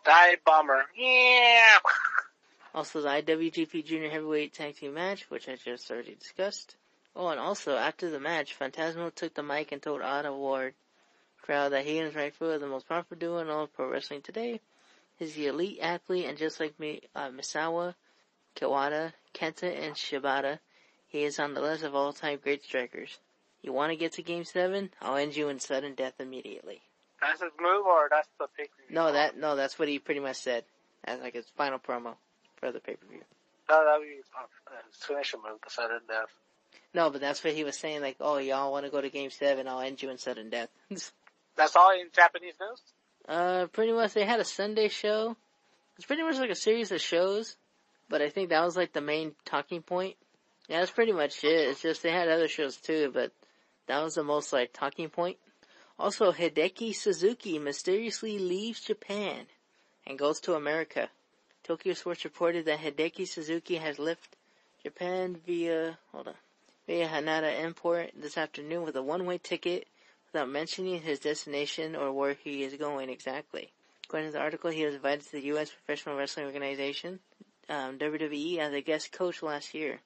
[0.04, 0.86] Die Bomber.
[0.96, 1.80] Yeah.
[2.76, 6.76] Also the IWGP Junior Heavyweight Tag Team match, which I just already discussed.
[7.16, 10.74] Oh, and also after the match, Fantasmo took the mic and told Ota Ward
[11.44, 14.60] crowd that he and foot are the most powerful duo in all pro wrestling today.
[15.20, 17.94] He's the elite athlete, and just like me, uh, Misawa,
[18.56, 20.60] Kawada, Kenta, and Shibata,
[21.08, 23.20] he is on the list of all-time great strikers.
[23.62, 24.90] You want to get to Game Seven?
[25.02, 26.82] I'll end you in sudden death immediately.
[27.24, 30.38] That's his move or that's the pay No, that no, that's what he pretty much
[30.38, 30.66] said
[31.06, 32.16] as like his final promo
[32.58, 33.22] for the pay-per-view.
[33.70, 36.28] No, that would be uh, his finishing move, the sudden death.
[36.94, 38.02] No, but that's what he was saying.
[38.02, 39.68] Like, oh, y'all want to go to Game Seven?
[39.68, 40.70] I'll end you in sudden death.
[41.56, 42.82] That's all in Japanese news?
[43.28, 45.38] uh, pretty much they had a Sunday show.
[45.98, 47.56] It's pretty much like a series of shows,
[48.10, 50.16] but I think that was like the main talking point.
[50.68, 51.70] Yeah, that's pretty much it.
[51.70, 53.32] It's just they had other shows too, but
[53.88, 55.38] that was the most like talking point.
[56.04, 59.46] Also, Hideki Suzuki mysteriously leaves Japan
[60.06, 61.08] and goes to America.
[61.64, 64.36] Tokyo Sports reported that Hideki Suzuki has left
[64.84, 66.34] Japan via, hold on,
[66.88, 69.88] via Haneda Airport this afternoon with a one-way ticket
[70.34, 73.72] without mentioning his destination or where he is going exactly.
[74.04, 75.70] According to the article, he was invited to the U.S.
[75.70, 77.20] Professional Wrestling Organization,
[77.70, 80.02] um, WWE, as a guest coach last year.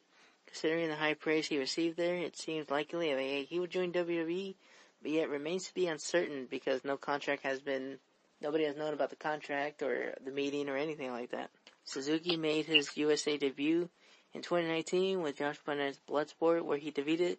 [0.45, 4.53] Considering the high praise he received there, it seems likely that he would join WWE,
[5.01, 7.97] but yet remains to be uncertain because no contract has been,
[8.41, 11.49] nobody has known about the contract or the meeting or anything like that.
[11.85, 13.89] Suzuki made his USA debut
[14.33, 17.37] in 2019 with Josh Barnett's Bloodsport where he defeated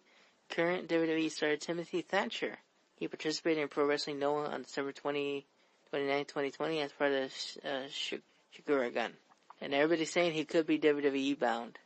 [0.49, 2.57] current WWE star Timothy Thatcher.
[2.95, 5.45] He participated in Pro Wrestling Noah on December 20,
[5.89, 7.31] 29, 2020 as part of
[7.63, 9.13] uh, Sugiura Gun.
[9.61, 11.77] And everybody's saying he could be WWE bound.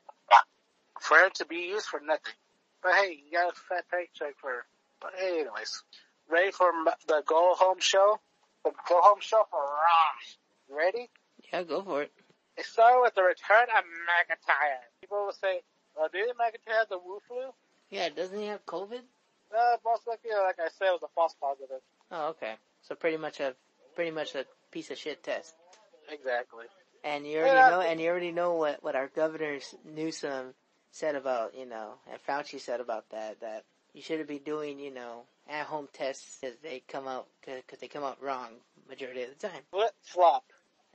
[0.99, 2.33] For him to be used for nothing.
[2.81, 4.65] But hey, you got a fat paycheck for,
[5.03, 5.84] but anyways.
[6.30, 6.71] Ready for
[7.07, 8.19] the go home show?
[8.63, 10.75] The go home show for Raw.
[10.75, 11.09] Ready?
[11.51, 12.11] Yeah, go for it.
[12.57, 14.80] It started with the return of McIntyre.
[15.01, 15.61] People will say,
[15.97, 17.51] oh, didn't McIntyre have the Wu flu?
[17.89, 19.01] Yeah, doesn't he have COVID?
[19.55, 21.81] Uh, most likely, like I said, it was a false positive.
[22.09, 22.53] Oh, okay.
[22.81, 23.53] So pretty much a,
[23.95, 25.53] pretty much a piece of shit test.
[26.09, 26.65] Exactly.
[27.03, 27.69] And you already yeah.
[27.69, 30.53] know, and you already know what, what our governor Newsom
[30.91, 34.94] said about, you know, and Fauci said about that, that you shouldn't be doing, you
[34.94, 38.49] know, at home tests because they come out, cause they come out wrong
[38.90, 39.61] majority of the time.
[39.72, 40.44] Flip flop.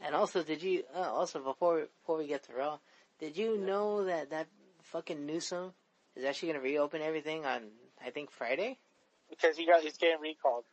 [0.00, 2.78] And also, did you, uh, also before, before we get to Raw,
[3.18, 4.46] did you know that that
[4.84, 5.72] fucking Newsom
[6.14, 7.62] is actually gonna reopen everything on
[8.04, 8.78] I think Friday.
[9.28, 10.64] Because he got he's getting recalled.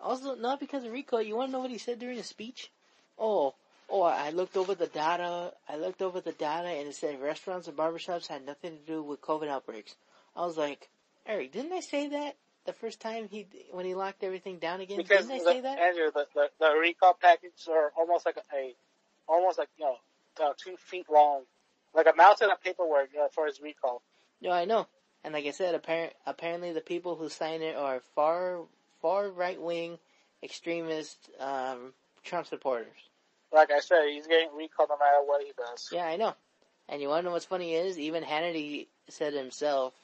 [0.00, 1.22] Also, not because of recall.
[1.22, 2.70] You want to know what he said during his speech?
[3.18, 3.54] Oh,
[3.88, 4.02] oh!
[4.02, 5.52] I looked over the data.
[5.68, 9.02] I looked over the data, and it said restaurants and barbershops had nothing to do
[9.02, 9.94] with COVID outbreaks.
[10.36, 10.90] I was like,
[11.26, 14.98] Eric, didn't I say that the first time he when he locked everything down again?
[14.98, 15.78] Because didn't I say that?
[15.78, 18.74] Andrew, the, the, the recall packets are almost like a, a
[19.28, 19.96] almost like you know
[20.44, 21.42] uh, two feet long,
[21.94, 24.02] like a mountain of paperwork uh, for his recall.
[24.40, 24.86] No, I know.
[25.24, 28.62] And like I said, apparent, apparently the people who signed it are far,
[29.00, 29.98] far right wing
[30.42, 31.92] extremist, um,
[32.24, 32.98] Trump supporters.
[33.52, 35.90] Like I said, he's getting recalled no matter what he does.
[35.92, 36.34] Yeah, I know.
[36.88, 39.94] And you wanna know what's funny is, even Hannity said himself,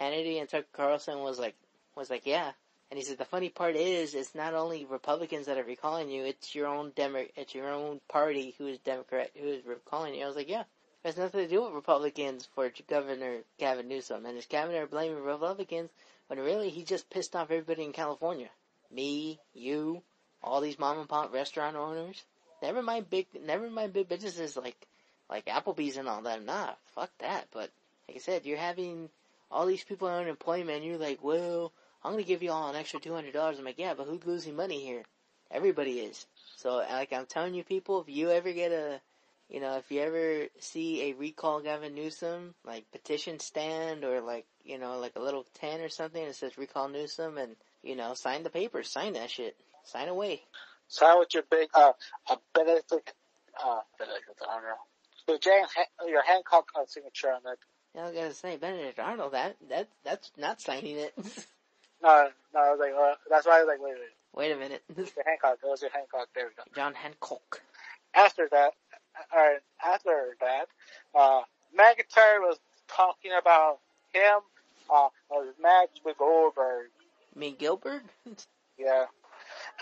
[0.00, 1.54] Hannity and Tucker Carlson was like,
[1.96, 2.52] was like, yeah.
[2.90, 6.24] And he said, the funny part is, it's not only Republicans that are recalling you,
[6.24, 10.22] it's your own Demo, it's your own party who is Democrat, who is recalling you.
[10.22, 10.60] I was like, yeah,
[11.02, 14.26] It has nothing to do with Republicans for Governor Gavin Newsom.
[14.26, 15.90] And his are blaming Republicans
[16.28, 18.50] when really he just pissed off everybody in California.
[18.92, 20.02] Me, you,
[20.42, 22.22] all these mom and pop restaurant owners.
[22.62, 24.86] Never mind big, never mind big businesses like,
[25.28, 26.44] like Applebee's and all that.
[26.44, 27.48] Nah, fuck that.
[27.52, 27.70] But
[28.08, 29.08] like I said, you're having
[29.50, 31.72] all these people on unemployment and you're like, well,
[32.02, 33.58] I'm gonna give you all an extra $200.
[33.58, 35.04] I'm like, yeah, but who's losing money here?
[35.50, 36.26] Everybody is.
[36.56, 39.00] So like I'm telling you people, if you ever get a,
[39.48, 44.46] you know, if you ever see a recall Gavin Newsom, like petition stand or like,
[44.64, 48.14] you know, like a little tent or something that says recall Newsom and, you know,
[48.14, 49.56] sign the papers, sign that shit.
[49.84, 50.42] Sign away.
[50.88, 51.92] Sign with your big, uh,
[52.30, 53.12] uh Benedict,
[53.62, 54.78] uh, Benedict Arnold.
[55.28, 55.64] Your, Jan,
[56.06, 57.58] your Hancock uh, signature on that.
[57.94, 61.14] Yeah, I was gonna say Benedict Arnold, that, that, that's not signing it.
[62.02, 64.10] no, no, I was like, uh, that's why I was like, wait, wait.
[64.34, 64.82] Wait a minute.
[64.96, 66.64] your Hancock, it was your Hancock, there we go.
[66.74, 67.62] John Hancock.
[68.14, 68.72] After that,
[69.32, 70.66] or after that,
[71.14, 71.42] uh,
[71.78, 72.58] McIntyre was
[72.88, 73.78] talking about
[74.12, 74.40] him,
[74.92, 75.08] uh,
[75.44, 76.88] his match with Goldberg.
[77.36, 78.02] Me Gilbert?
[78.78, 79.04] yeah.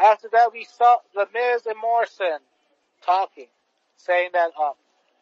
[0.02, 2.38] After that, we saw The Miz and Morrison
[3.04, 3.48] talking,
[3.96, 4.72] saying that, uh,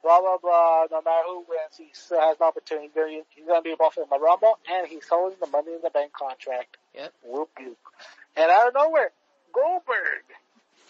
[0.02, 2.90] blah, blah, blah, no matter who wins, he still has an opportunity.
[3.34, 5.90] He's going to be involved in the Rumble, and he's holding the Money in the
[5.90, 6.76] Bank contract.
[6.94, 7.12] Yep.
[7.24, 7.78] Whoop, whoop.
[8.36, 9.10] And out of nowhere,
[9.52, 10.24] Goldberg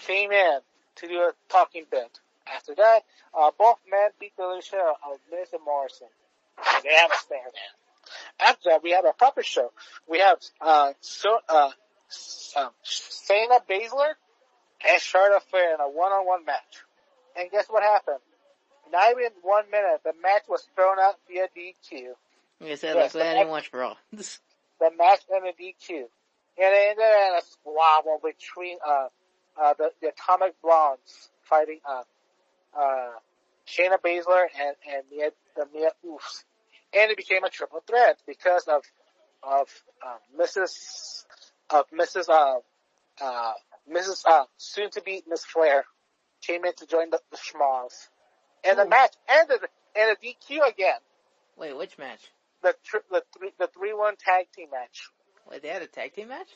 [0.00, 0.58] came in
[0.96, 2.20] to do a talking bit.
[2.52, 3.00] After that,
[3.38, 6.08] uh, both men beat the show of Miz and Morrison.
[6.82, 8.46] They have a stand in.
[8.46, 9.70] After that, we have a proper show.
[10.08, 11.70] We have, uh, so, uh,
[12.56, 14.14] um, Shayna Baszler
[14.88, 16.84] and Charlotte Flair in a one-on-one match.
[17.36, 18.18] And guess what happened?
[18.90, 22.08] Not even one minute, the match was thrown out via DQ.
[22.60, 23.94] Like I said, yes, I didn't watch Raw.
[24.12, 26.04] the match ended DQ.
[26.58, 29.06] And it ended in a squabble between, uh,
[29.60, 32.02] uh, the, the Atomic Blondes fighting, uh,
[32.78, 33.10] uh,
[33.66, 36.44] Shayna Baszler and, and Mia, the Mia Oofs.
[36.92, 38.82] And it became a triple threat because of,
[39.42, 39.68] of,
[40.04, 41.24] uh, Mrs.,
[41.70, 42.58] of Mrs., uh,
[43.22, 43.52] uh,
[43.90, 45.84] Mrs., uh, soon to be Miss Flair
[46.42, 47.38] came in to join the, the.
[48.64, 48.82] And Ooh.
[48.82, 49.60] the match ended
[49.96, 50.98] in a DQ again.
[51.56, 52.20] Wait, which match?
[52.62, 52.74] the
[53.10, 55.10] the three the three one tag team match.
[55.50, 56.48] Wait, they had a tag team match?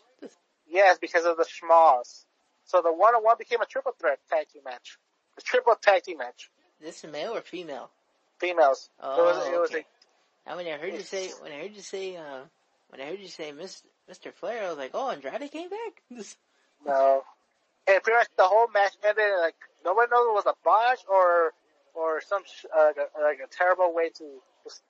[0.68, 2.24] Yes, because of the schmalls.
[2.64, 4.98] So the one on one became a triple threat tag team match.
[5.36, 6.50] The triple tag team match.
[6.80, 7.90] Is this male or female?
[8.38, 8.88] Females.
[9.00, 9.86] Oh, it was, it was okay.
[10.46, 12.42] And when I heard you say, when I heard you say, uh,
[12.88, 14.32] when I heard you say Miss, Mr.
[14.32, 16.02] Flair, I was like, oh, Andrade came back?
[16.86, 17.22] no.
[17.86, 21.52] And pretty much the whole match ended like, nobody knows it was a botch or,
[21.94, 22.90] or some, sh- uh,
[23.22, 24.24] like, a, terrible way to,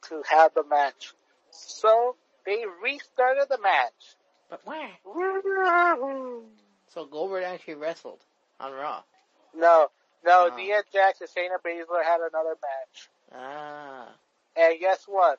[0.09, 1.13] to have the match.
[1.51, 2.17] So,
[2.47, 4.17] they restarted the match.
[4.51, 4.91] but why?
[6.89, 8.21] So Goldberg actually wrestled
[8.61, 9.03] on Raw.
[9.57, 9.89] No,
[10.25, 10.57] no, Oh.
[10.57, 13.09] Nia Jax and Shayna Baszler had another match.
[13.35, 14.09] Ah.
[14.57, 15.39] And guess what?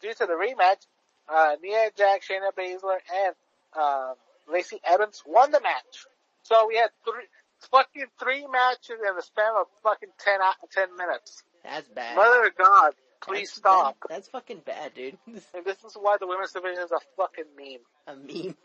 [0.00, 0.86] Due to the rematch,
[1.28, 3.34] uh, Nia Jax, Shayna Baszler, and
[3.76, 4.14] um,
[4.52, 6.06] Lacey Evans won the match.
[6.42, 7.24] So we had three,
[7.64, 10.38] fucking three matches in the span of fucking 10,
[10.72, 11.42] 10 minutes.
[11.64, 12.16] That's bad.
[12.16, 12.92] Mother of God,
[13.22, 13.96] please That's- stop.
[14.02, 15.18] that- that's fucking bad, dude.
[15.26, 17.80] And this is why the women's division is a fucking meme.
[18.06, 18.56] A meme.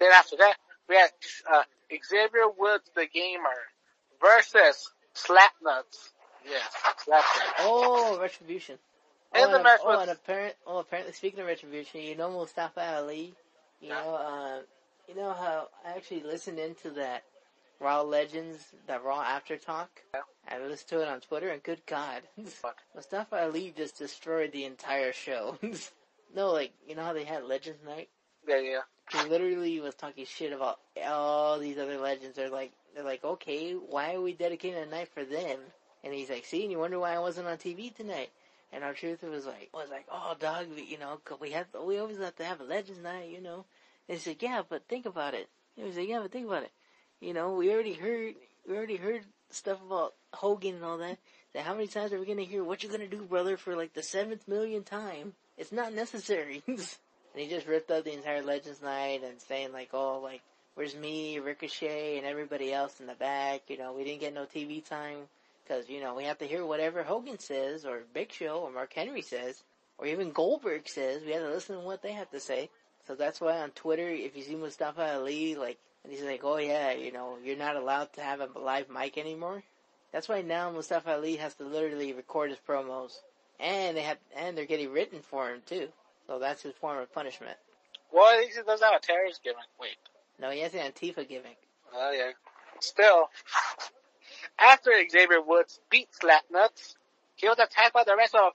[0.00, 0.56] Then after that,
[0.88, 1.10] we had
[1.52, 1.62] uh,
[2.04, 3.48] Xavier Woods, the gamer,
[4.20, 6.10] versus Slapnuts.
[6.48, 6.62] Yes,
[7.06, 7.54] Slapnuts.
[7.60, 8.78] Oh, Retribution.
[9.32, 12.16] And oh, the and, match oh, was- and apparent, oh, apparently speaking of Retribution, you
[12.16, 13.34] know Mustafa Ali?
[13.80, 14.02] You Yeah.
[14.02, 14.58] know, uh,
[15.08, 17.24] you know how I actually listened into that
[17.80, 20.02] Raw Legends, that Raw After Talk?
[20.14, 20.20] Yeah.
[20.48, 22.22] I listened to it on Twitter and good God.
[22.94, 25.58] Mustafa Ali just destroyed the entire show.
[26.34, 28.08] no, like, you know how they had Legends Night?
[28.46, 28.80] Yeah, yeah.
[29.12, 32.36] He literally was talking shit about all these other legends.
[32.36, 35.58] They're like, they're like, okay, why are we dedicating a night for them?
[36.02, 38.30] And he's like, see, and you wonder why I wasn't on TV tonight.
[38.72, 42.18] And R-Truth was like, was like, oh, dog, we- you know, we have, we always
[42.18, 43.64] have to have a legends night, you know.
[44.08, 45.48] And he said, yeah, but think about it.
[45.76, 46.72] He was like, yeah, but think about it.
[47.24, 48.34] You know, we already heard,
[48.68, 51.16] we already heard stuff about Hogan and all that.
[51.54, 53.94] That how many times are we gonna hear what you gonna do, brother, for like
[53.94, 55.32] the seventh million time?
[55.56, 56.62] It's not necessary.
[56.66, 56.78] and
[57.34, 60.42] he just ripped up the entire Legends night and saying like, oh, like,
[60.74, 63.62] where's me, Ricochet, and everybody else in the back?
[63.68, 65.20] You know, we didn't get no TV time
[65.62, 68.92] because you know we have to hear whatever Hogan says or Big Show or Mark
[68.92, 69.62] Henry says
[69.96, 71.22] or even Goldberg says.
[71.24, 72.68] We have to listen to what they have to say.
[73.06, 76.58] So that's why on Twitter, if you see Mustafa Ali, like, and he's like, oh
[76.58, 79.62] yeah, you know, you're not allowed to have a live mic anymore.
[80.12, 83.12] That's why now Mustafa Ali has to literally record his promos,
[83.58, 85.88] and they have, and they're getting written for him too.
[86.26, 87.56] So that's his form of punishment.
[88.12, 89.64] Well, at least he doesn't have a terrorist gimmick.
[89.80, 89.96] Wait.
[90.38, 91.58] No, he has an Antifa gimmick.
[91.92, 92.30] Oh yeah.
[92.80, 93.30] Still,
[94.58, 96.94] after Xavier Woods beat Slapnuts,
[97.36, 98.52] he was attacked by the rest of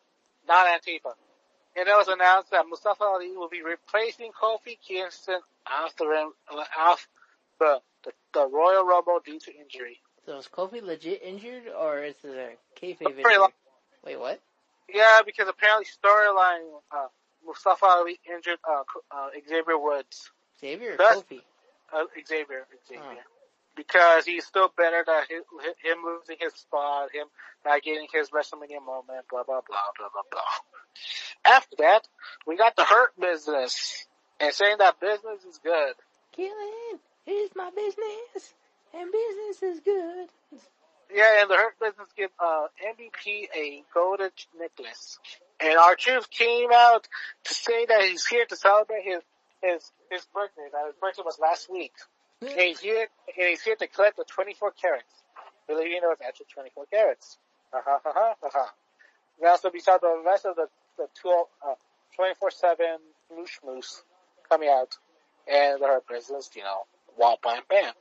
[0.47, 1.13] non-Antifa.
[1.75, 6.31] And it was announced that Mustafa Ali will be replacing Kofi Kingston after him,
[6.77, 7.07] after
[7.59, 9.99] the, the, the Royal Rumble due to injury.
[10.25, 13.35] So is Kofi legit injured, or is it a kayfabe injury?
[14.05, 14.39] Wait, what?
[14.93, 17.07] Yeah, because apparently storyline, uh,
[17.45, 20.31] Mustafa Ali injured, uh, uh, Xavier Woods.
[20.59, 21.41] Xavier or That's- Kofi?
[21.91, 23.03] Uh, Xavier, Xavier.
[23.03, 23.17] Oh.
[23.75, 25.43] Because he's still better than him,
[25.81, 27.27] him losing his spot, him
[27.65, 30.41] not getting his WrestleMania moment, blah, blah, blah, blah, blah, blah.
[31.45, 32.07] After that,
[32.45, 34.05] we got the Hurt Business.
[34.39, 35.93] And saying that business is good.
[36.35, 36.99] Killing
[37.31, 38.53] is my business,
[38.93, 40.29] and business is good.
[41.13, 44.29] Yeah, and the Hurt Business give, uh, MVP a golden
[44.59, 45.17] necklace.
[45.59, 47.07] And R-Truth came out
[47.45, 49.21] to say that he's here to celebrate his,
[49.61, 50.69] his, his birthday.
[50.71, 51.93] That his birthday was last week.
[52.41, 53.07] And he's here,
[53.37, 55.11] and he's here to collect the 24 carats.
[55.67, 57.37] Believe you know, it's actually 24 carats.
[57.73, 58.73] Ha ha ha ha ha ha.
[59.41, 61.73] Now, so besides the rest of the, the two, uh,
[62.19, 62.77] 24-7
[63.35, 64.03] moosh moose
[64.47, 64.95] coming out,
[65.51, 66.83] and their business, you know,
[67.17, 67.93] wah bam bam.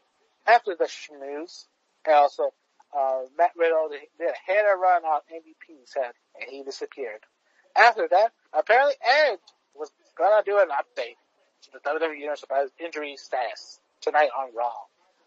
[0.46, 1.66] After the schmooze,
[2.06, 2.52] and also,
[2.96, 7.20] uh, Matt Riddle did did a header run on MVP's head, and he disappeared.
[7.76, 8.94] After that, apparently
[9.26, 9.40] Edge
[9.74, 11.16] was gonna do an update
[11.62, 14.72] to the WWE Universe about his injury status tonight on Raw.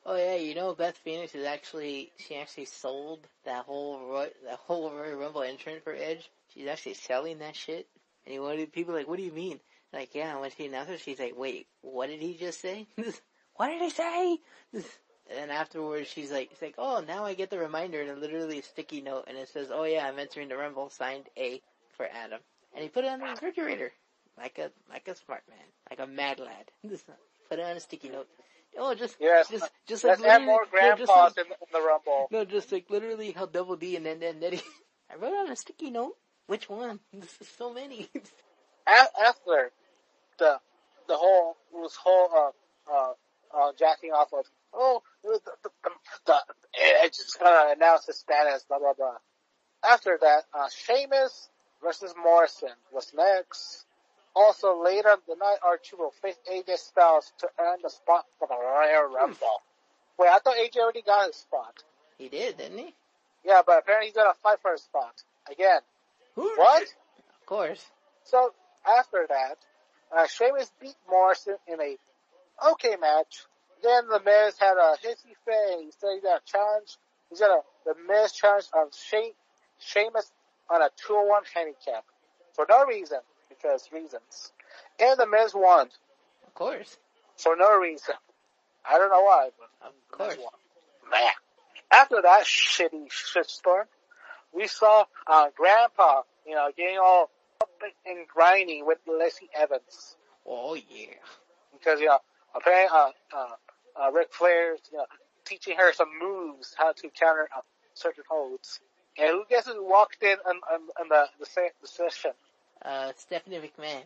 [0.06, 4.60] Oh yeah, you know Beth Phoenix is actually she actually sold that whole Roy, that
[4.60, 6.30] whole Royal Rumble entrance for Edge.
[6.54, 7.88] She's actually selling that shit.
[8.26, 9.60] And you wanted people like, what do you mean?
[9.94, 12.88] Like, yeah, when she announced it, she's like, wait, what did he just say?
[13.56, 14.38] what did he say?
[14.74, 14.84] And
[15.30, 18.64] then afterwards, she's like, it's like, oh, now I get the reminder and literally a
[18.64, 21.62] sticky note, and it says, oh yeah, I'm entering the Rumble, signed A
[21.96, 22.40] for Adam,
[22.74, 23.92] and he put it on the refrigerator,
[24.38, 26.72] like a like a smart man, like a mad lad.
[27.50, 28.28] put it on a sticky note.
[28.78, 31.52] Oh, just Yes, just just like let's add literally- more no, just grandpas like- in,
[31.52, 32.28] in the Rumble.
[32.32, 34.62] no, just like literally how Double D and then then Nettie.
[35.12, 36.16] I wrote on a sticky note.
[36.48, 37.00] Which one?
[37.14, 38.10] This is so many.
[38.88, 39.72] After
[40.38, 40.60] the
[41.08, 43.14] the whole was whole uh uh
[43.54, 45.92] uh jacking off of oh the the, the,
[46.26, 46.34] the
[47.04, 49.18] Edge is gonna announce his status blah blah blah.
[49.84, 51.50] After that, uh Sheamus
[51.84, 53.86] versus Morrison was next,
[54.36, 58.48] Also, later in the night, R-Truth will face AJ Styles to earn the spot for
[58.48, 59.62] the Royal Rumble.
[60.18, 61.84] Wait, I thought AJ already got his spot.
[62.18, 62.94] He did, didn't he?
[63.44, 65.14] Yeah, but apparently he's gonna fight for his spot.
[65.52, 65.82] Again.
[66.36, 66.84] What?
[66.84, 67.84] Of course.
[68.26, 68.54] So,
[69.00, 69.58] after that,
[70.16, 71.98] uh, Sheamus beat Morrison in a
[72.72, 73.46] okay match.
[73.84, 75.80] Then the Miz had a hissy fit.
[75.80, 76.98] He said he's gonna challenge.
[77.30, 79.34] He's gonna the Miz challenge on she,
[79.80, 80.32] Sheamus
[80.70, 82.06] on a two on one handicap
[82.54, 83.20] for no reason
[83.50, 84.52] because reasons.
[85.00, 85.90] And the Miz won.
[86.46, 86.98] Of course.
[87.38, 88.16] For no reason.
[88.90, 90.38] I don't know why, but of course.
[91.10, 91.32] Man.
[91.92, 93.84] After that shitty shitstorm,
[94.54, 97.30] we saw uh, Grandpa, you know, getting all
[97.62, 97.70] up
[98.06, 100.16] and grinding with Lacey Evans.
[100.46, 101.16] Oh yeah.
[101.74, 102.20] Because you know,
[102.56, 105.06] apparently, uh, uh, uh, Ric Flair's, you know,
[105.46, 107.62] teaching her some moves how to counter uh,
[107.94, 108.80] certain holds.
[109.18, 112.32] And who guess who walked in on, on, on the, the, the session?
[112.84, 114.04] Uh, Stephanie McMahon.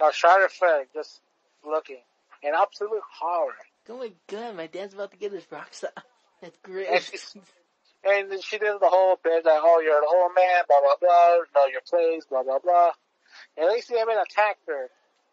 [0.00, 1.20] No, Charlotte Flair just
[1.66, 2.00] looking.
[2.42, 3.54] An absolute horror.
[3.88, 6.04] Oh my god, my dad's about to get his rocks off.
[6.42, 6.88] That's great.
[8.04, 10.96] And, and she did the whole bit that, oh, you're the old man, blah, blah,
[11.00, 12.90] blah, know your place, blah, blah, blah.
[13.56, 14.88] And Lacey Evans attacked her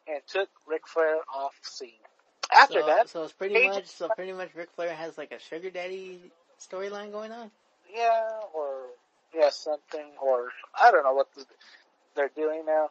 [0.08, 1.90] and took Ric Flair off scene.
[2.56, 5.40] After so, that, so it's pretty much so pretty much Ric Flair has like a
[5.40, 6.20] sugar daddy
[6.60, 7.52] storyline going on.
[7.94, 8.86] Yeah, or
[9.36, 10.50] yeah, something, or
[10.80, 11.46] I don't know what the,
[12.16, 12.90] they're doing now.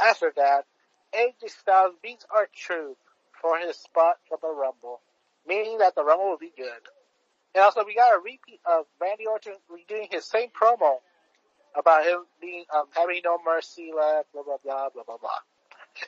[0.00, 0.64] After that,
[1.14, 2.96] AJ Styles beats R-Truth
[3.40, 5.00] for his spot for the Rumble,
[5.46, 6.82] meaning that the Rumble will be good.
[7.54, 10.98] And also, we got a repeat of Randy Orton redoing his same promo
[11.76, 15.40] about him being um, having no mercy left, blah blah blah blah blah blah.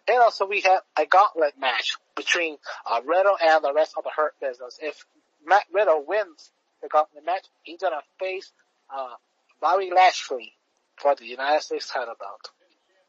[0.09, 2.57] And also, we have a gauntlet match between
[2.91, 4.79] uh, Riddle and the rest of the Hurt Business.
[4.83, 5.05] If
[5.45, 6.51] Matt Riddle wins
[6.83, 8.53] the gauntlet match, he's gonna face
[8.95, 9.15] uh,
[9.61, 10.53] Bobby Lashley
[10.97, 12.51] for the United States title belt.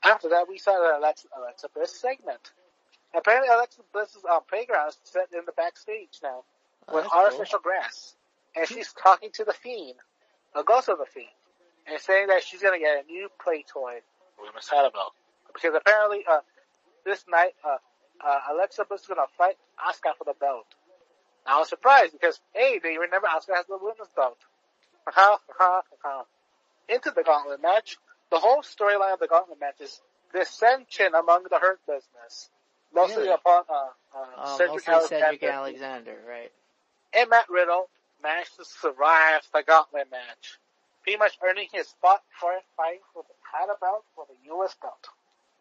[0.03, 2.52] After that, we saw the Alexa, Alexa Bliss segment.
[3.14, 6.44] Apparently, Alexa Bliss's um, playground is set in the backstage now
[6.88, 8.16] Oh, with artificial grass,
[8.56, 9.95] and she's talking to the Fiend,
[10.56, 11.28] a ghost of the Fiend,
[11.88, 13.99] and saying that she's gonna get a new play toy
[14.41, 15.14] Women's title belt
[15.53, 16.40] because apparently, uh,
[17.06, 17.78] this night, uh,
[18.23, 20.65] uh, Alexa Bliss is gonna fight Asuka for the belt.
[21.45, 24.38] I was surprised because, hey, they remember Asuka has the women's belt.
[26.90, 27.98] Into the gauntlet match,
[28.30, 30.02] the whole storyline of the gauntlet match is
[30.34, 32.49] dissension among the Hurt Business.
[32.94, 33.34] Mostly Really?
[33.34, 35.52] upon, uh, uh, Oh, Cedric mostly Cedric Alexander.
[35.52, 36.52] Alexander, right?
[37.14, 37.90] And Matt Riddle
[38.22, 40.60] managed to survive the gauntlet match.
[41.03, 45.07] Pretty much earning his spot for fighting for the title belt for the US belt.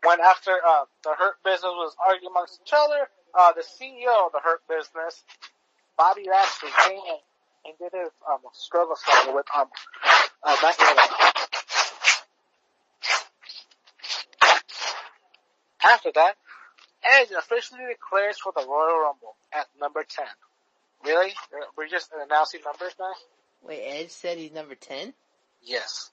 [0.03, 3.09] When after, uh, the Hurt Business was arguing amongst each other,
[3.39, 5.23] uh, the CEO of the Hurt Business,
[5.97, 7.19] Bobby Lashley, came in
[7.67, 9.69] and did his, um, struggle song with, um,
[10.43, 10.73] uh,
[15.83, 16.37] After that,
[17.03, 20.27] Edge officially declares for the Royal Rumble at number 10.
[21.05, 21.33] Really?
[21.77, 23.13] We're just announcing numbers now?
[23.63, 25.15] Wait, Edge said he's number ten.
[25.63, 26.11] Yes.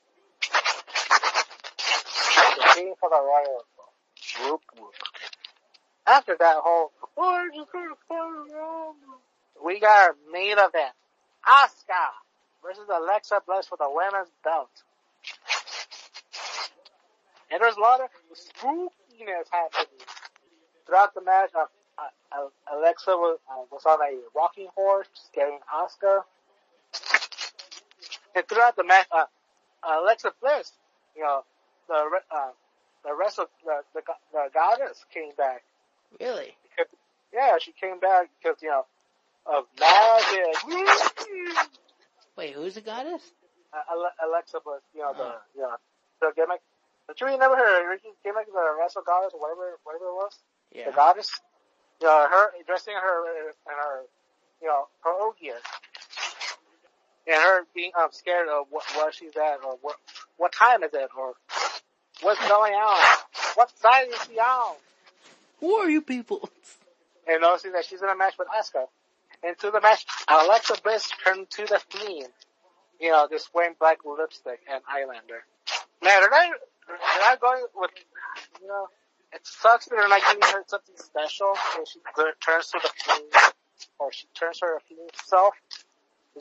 [2.59, 3.63] Competing for the Royal.
[4.35, 4.93] Whoop whoop.
[6.05, 9.21] After that whole, oh, Edge is gonna fight the Rumble,"
[9.63, 10.93] we got our main event.
[11.45, 12.11] Asuka
[12.63, 14.69] versus Alexa Bliss for the women's belt.
[17.49, 19.87] And there's a lot of spookiness happening.
[20.85, 21.65] Throughout the match, uh,
[22.31, 26.23] uh, Alexa was, uh, was on a rocking horse scaring Asuka.
[28.35, 29.25] And throughout the match, uh,
[29.83, 30.73] Alexa Bliss,
[31.15, 31.43] you know,
[31.87, 32.49] the uh,
[33.07, 34.01] the rest of the, the
[34.33, 35.63] the goddess came back.
[36.19, 36.55] Really?
[36.69, 36.91] Because,
[37.33, 38.85] yeah, she came back because you know
[39.45, 40.55] of magic.
[42.37, 43.23] Wait, who's the goddess?
[43.73, 45.39] uh, Alexa Bliss, you know the Oh.
[45.55, 45.75] you know
[46.21, 46.61] the gimmick.
[47.07, 50.33] Did you remember her original gimmick, the wrestle goddess, or whatever whatever it was?
[50.73, 50.85] Yeah.
[50.89, 51.31] The goddess.
[52.01, 54.01] You know, her dressing her and her
[54.61, 55.57] you know her old gear.
[57.27, 59.95] And her being um, scared of what, where she's at, or what
[60.37, 61.33] what time is it, or
[62.21, 63.17] what's going on,
[63.55, 64.75] what side is she on,
[65.59, 66.49] Who are you people?
[67.27, 68.85] and noticing that she's in a match with Asuka.
[69.43, 72.29] And to the match, Alexa Bliss turned to the Fiend.
[72.99, 75.43] You know, just wearing black lipstick and eyeliner.
[76.01, 76.49] Man, they're not,
[76.87, 77.91] they're not going with,
[78.61, 78.87] you know,
[79.33, 81.99] it sucks that they're not giving her something special when she
[82.43, 83.53] turns to the Fiend,
[83.99, 85.53] or she turns to her Fiend self.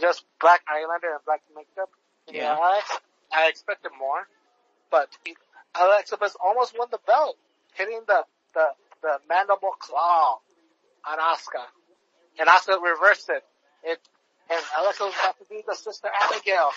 [0.00, 1.90] Just black eyeliner and black makeup.
[2.28, 2.54] You Yeah.
[2.54, 2.80] know, I,
[3.34, 4.26] I expected more.
[4.90, 5.08] But
[5.80, 7.36] Alexa Bliss almost won the belt,
[7.74, 8.24] hitting the,
[8.54, 8.66] the,
[9.02, 10.38] the mandible claw
[11.08, 11.64] on Asuka.
[12.38, 13.44] And Asuka reversed it.
[13.84, 13.98] It
[14.48, 16.70] and Alexa was about to be the sister Abigail.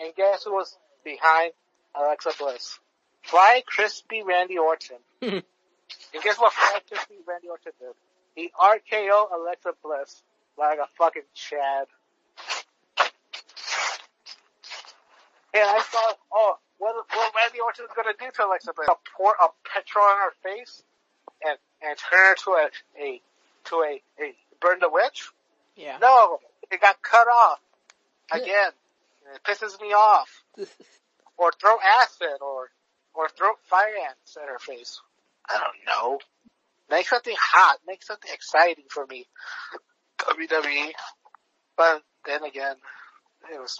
[0.00, 1.52] And guess who was behind
[1.94, 2.78] Alexa Bliss?
[3.22, 4.98] Fly crispy Randy Orton.
[6.12, 7.94] And guess what Francis Randy Orton did?
[8.34, 10.22] He RKO Alexa Bliss
[10.58, 11.86] like a fucking Chad.
[15.54, 18.88] And I saw, oh, what, what Randy Orton is gonna do to Alexa Bliss?
[19.16, 20.82] Pour a petrol on her face
[21.44, 22.70] and, and turn her to a,
[23.02, 23.20] a,
[23.66, 25.28] to a, a burn the witch?
[25.76, 25.98] Yeah.
[26.00, 26.38] No,
[26.70, 27.60] it got cut off.
[28.32, 28.72] Again.
[29.34, 30.44] It pisses me off.
[31.36, 32.70] or throw acid or,
[33.14, 35.00] or throw fire ants at her face.
[35.48, 36.18] I don't know.
[36.90, 37.78] Make something hot.
[37.86, 39.26] Make something exciting for me.
[40.18, 40.92] WWE.
[41.76, 42.76] But then again,
[43.52, 43.78] it was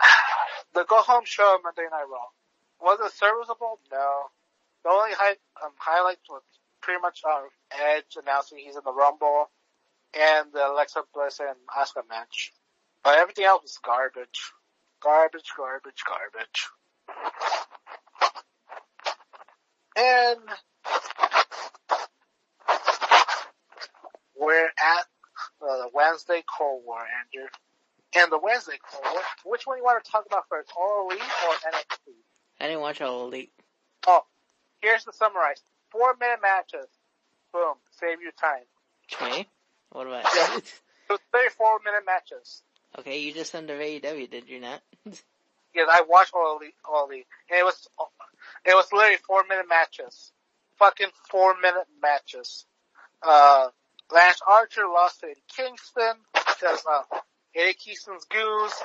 [0.78, 2.30] the go home show of Monday Night Raw.
[2.80, 3.80] Was it serviceable?
[3.90, 4.30] No.
[4.84, 5.34] The only high,
[5.64, 6.42] um, highlight was
[6.80, 7.42] pretty much uh,
[7.72, 9.50] Edge announcing he's in the Rumble
[10.14, 12.52] and the Alexa Bliss and Asuka match.
[13.02, 14.52] But everything else was garbage.
[15.02, 16.68] Garbage, garbage, garbage.
[19.96, 20.40] And
[24.38, 25.06] we're at
[25.60, 27.48] the Wednesday Cold War, Andrew.
[28.16, 31.54] And the Wednesday War, which one you want to talk about first, All Elite or
[31.70, 32.12] NXT?
[32.60, 33.52] I didn't watch All Elite.
[34.06, 34.22] Oh,
[34.80, 35.60] here's the summarize.
[35.90, 36.88] Four minute matches.
[37.52, 37.74] Boom.
[38.00, 38.64] Save you time.
[39.12, 39.46] Okay.
[39.90, 40.58] What about Yeah.
[41.08, 42.62] It was 34 minute matches.
[42.98, 44.82] Okay, you just under AEW, did you not?
[45.74, 47.26] Yes, I watched All Elite, All Elite.
[47.50, 47.86] And it was,
[48.64, 50.32] it was literally four minute matches.
[50.78, 52.64] Fucking four minute matches.
[53.22, 53.68] Uh,
[54.10, 57.02] Lance Archer lost to Kingston because, uh,
[57.74, 58.82] Kingston's goose,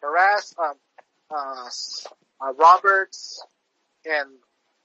[0.00, 0.74] harassed, um,
[1.30, 1.68] uh,
[2.40, 3.42] uh, Roberts
[4.04, 4.30] and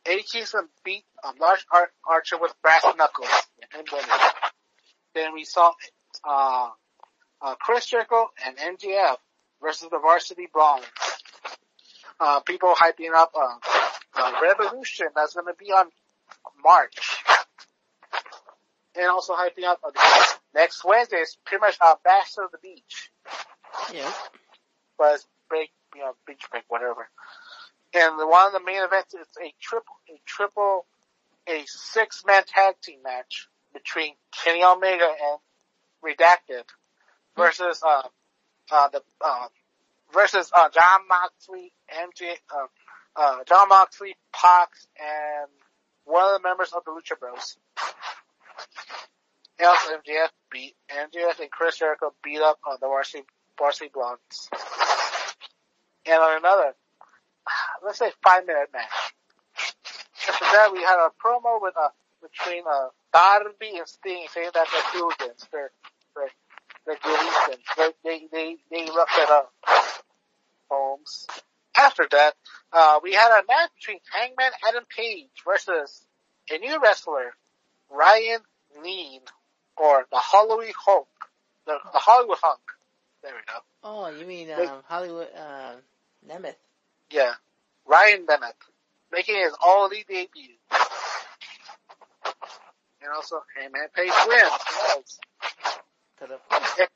[0.05, 1.05] Eddie Kingston beat,
[1.39, 3.29] Lars Ar- Archer with brass knuckles
[3.73, 3.87] and.
[5.13, 5.73] Then we saw,
[6.23, 6.69] uh,
[7.41, 9.17] uh, Chris Jericho and MJF
[9.61, 10.87] versus the Varsity Blondes.
[12.19, 13.57] Uh, people hyping up, uh,
[14.15, 15.89] uh, Revolution that's gonna be on
[16.63, 17.23] March.
[18.95, 19.91] And also hyping up, uh,
[20.53, 23.11] next Wednesday is pretty much, uh, Bash to the Beach.
[23.93, 24.11] Yeah.
[24.97, 27.09] But it's break, you know, beach break, whatever.
[27.93, 30.85] And the, one of the main events is a triple, a triple,
[31.47, 35.39] a six man tag team match between Kenny Omega and
[36.03, 36.63] Redacted
[37.35, 38.03] versus, uh,
[38.71, 39.47] uh, the, uh,
[40.13, 42.67] versus, uh, Jon Moxley, MJ, uh,
[43.15, 45.49] uh, Jon Moxley, Pox, and
[46.05, 47.57] one of the members of the Lucha Bros.
[49.57, 53.25] And also MJF beat, MJF and Chris Jericho beat up on the Varsity,
[53.59, 54.49] Varsity Blondes.
[56.05, 56.73] And on another,
[57.85, 59.13] let's say five minute match.
[60.27, 61.89] After that, we had a promo with, a
[62.21, 65.47] between, uh, Darby and Sting saying that they're hooligans.
[65.51, 65.71] They're,
[66.15, 66.29] they're,
[66.85, 66.97] they're.
[67.77, 69.53] They, they, they, they roughed it up.
[70.69, 71.27] Holmes.
[71.77, 72.33] After that,
[72.73, 76.05] uh, we had a match between Hangman Adam Page versus
[76.51, 77.33] a new wrestler,
[77.89, 78.41] Ryan
[78.83, 79.21] Neen,
[79.77, 81.07] or the Hollywood Hulk.
[81.65, 82.59] The, the Hollywood Hunk.
[83.23, 83.59] There we go.
[83.83, 85.73] Oh, you mean, um, Hollywood, uh,
[86.27, 86.55] Nemeth.
[87.11, 87.33] Yeah.
[87.85, 88.55] Ryan Bennett.
[89.11, 90.55] Making his all elite debut.
[93.01, 95.19] And also, Hangman Page wins.
[96.77, 96.87] Yes.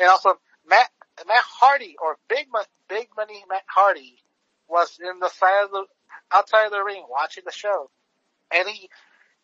[0.00, 0.88] And also, Matt,
[1.26, 4.16] Matt Hardy, or Big, Mo- Big Money Matt Hardy,
[4.68, 5.84] was in the side of the,
[6.32, 7.90] outside of the ring watching the show.
[8.52, 8.88] And he,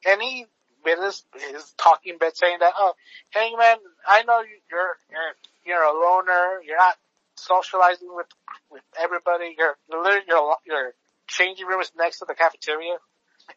[0.06, 0.46] and he
[0.84, 2.94] made his, his talking bit saying that, oh,
[3.30, 3.76] Hangman,
[4.06, 5.34] I know you- you're, you're,
[5.66, 6.96] you're a loner, you're not
[7.40, 8.26] socializing with,
[8.70, 10.94] with everybody, you're literally, your, your
[11.26, 12.96] changing room is next to the cafeteria.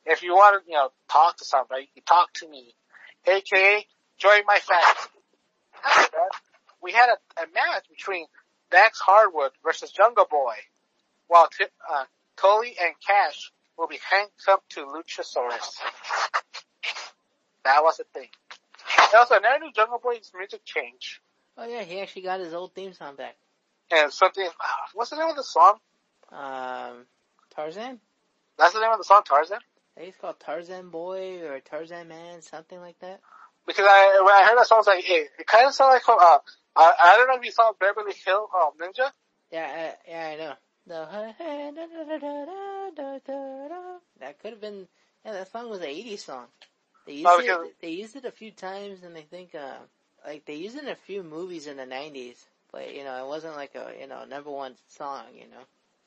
[0.05, 2.73] If you want to, you know, talk to somebody, you talk to me.
[3.26, 3.85] AKA,
[4.18, 6.30] join my that,
[6.81, 8.26] we had a, a match between
[8.72, 10.55] Dax Harwood versus Jungle Boy,
[11.27, 12.03] while T- uh,
[12.38, 15.77] Tully and Cash will be handcuffed to Luchasaurus.
[17.64, 18.27] That was a thing.
[19.15, 21.22] Also, another new Jungle Boy's music change.
[21.57, 23.35] oh yeah, he actually got his old theme song back.
[23.93, 24.51] And something, uh,
[24.93, 25.77] what's the name of the song?
[26.31, 27.05] Um,
[27.55, 27.99] Tarzan?
[28.57, 29.59] That's the name of the song, Tarzan?
[29.95, 33.19] I think it's called Tarzan Boy or Tarzan Man, something like that.
[33.67, 35.93] Because I, when I heard that song, I was like, hey, it kind of sounded
[35.93, 36.39] like, uh,
[36.75, 39.11] I, I don't know if you saw Beverly Hill um, Ninja.
[39.51, 40.53] Yeah, I, yeah, I know.
[44.19, 44.87] That could have been.
[45.25, 46.45] Yeah, that song was an '80s song.
[47.05, 47.75] They used Oh, it.
[47.81, 49.77] They used it a few times, and I think, uh,
[50.25, 52.35] like they used it in a few movies in the '90s.
[52.73, 55.23] But you know, it wasn't like a you know number one song.
[55.35, 55.63] You know,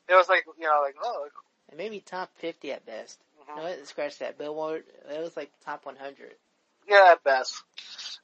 [0.09, 1.27] It was like, you know, like, oh,
[1.69, 3.17] and maybe top 50 at best.
[3.49, 3.55] mhm.
[3.57, 4.37] No, scratch that.
[4.37, 4.83] Billboard.
[5.09, 6.35] It was like top 100.
[6.87, 7.63] yeah, at best.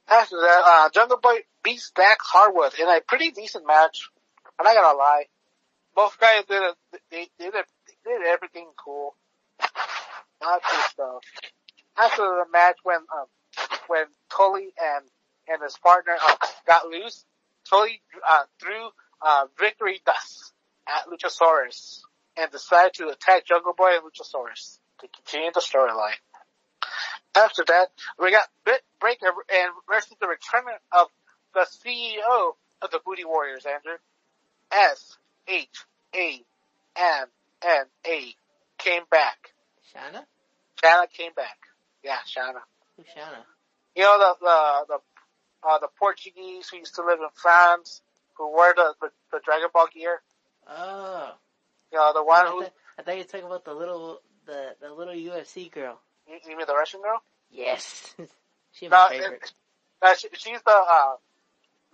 [0.08, 4.08] After that, uh, Jungle Boy beats Dax Harwood in a pretty decent match.
[4.58, 5.24] I'm not gonna lie.
[5.96, 9.14] Both guys did a, they, they did a, they did everything cool.
[10.42, 10.60] Not
[10.90, 11.22] stuff.
[11.96, 13.26] After the match, when um,
[13.86, 15.04] when Tully and
[15.48, 17.24] and his partner uh, got loose,
[17.68, 18.88] Tully uh, threw
[19.22, 20.52] uh, victory dust
[20.86, 22.00] at Luchasaurus
[22.36, 26.18] and decided to attack Jungle Boy and Luchasaurus to continue the storyline.
[27.36, 27.88] After that,
[28.18, 31.08] we got Britt Baker and versus the return of
[31.52, 33.98] the CEO of the Booty Warriors, Andrew.
[34.70, 35.16] S
[35.48, 35.68] H
[36.14, 36.44] A
[36.96, 37.26] M
[37.62, 38.34] N A
[38.78, 39.52] came back.
[39.94, 40.24] Shana?
[40.82, 41.58] Shana came back.
[42.02, 42.60] Yeah, Shana.
[42.96, 43.42] Who's Shana?
[43.96, 44.98] You know the the the
[45.68, 48.02] uh, the Portuguese who used to live in France
[48.36, 50.20] who wore the the, the Dragon Ball gear.
[50.68, 51.32] Oh.
[51.92, 54.20] You know the one I, who th- I thought you were talking about the little
[54.46, 56.00] the the little UFC girl.
[56.28, 57.22] you, you mean the Russian girl?
[57.50, 58.14] Yes.
[58.72, 59.42] She's my No, favorite.
[59.44, 59.52] it-
[60.02, 61.14] uh, she, she's the uh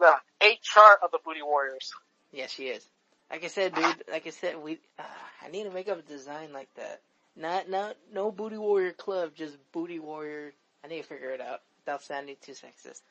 [0.00, 1.92] the HR of the Booty Warriors.
[2.32, 2.84] Yes, she is.
[3.30, 4.02] Like I said, dude.
[4.10, 4.80] Like I said, we.
[4.98, 5.02] Uh,
[5.44, 7.02] I need to make up a design like that.
[7.36, 10.52] Not not no booty warrior club, just booty warrior.
[10.84, 13.02] I need to figure it out without sounding too sexist.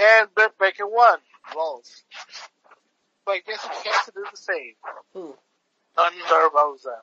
[0.00, 1.18] And Britt Baker won.
[1.54, 2.02] Rolls.
[3.26, 4.74] But I guess has to do the same.
[5.16, 5.36] Ooh.
[5.94, 6.96] Thunder Rosa.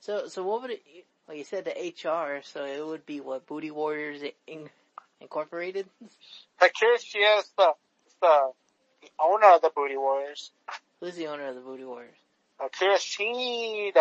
[0.00, 0.82] So so what would it?
[1.28, 4.68] Well, you said the HR, so it would be what Booty Warriors in,
[5.20, 5.86] Incorporated.
[6.60, 7.72] Akira Shida is the,
[8.20, 8.52] the,
[9.02, 10.50] the owner of the Booty Warriors.
[10.98, 12.16] Who's the owner of the Booty Warriors?
[12.58, 13.94] Akira Shida.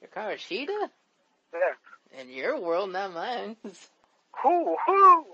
[0.00, 0.90] Your Shida?
[1.52, 2.20] Yeah.
[2.20, 3.56] In your world, not mine.
[4.42, 4.76] Who?
[4.88, 5.24] whoo.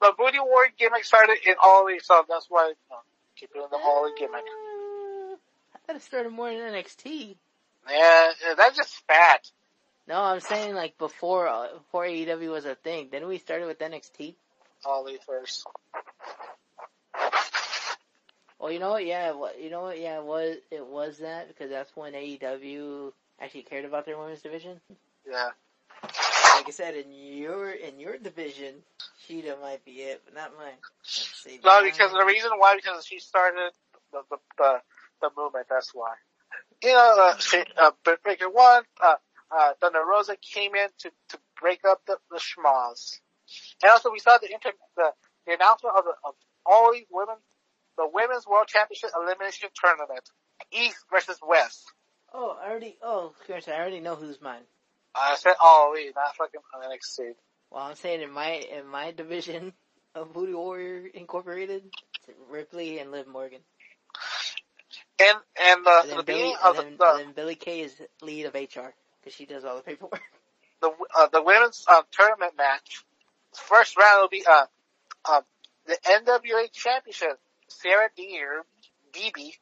[0.00, 2.98] The, Booty Warrior gimmick started in all these, so that's why, you know,
[3.36, 4.44] keep doing the all gimmick.
[4.44, 5.36] Uh,
[5.74, 7.36] I thought it started more in NXT.
[7.88, 9.50] Yeah, that's just fat.
[10.06, 13.08] No, I'm saying like before uh, before AEW was a thing.
[13.10, 14.34] Then we started with NXT.
[14.84, 15.64] Ollie first.
[18.58, 19.06] Well, you know what?
[19.06, 20.00] Yeah, you know what?
[20.00, 24.42] Yeah, it was it was that because that's when AEW actually cared about their women's
[24.42, 24.80] division.
[25.28, 25.50] Yeah.
[26.70, 28.76] I said, in your in your division,
[29.26, 30.78] Sheeta might be it, but not mine.
[31.02, 33.72] See, No, because the reason why, because she started
[34.12, 34.78] the, the, the,
[35.20, 36.14] the movement, that's why.
[36.80, 39.16] You know, uh, she, uh, Britt Baker won, uh,
[39.50, 43.18] uh, Thunder Rosa came in to, to break up the, the schmoz.
[43.82, 45.10] And also we saw the inter, the,
[45.48, 46.34] the announcement of, the, of
[46.64, 47.34] all these women,
[47.98, 50.22] the Women's World Championship Elimination Tournament.
[50.70, 51.82] East versus West.
[52.32, 52.96] Oh, I already.
[53.02, 54.62] Oh, I already know who's mine.
[55.14, 57.34] I said, oh wait, not fucking NXT.
[57.70, 59.72] Well, I'm saying in my in my division
[60.14, 61.82] of Booty Warrior Incorporated,
[62.28, 63.60] it's Ripley and Liv Morgan.
[65.20, 67.94] And, and, uh, And the Billy, beginning of the, then, the, then Billie Kay is
[68.22, 70.20] lead of HR because she does all the paperwork.
[70.80, 73.04] the uh, the women's um, tournament match.
[73.52, 74.66] First round will be uh,
[75.30, 75.42] um,
[75.86, 77.38] the NWA Championship.
[77.68, 78.64] Sarah Deer,
[79.12, 79.52] BB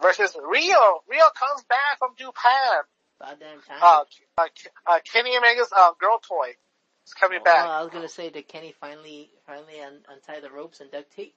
[0.00, 1.00] versus Riho.
[1.10, 2.82] Riho comes back from Japan.
[3.20, 3.78] About damn time.
[3.82, 4.04] Uh,
[4.38, 4.46] uh,
[4.86, 6.50] uh Kenny Omega's uh, girl toy
[7.06, 7.66] is coming Oh, back.
[7.66, 11.34] I was gonna say, did Kenny finally finally un- untie the ropes and duct tape?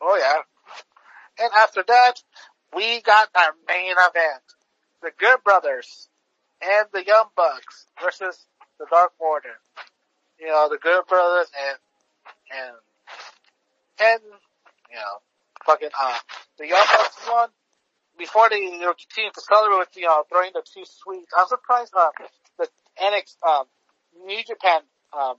[0.00, 0.42] Oh yeah.
[1.42, 2.22] And after that,
[2.74, 4.42] we got our main event:
[5.02, 6.08] the Good Brothers
[6.60, 8.46] and the Young Bucks versus
[8.78, 9.56] the Dark Order.
[10.38, 11.78] You know, the Good Brothers and
[12.60, 12.76] and
[14.00, 14.20] and
[14.90, 15.20] you know,
[15.64, 16.18] fucking uh,
[16.58, 17.48] the Young Bucks won.
[18.18, 21.46] Before they you know, continued to celebrate with you know throwing the two sweets, I'm
[21.46, 22.10] surprised uh
[22.58, 22.68] the
[23.02, 23.66] NX um
[24.26, 24.82] New Japan
[25.12, 25.36] um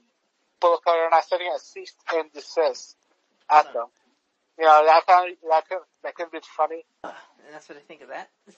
[0.60, 2.96] both are not setting a cease and desist
[3.50, 3.86] at them.
[4.58, 6.84] You know, that kind of, that could, that could be funny.
[7.02, 7.12] And
[7.52, 8.30] that's what I think of that.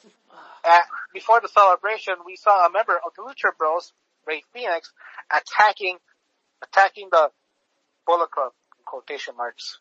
[0.69, 0.81] Uh,
[1.15, 3.93] before the celebration, we saw a member of the Lucha Bros,
[4.27, 4.93] Rey Fenix,
[5.31, 5.97] attacking,
[6.61, 7.31] attacking the
[8.05, 9.79] Bullet Club, in quotation marks.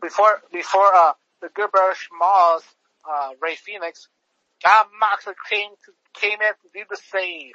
[0.00, 1.94] Before, before, uh, the Good Brother
[3.08, 4.08] uh, Rey Fenix,
[4.60, 7.54] Jon Moxley came to, came in to do the save.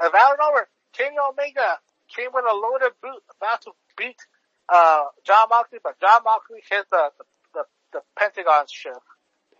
[0.00, 1.78] And out of nowhere, Kenny Omega
[2.14, 4.20] came with a loaded boot, about to beat,
[4.68, 7.24] uh, Jon Moxley, but John Moxley hit the, the,
[7.54, 9.00] the, the Pentagon shift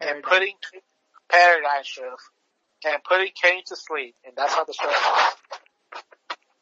[0.00, 0.54] and putting
[1.30, 2.22] paradigm shift
[2.84, 5.36] and putting Kane to sleep, and that's how the show ends.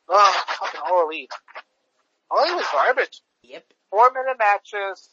[0.09, 1.33] Oh, fucking all elite.
[2.31, 3.21] All elite was garbage.
[3.43, 3.65] Yep.
[3.91, 5.09] Four minute matches.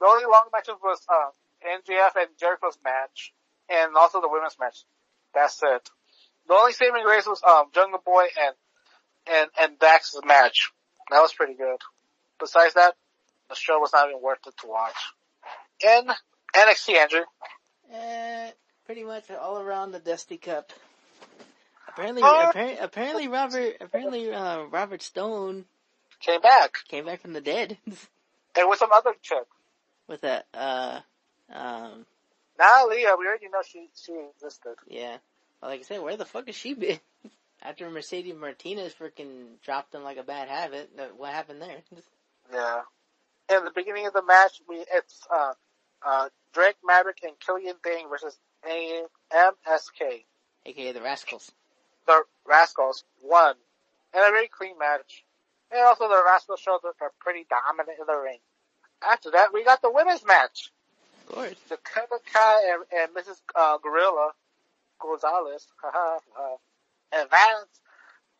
[0.00, 1.30] The only long matches was uh,
[1.64, 3.32] MJF and Jericho's match,
[3.68, 4.78] and also the women's match.
[5.34, 5.90] That's it.
[6.48, 8.54] The only saving grace was um, Jungle Boy and
[9.26, 10.70] and and Dax's match.
[11.10, 11.78] That was pretty good.
[12.38, 12.94] Besides that,
[13.48, 14.94] the show was not even worth it to watch.
[15.80, 16.08] In
[16.54, 17.20] NXT, Andrew.
[17.92, 18.50] Uh,
[18.84, 20.72] pretty much all around the Dusty Cup.
[21.88, 22.48] Apparently, Oh.
[22.50, 25.64] apparently, apparently Robert, apparently, uh, Robert Stone
[26.20, 26.78] came back.
[26.88, 27.78] came back from the dead
[28.56, 29.44] And with some other chick.
[30.06, 31.00] with a, uh,
[31.52, 32.06] um,
[32.58, 34.76] Now Leah, we already know she she existed.
[34.88, 35.18] yeah.
[35.62, 37.00] Like I said, where the fuck has she been?
[37.62, 41.82] After Mercedes Martinez freaking dropped him like a bad habit, what happened there?
[42.52, 42.82] Yeah.
[43.50, 45.54] In the beginning of the match, we it's uh,
[46.06, 50.24] uh, Drake Maverick and Killian Dain versus AMSK,
[50.66, 51.50] aka the Rascals.
[52.06, 53.56] The Rascals won
[54.14, 55.24] in a very clean match.
[55.72, 58.38] And also the Rascals showed that they're pretty dominant in the ring.
[59.02, 60.70] After that, we got the women's match.
[61.26, 61.56] Of course.
[61.68, 63.40] Dakota Kai and, and Mrs.
[63.54, 64.30] Uh, Gorilla
[65.00, 66.56] Gonzalez, uh,
[67.12, 67.80] advanced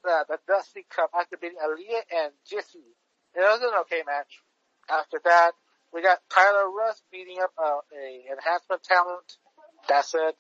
[0.03, 2.87] the, the Dusty Cup after beating Aaliyah and Jissy.
[3.35, 4.41] It was an okay match.
[4.89, 5.53] After that,
[5.93, 9.37] we got Tyler Rust beating up uh, a enhancement talent.
[9.89, 10.37] That's it.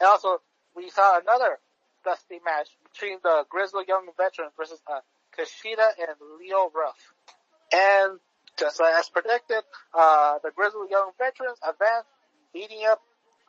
[0.00, 0.40] And also,
[0.76, 1.58] we saw another
[2.04, 5.00] Dusty match between the Grizzly Young Veteran versus uh,
[5.36, 6.98] Kushida and Leon Ruff.
[7.72, 8.18] And
[8.58, 9.62] just as predicted,
[9.94, 12.08] uh, the Grizzly Young Veterans advanced,
[12.52, 13.00] beating up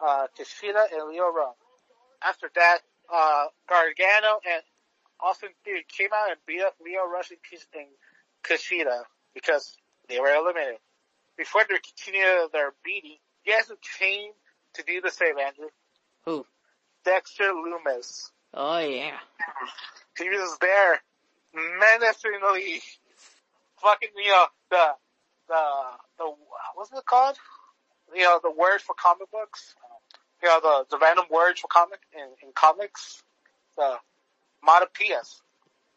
[0.03, 1.55] uh, and Leon Ruff.
[2.23, 2.79] After that,
[3.11, 4.63] uh, Gargano and
[5.19, 7.87] Austin Theory came out and beat up Leon Ruff and
[8.43, 9.03] Kushida
[9.33, 9.75] because
[10.07, 10.79] they were eliminated.
[11.37, 14.31] Before they continued their beating, guess who came
[14.73, 15.69] to do the same, Andrew?
[16.25, 16.45] Who?
[17.05, 18.29] Dexter Lumis.
[18.53, 19.17] Oh yeah.
[20.17, 21.01] He was there,
[21.53, 22.81] menacingly,
[23.81, 24.85] fucking, you know, the,
[25.47, 25.63] the,
[26.17, 26.25] the,
[26.75, 27.37] what's it called?
[28.15, 29.75] You know, the word for comic books?
[30.41, 33.23] You know, the, the random words for comic, in, in comics?
[33.77, 33.97] The,
[34.65, 35.41] matopias.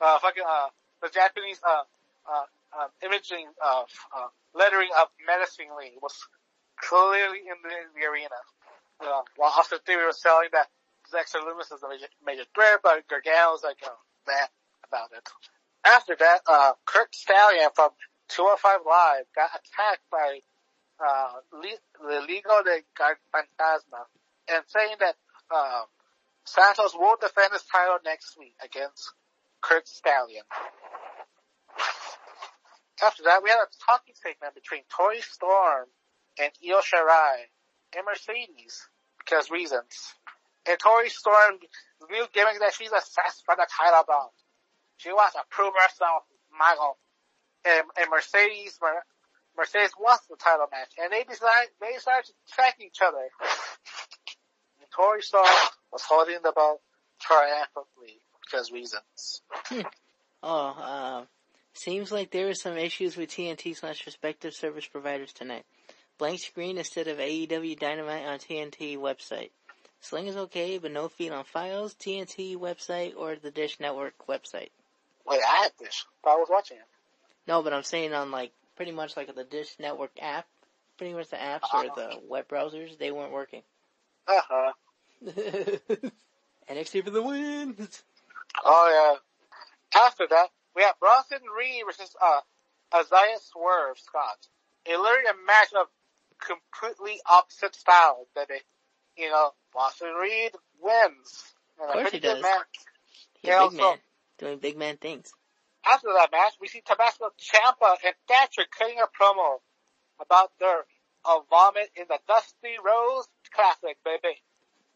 [0.01, 0.69] Uh, fucking, uh,
[1.03, 1.83] the Japanese, uh,
[2.27, 2.47] uh,
[2.79, 3.87] uh, imaging of,
[4.17, 6.15] uh, lettering of menacingly was
[6.81, 8.39] clearly in the, the arena.
[9.01, 10.69] Uh, while Austin Theory was selling that
[11.11, 14.49] Dexter Lumis is a major, major threat, but Gargano was like, oh, that
[14.87, 15.29] about it.
[15.85, 17.91] After that, uh, Curt Stallion from
[18.29, 20.41] 205 Live got attacked by,
[21.05, 22.83] uh, the Liga de
[23.35, 24.07] Fantasma
[24.49, 25.17] and saying that,
[25.55, 25.87] um,
[26.45, 29.13] Santos will defend his title next week against
[29.61, 30.45] Curt Stallion.
[33.03, 35.89] After that, we had a talking segment between Toni Storm
[36.39, 37.47] and Io Shirai
[37.97, 38.89] and Mercedes
[39.19, 40.15] because reasons.
[40.69, 41.63] And Toni Storm's
[42.11, 44.35] new gimmick that she's obsessed for the title belt.
[45.03, 46.23] She wants to prove herself,
[46.57, 46.97] Michael.
[47.65, 48.79] And, and Mercedes,
[49.57, 50.93] Mercedes wants the title match.
[50.99, 53.29] And they decide, they start to track each other.
[54.79, 55.47] And Toni Storm
[55.93, 56.81] was holding the belt
[57.21, 59.43] triumphantly because reasons.
[59.67, 59.81] Hmm.
[60.45, 61.25] Oh, uh,
[61.75, 65.65] seems like there were some issues with TNT slash respective service providers tonight.
[66.19, 69.51] Blank screen instead of AEW Dynamite on TNT website.
[70.01, 74.71] Sling is okay, but no feed on files, TNT website, or the Dish Network website.
[75.27, 76.05] Wait, I had Dish.
[76.25, 76.85] I was watching it.
[77.47, 80.47] No, but I'm saying on like, pretty much like the Dish Network app,
[80.99, 81.85] pretty much the apps uh-huh.
[81.87, 83.63] or the web browsers, they weren't working.
[84.29, 84.73] Uh-huh.
[86.71, 87.89] NXT for the win!
[88.65, 89.19] Oh
[89.95, 90.01] yeah.
[90.01, 92.41] After that, we have Bronson Reed versus, uh,
[92.95, 94.47] Isaiah Swerve Scott.
[94.87, 95.89] A literally a match of
[96.39, 98.61] completely opposite styles, baby.
[99.17, 101.55] You know, Bronson Reed wins.
[101.81, 102.43] And of course he does.
[102.43, 102.67] Match.
[103.41, 103.99] He's a big also, man.
[104.43, 105.31] Doing big man things.
[105.87, 109.63] After that match, we see Tommaso Ciampa and Thatcher cutting a promo
[110.19, 110.83] about their
[111.23, 114.43] uh, vomit in the Dusty Rhodes Classic, baby.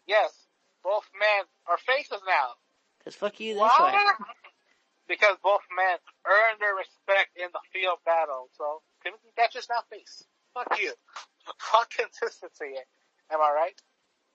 [0.04, 0.34] Yes,
[0.82, 2.58] both men are faces now.
[3.04, 3.94] Cause fuck you, that's why.
[5.06, 5.94] Because both men
[6.26, 10.26] earned their respect in the field battle, so Timothy Thatcher's not face.
[10.54, 10.90] Fuck you.
[11.70, 12.74] Fuck consistency.
[13.30, 13.78] Am I right?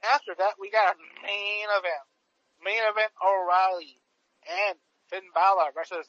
[0.08, 2.08] After that, we got a main event.
[2.64, 4.00] Main event O'Reilly
[4.48, 4.80] and
[5.12, 6.08] Finn Balor versus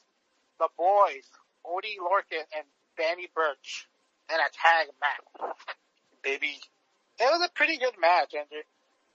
[0.59, 1.27] the boys,
[1.65, 2.65] Oney Lorcan and
[2.97, 3.87] Danny Burch
[4.29, 5.55] in a tag match.
[6.23, 6.55] Baby.
[7.19, 8.63] It was a pretty good match, Andrew.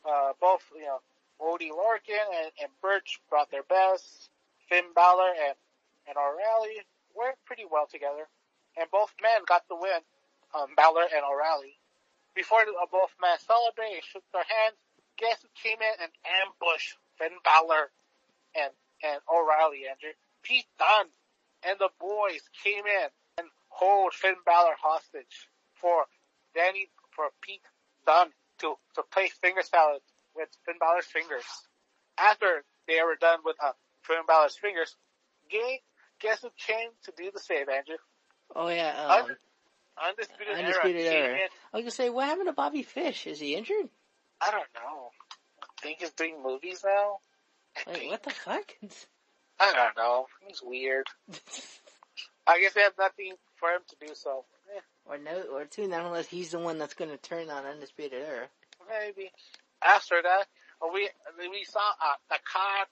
[0.05, 1.01] Uh, both, you know,
[1.41, 4.31] Oney Lorcan and, and Burch brought their best.
[4.69, 5.57] Finn Balor and,
[6.07, 6.85] and O'Reilly
[7.17, 8.29] worked pretty well together.
[8.77, 10.05] And both men got the win,
[10.55, 11.81] um, Balor and O'Reilly.
[12.37, 14.77] Before the, uh, both men celebrated and shook their hands,
[15.17, 16.13] guess who came in and
[16.45, 17.91] ambushed Finn Balor
[18.55, 18.71] and,
[19.03, 20.15] and O'Reilly, Andrew?
[20.43, 21.11] Pete Dunne
[21.67, 23.09] and the boys came in
[23.39, 26.07] and hold Finn Balor hostage for
[26.55, 27.63] Danny, for Pete
[28.07, 28.31] Dunne
[28.61, 30.01] to, to play finger salad
[30.35, 31.45] with Finn Balor's fingers.
[32.19, 33.73] After they were done with uh,
[34.03, 34.97] Finn Balor's fingers,
[35.51, 35.81] gay,
[36.21, 37.97] guess who came to do the save, Andrew?
[38.57, 39.37] Oh yeah, um,
[40.09, 41.27] Undisputed, Undisputed Era.
[41.27, 41.49] Era.
[41.73, 43.27] I was gonna say, what happened to Bobby Fish?
[43.27, 43.89] Is he injured?
[44.41, 45.11] I don't know.
[45.63, 47.19] I think he's doing movies now.
[47.87, 48.75] Wait, what the fuck?
[49.61, 50.27] I don't know.
[50.47, 51.07] He's weird.
[52.47, 54.45] I guess they have nothing for him to do so.
[54.75, 54.81] Eh.
[55.07, 58.47] Or no, or two, not unless he's the one that's gonna turn on Undisputed Era.
[58.89, 59.31] Maybe.
[59.83, 60.47] After that,
[60.93, 62.39] we we saw uh, the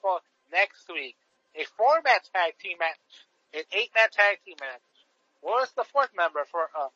[0.01, 0.21] for
[0.53, 1.17] next week
[1.55, 2.99] a four man tag team match,
[3.55, 4.81] an eight man tag team match.
[5.41, 6.89] Where's the fourth member for uh,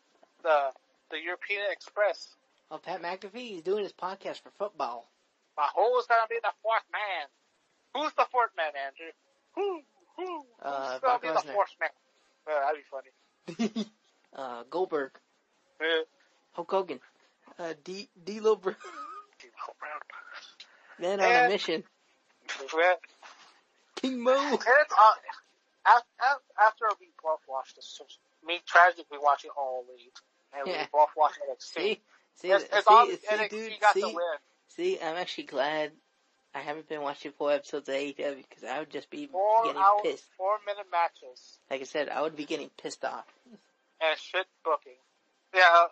[0.42, 0.70] the
[1.10, 2.36] the European Express?
[2.70, 5.08] Oh, Pat McAfee, he's doing his podcast for football.
[5.58, 7.26] Uh, who's gonna be the fourth man?
[7.94, 9.12] Who's the fourth man, Andrew?
[9.56, 9.80] Who?
[10.16, 10.44] Who?
[10.62, 11.90] Uh, Who's Brock be the fourth man?
[12.46, 12.80] Uh, that'd
[13.56, 13.86] be funny.
[14.36, 15.12] uh, Goldberg,
[15.80, 15.84] Uh,
[16.52, 17.00] Hulk Hogan,
[17.58, 20.00] uh, D, D'Lo Brown, oh, Brown.
[20.98, 21.82] man on a mission,
[22.76, 22.94] Yeah.
[23.96, 24.32] King Mo.
[24.32, 25.12] And it's, uh,
[25.86, 28.00] after, after we both watched this,
[28.46, 30.12] me tragically watching all league,
[30.56, 30.82] and Yeah.
[30.82, 31.62] we both watched NXT.
[31.74, 32.00] See,
[32.36, 34.38] see, it's, see, it's all see, NXT dude, got see, the win.
[34.68, 35.92] see, I'm actually glad
[36.54, 39.80] I haven't been watching full episodes of AEW because I would just be Four getting
[39.80, 40.24] hour, pissed.
[40.36, 43.24] four minute matches Like I said, I would be getting pissed off.
[44.00, 44.98] and shit booking.
[45.54, 45.86] Yeah,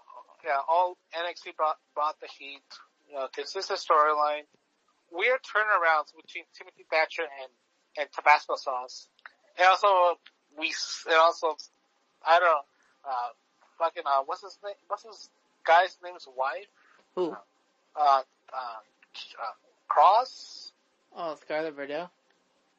[0.44, 0.58] yeah.
[0.68, 2.62] All NXT brought brought the heat.
[3.08, 4.42] You know, consistent storyline.
[5.12, 7.50] Weird turnarounds between Timothy Thatcher and
[7.96, 9.08] and Tabasco sauce.
[9.58, 10.18] And also
[10.58, 10.74] we
[11.06, 11.56] and also
[12.26, 12.60] I don't know.
[13.08, 13.28] Uh,
[13.78, 14.74] fucking uh, what's his name?
[14.88, 15.30] What's his
[15.64, 16.66] guy's name's wife?
[17.14, 17.30] Who?
[17.30, 17.36] Uh,
[17.96, 18.22] uh,
[18.52, 18.78] uh
[19.88, 20.72] Kross.
[21.16, 22.10] Oh, Scarlett Bordeaux.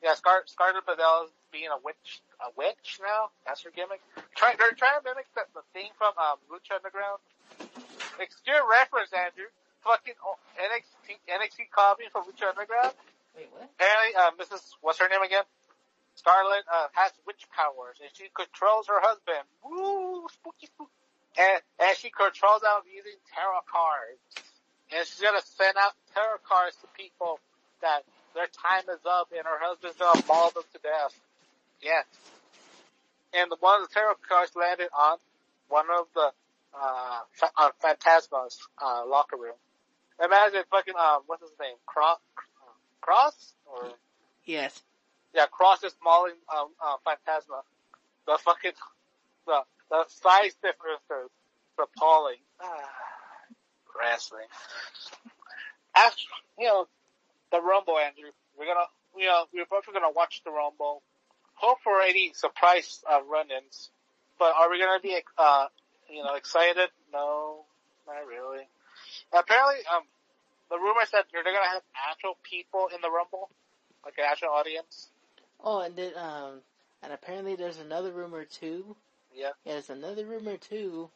[0.02, 3.34] Yeah, Scar- Scarlett Bordeaux being a witch, a witch now.
[3.46, 4.00] That's her gimmick.
[4.36, 7.20] Try, they're trying to mimic the, the thing from um, Lucha Underground.
[8.22, 9.50] Exterior reference, Andrew.
[9.84, 12.96] Fucking oh, NXT, NXT copy from Lucha Underground.
[13.36, 13.68] Wait, what?
[13.76, 14.64] Apparently, uh, Mrs.
[14.82, 15.44] What's her name again?
[16.16, 19.48] Scarlett uh, has witch powers and she controls her husband.
[19.64, 20.92] Woo, spooky, spooky.
[21.40, 24.20] And and she controls them using tarot cards.
[24.96, 27.40] And she's gonna send out tarot cards to people
[27.82, 28.04] that
[28.34, 31.14] their time is up and her husband's gonna maul them to death.
[31.82, 32.06] Yes.
[33.34, 35.18] And the one of the tarot cards landed on
[35.68, 36.32] one of the
[36.74, 37.20] uh
[37.58, 39.58] on Phantasma's uh locker room.
[40.24, 41.78] Imagine fucking uh what's his name?
[41.88, 42.18] Kross
[43.02, 43.94] Kross or
[44.46, 44.82] Yes.
[45.36, 47.62] yeah, Kross is mauling um, uh, Phantasma.
[48.26, 48.74] The fucking
[49.46, 51.28] the the size difference the
[51.84, 52.42] appalling.
[52.60, 52.90] Ah,
[54.00, 54.48] wrestling.
[55.96, 56.22] After
[56.58, 56.88] you know
[57.52, 61.02] the Rumble, Andrew, we're gonna you know we're both gonna watch the Rumble.
[61.56, 63.90] Hope for any surprise uh, run-ins,
[64.38, 65.68] but are we gonna be uh
[66.10, 66.90] you know excited?
[67.12, 67.66] No,
[68.08, 68.64] not really.
[69.34, 70.04] Apparently, um,
[70.70, 73.50] the rumor said they're gonna have actual people in the Rumble,
[74.06, 75.10] like an actual audience.
[75.62, 76.62] Oh, and then, um,
[77.04, 78.96] and apparently there's another rumor too.
[79.34, 79.50] Yeah.
[79.66, 81.10] Yeah, there's another rumor too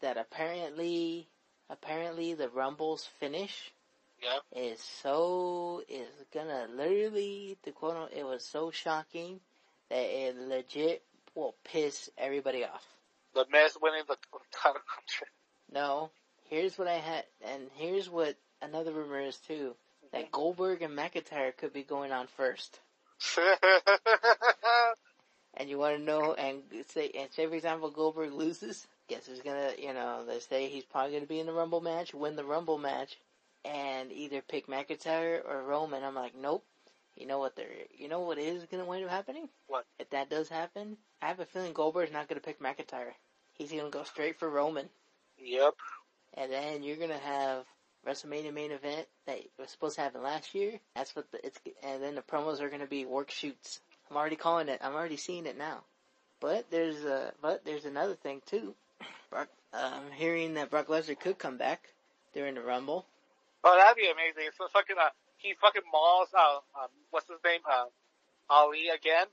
[0.00, 1.28] that apparently,
[1.70, 3.72] apparently the Rumble's finish
[4.22, 4.40] Yeah.
[4.52, 9.40] is so is gonna literally the quote it was so shocking
[9.88, 12.84] that it legit will piss everybody off.
[13.34, 14.16] The Miz winning the
[14.50, 15.28] title country.
[15.70, 16.10] No,
[16.44, 19.76] here's what I had, and here's what another rumor is too.
[20.12, 22.80] That Goldberg and McIntyre could be going on first.
[25.58, 29.40] And you want to know, and say, and say for example Goldberg loses, guess who's
[29.40, 32.44] gonna, you know, they say he's probably gonna be in the Rumble match, win the
[32.44, 33.16] Rumble match,
[33.64, 36.04] and either pick McIntyre or Roman.
[36.04, 36.64] I'm like, nope.
[37.16, 37.66] You know what they're,
[37.96, 39.48] you know what is gonna wind up happening?
[39.68, 39.86] What?
[39.98, 43.12] If that does happen, I have a feeling Goldberg's not gonna pick McIntyre.
[43.54, 44.88] He's gonna go straight for Roman.
[45.38, 45.74] yep.
[46.34, 47.64] And then you're gonna have
[48.06, 50.78] WrestleMania main event that was supposed to happen last year.
[50.94, 53.80] That's what the, it's, and then the promos are gonna be work shoots.
[54.10, 54.80] I'm already calling it.
[54.82, 55.80] I'm already seeing it now.
[56.38, 58.74] But there's a, but there's another thing too.
[59.30, 61.88] Brock, I'm hearing that Brock Lesnar could come back
[62.34, 63.06] during the Rumble.
[63.64, 64.50] Oh, that'd be amazing.
[64.56, 65.08] So fucking, uh,
[65.38, 67.86] he fucking mauls, uh, um, what's his name, uh,
[68.48, 69.26] Ali again.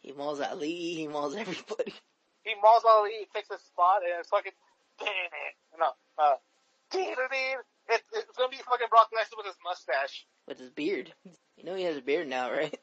[0.00, 0.94] He mauls Ali.
[0.94, 1.94] He mauls everybody.
[2.42, 4.52] He mauls Ali, he takes his spot, and it's fucking,
[5.78, 6.36] no, uh,
[6.92, 10.26] it, it's gonna be fucking Brock Lesnar with his mustache.
[10.46, 11.12] with his beard.
[11.56, 12.76] You know he has a beard now, right?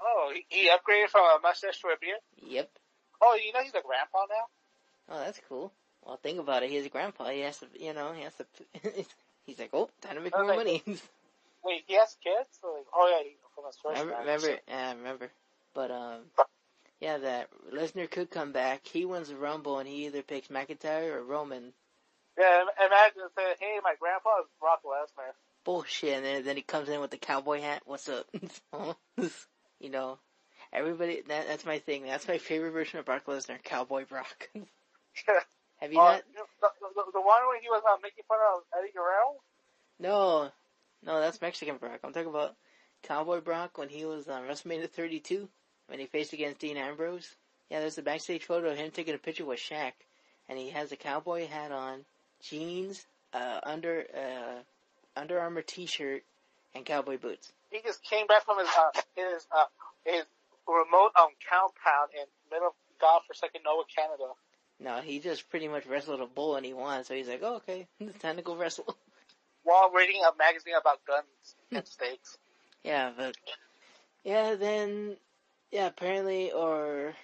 [0.00, 2.18] Oh, he, he upgraded from a mustache to a beard?
[2.36, 2.70] Yep.
[3.22, 4.46] Oh, you know he's a grandpa now?
[5.12, 5.72] Oh, that's cool.
[6.04, 6.70] Well, think about it.
[6.70, 7.28] He's a grandpa.
[7.28, 8.46] He has to, you know, he has to.
[9.46, 10.56] he's like, oh, time to make more Okay.
[10.56, 10.82] money.
[11.64, 12.58] Wait, he has kids?
[12.64, 14.42] Like, oh yeah, he, from his first remember, marriage.
[14.42, 15.30] remember, yeah, I remember.
[15.74, 16.20] But um,
[17.00, 18.86] yeah, that Lesnar could come back.
[18.86, 21.72] He wins the Rumble, and he either picks McIntyre or Roman.
[22.38, 25.32] Yeah, im- imagine saying, hey, my grandpa is Brock Lesnar.
[25.64, 26.14] Bullshit.
[26.16, 27.82] And then, then he comes in with the cowboy hat.
[27.84, 28.26] What's up?
[29.80, 30.18] you know,
[30.72, 31.22] everybody.
[31.28, 32.04] That, that's my thing.
[32.04, 34.48] That's my favorite version of Brock Lesnar, Cowboy Brock.
[35.80, 36.22] Have you Uh, not?
[36.60, 39.36] the, the, the one when he was uh, making fun of Eddie Guerrero?
[39.98, 40.50] No,
[41.04, 42.00] no, that's Mexican Brock.
[42.04, 42.54] I'm talking about
[43.02, 45.48] Cowboy Brock when he was on WrestleMania 32
[45.88, 47.34] when he faced against Dean Ambrose.
[47.70, 49.92] Yeah, there's a backstage photo of him taking a picture with Shaq,
[50.48, 52.04] and he has a cowboy hat on,
[52.42, 54.60] jeans, uh, under uh,
[55.20, 56.22] Under Armour T-shirt,
[56.74, 57.52] and cowboy boots.
[57.70, 59.64] He just came back from his uh, his uh,
[60.04, 60.24] his
[60.68, 64.32] remote um compound in middle of godforsaken Nova, Canada.
[64.82, 67.56] No, he just pretty much wrestled a bull and he won, so he's like, oh,
[67.56, 68.96] okay, it's time to go wrestle.
[69.62, 72.36] While reading a magazine about guns and steaks.
[72.82, 73.36] Yeah, but
[74.24, 75.16] yeah, then
[75.70, 77.14] yeah, apparently, or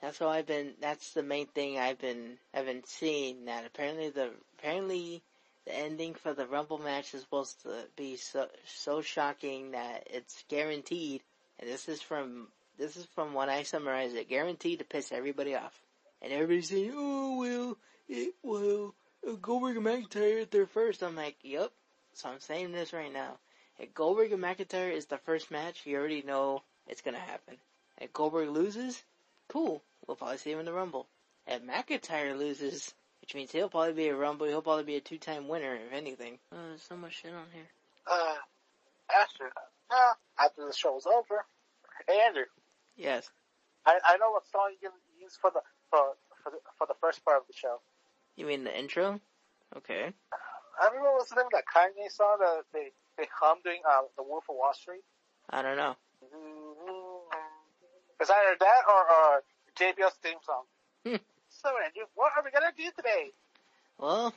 [0.00, 0.74] that's what I've been.
[0.80, 3.46] That's the main thing I've been I've been seeing.
[3.46, 5.22] That apparently the apparently
[5.66, 10.44] the ending for the Rumble match is supposed to be so so shocking that it's
[10.48, 11.22] guaranteed.
[11.58, 12.46] And this is from
[12.78, 15.74] this is from when I summarize it, guaranteed to piss everybody off.
[16.22, 17.78] And everybody's saying, "Oh well,
[18.08, 18.94] it will
[19.28, 21.02] uh, Goldberg and McIntyre at their first.
[21.02, 21.70] I'm like, "Yep."
[22.14, 23.38] So I'm saying this right now.
[23.78, 27.56] If Goldberg and McIntyre is the first match, you already know it's gonna happen.
[27.98, 29.02] If Goldberg loses,
[29.48, 29.82] cool.
[30.06, 31.06] We'll probably see him in the Rumble.
[31.46, 35.48] If McIntyre loses, which means he'll probably be a Rumble, he'll probably be a two-time
[35.48, 36.38] winner, if anything.
[36.52, 37.68] Oh, there's so much shit on here.
[38.10, 38.36] Uh,
[39.20, 39.50] after,
[39.90, 41.44] uh, after the show was over,
[42.08, 42.44] hey Andrew,
[42.96, 43.30] Yes.
[43.86, 45.60] I, I know what song you can use for the,
[45.92, 47.84] for, for the, for the first part of the show.
[48.36, 49.20] You mean the intro?
[49.76, 50.08] Okay.
[50.80, 52.88] I don't know what's the name of that Kanye song that they,
[53.18, 55.04] they hum during, uh, the Wolf of Wall Street.
[55.50, 55.94] I don't know.
[58.20, 59.42] It's either that or, or
[59.76, 60.64] JBL's theme song.
[61.04, 61.20] Hmm.
[61.50, 63.32] so Andrew, what are we gonna do today?
[63.98, 64.32] Well,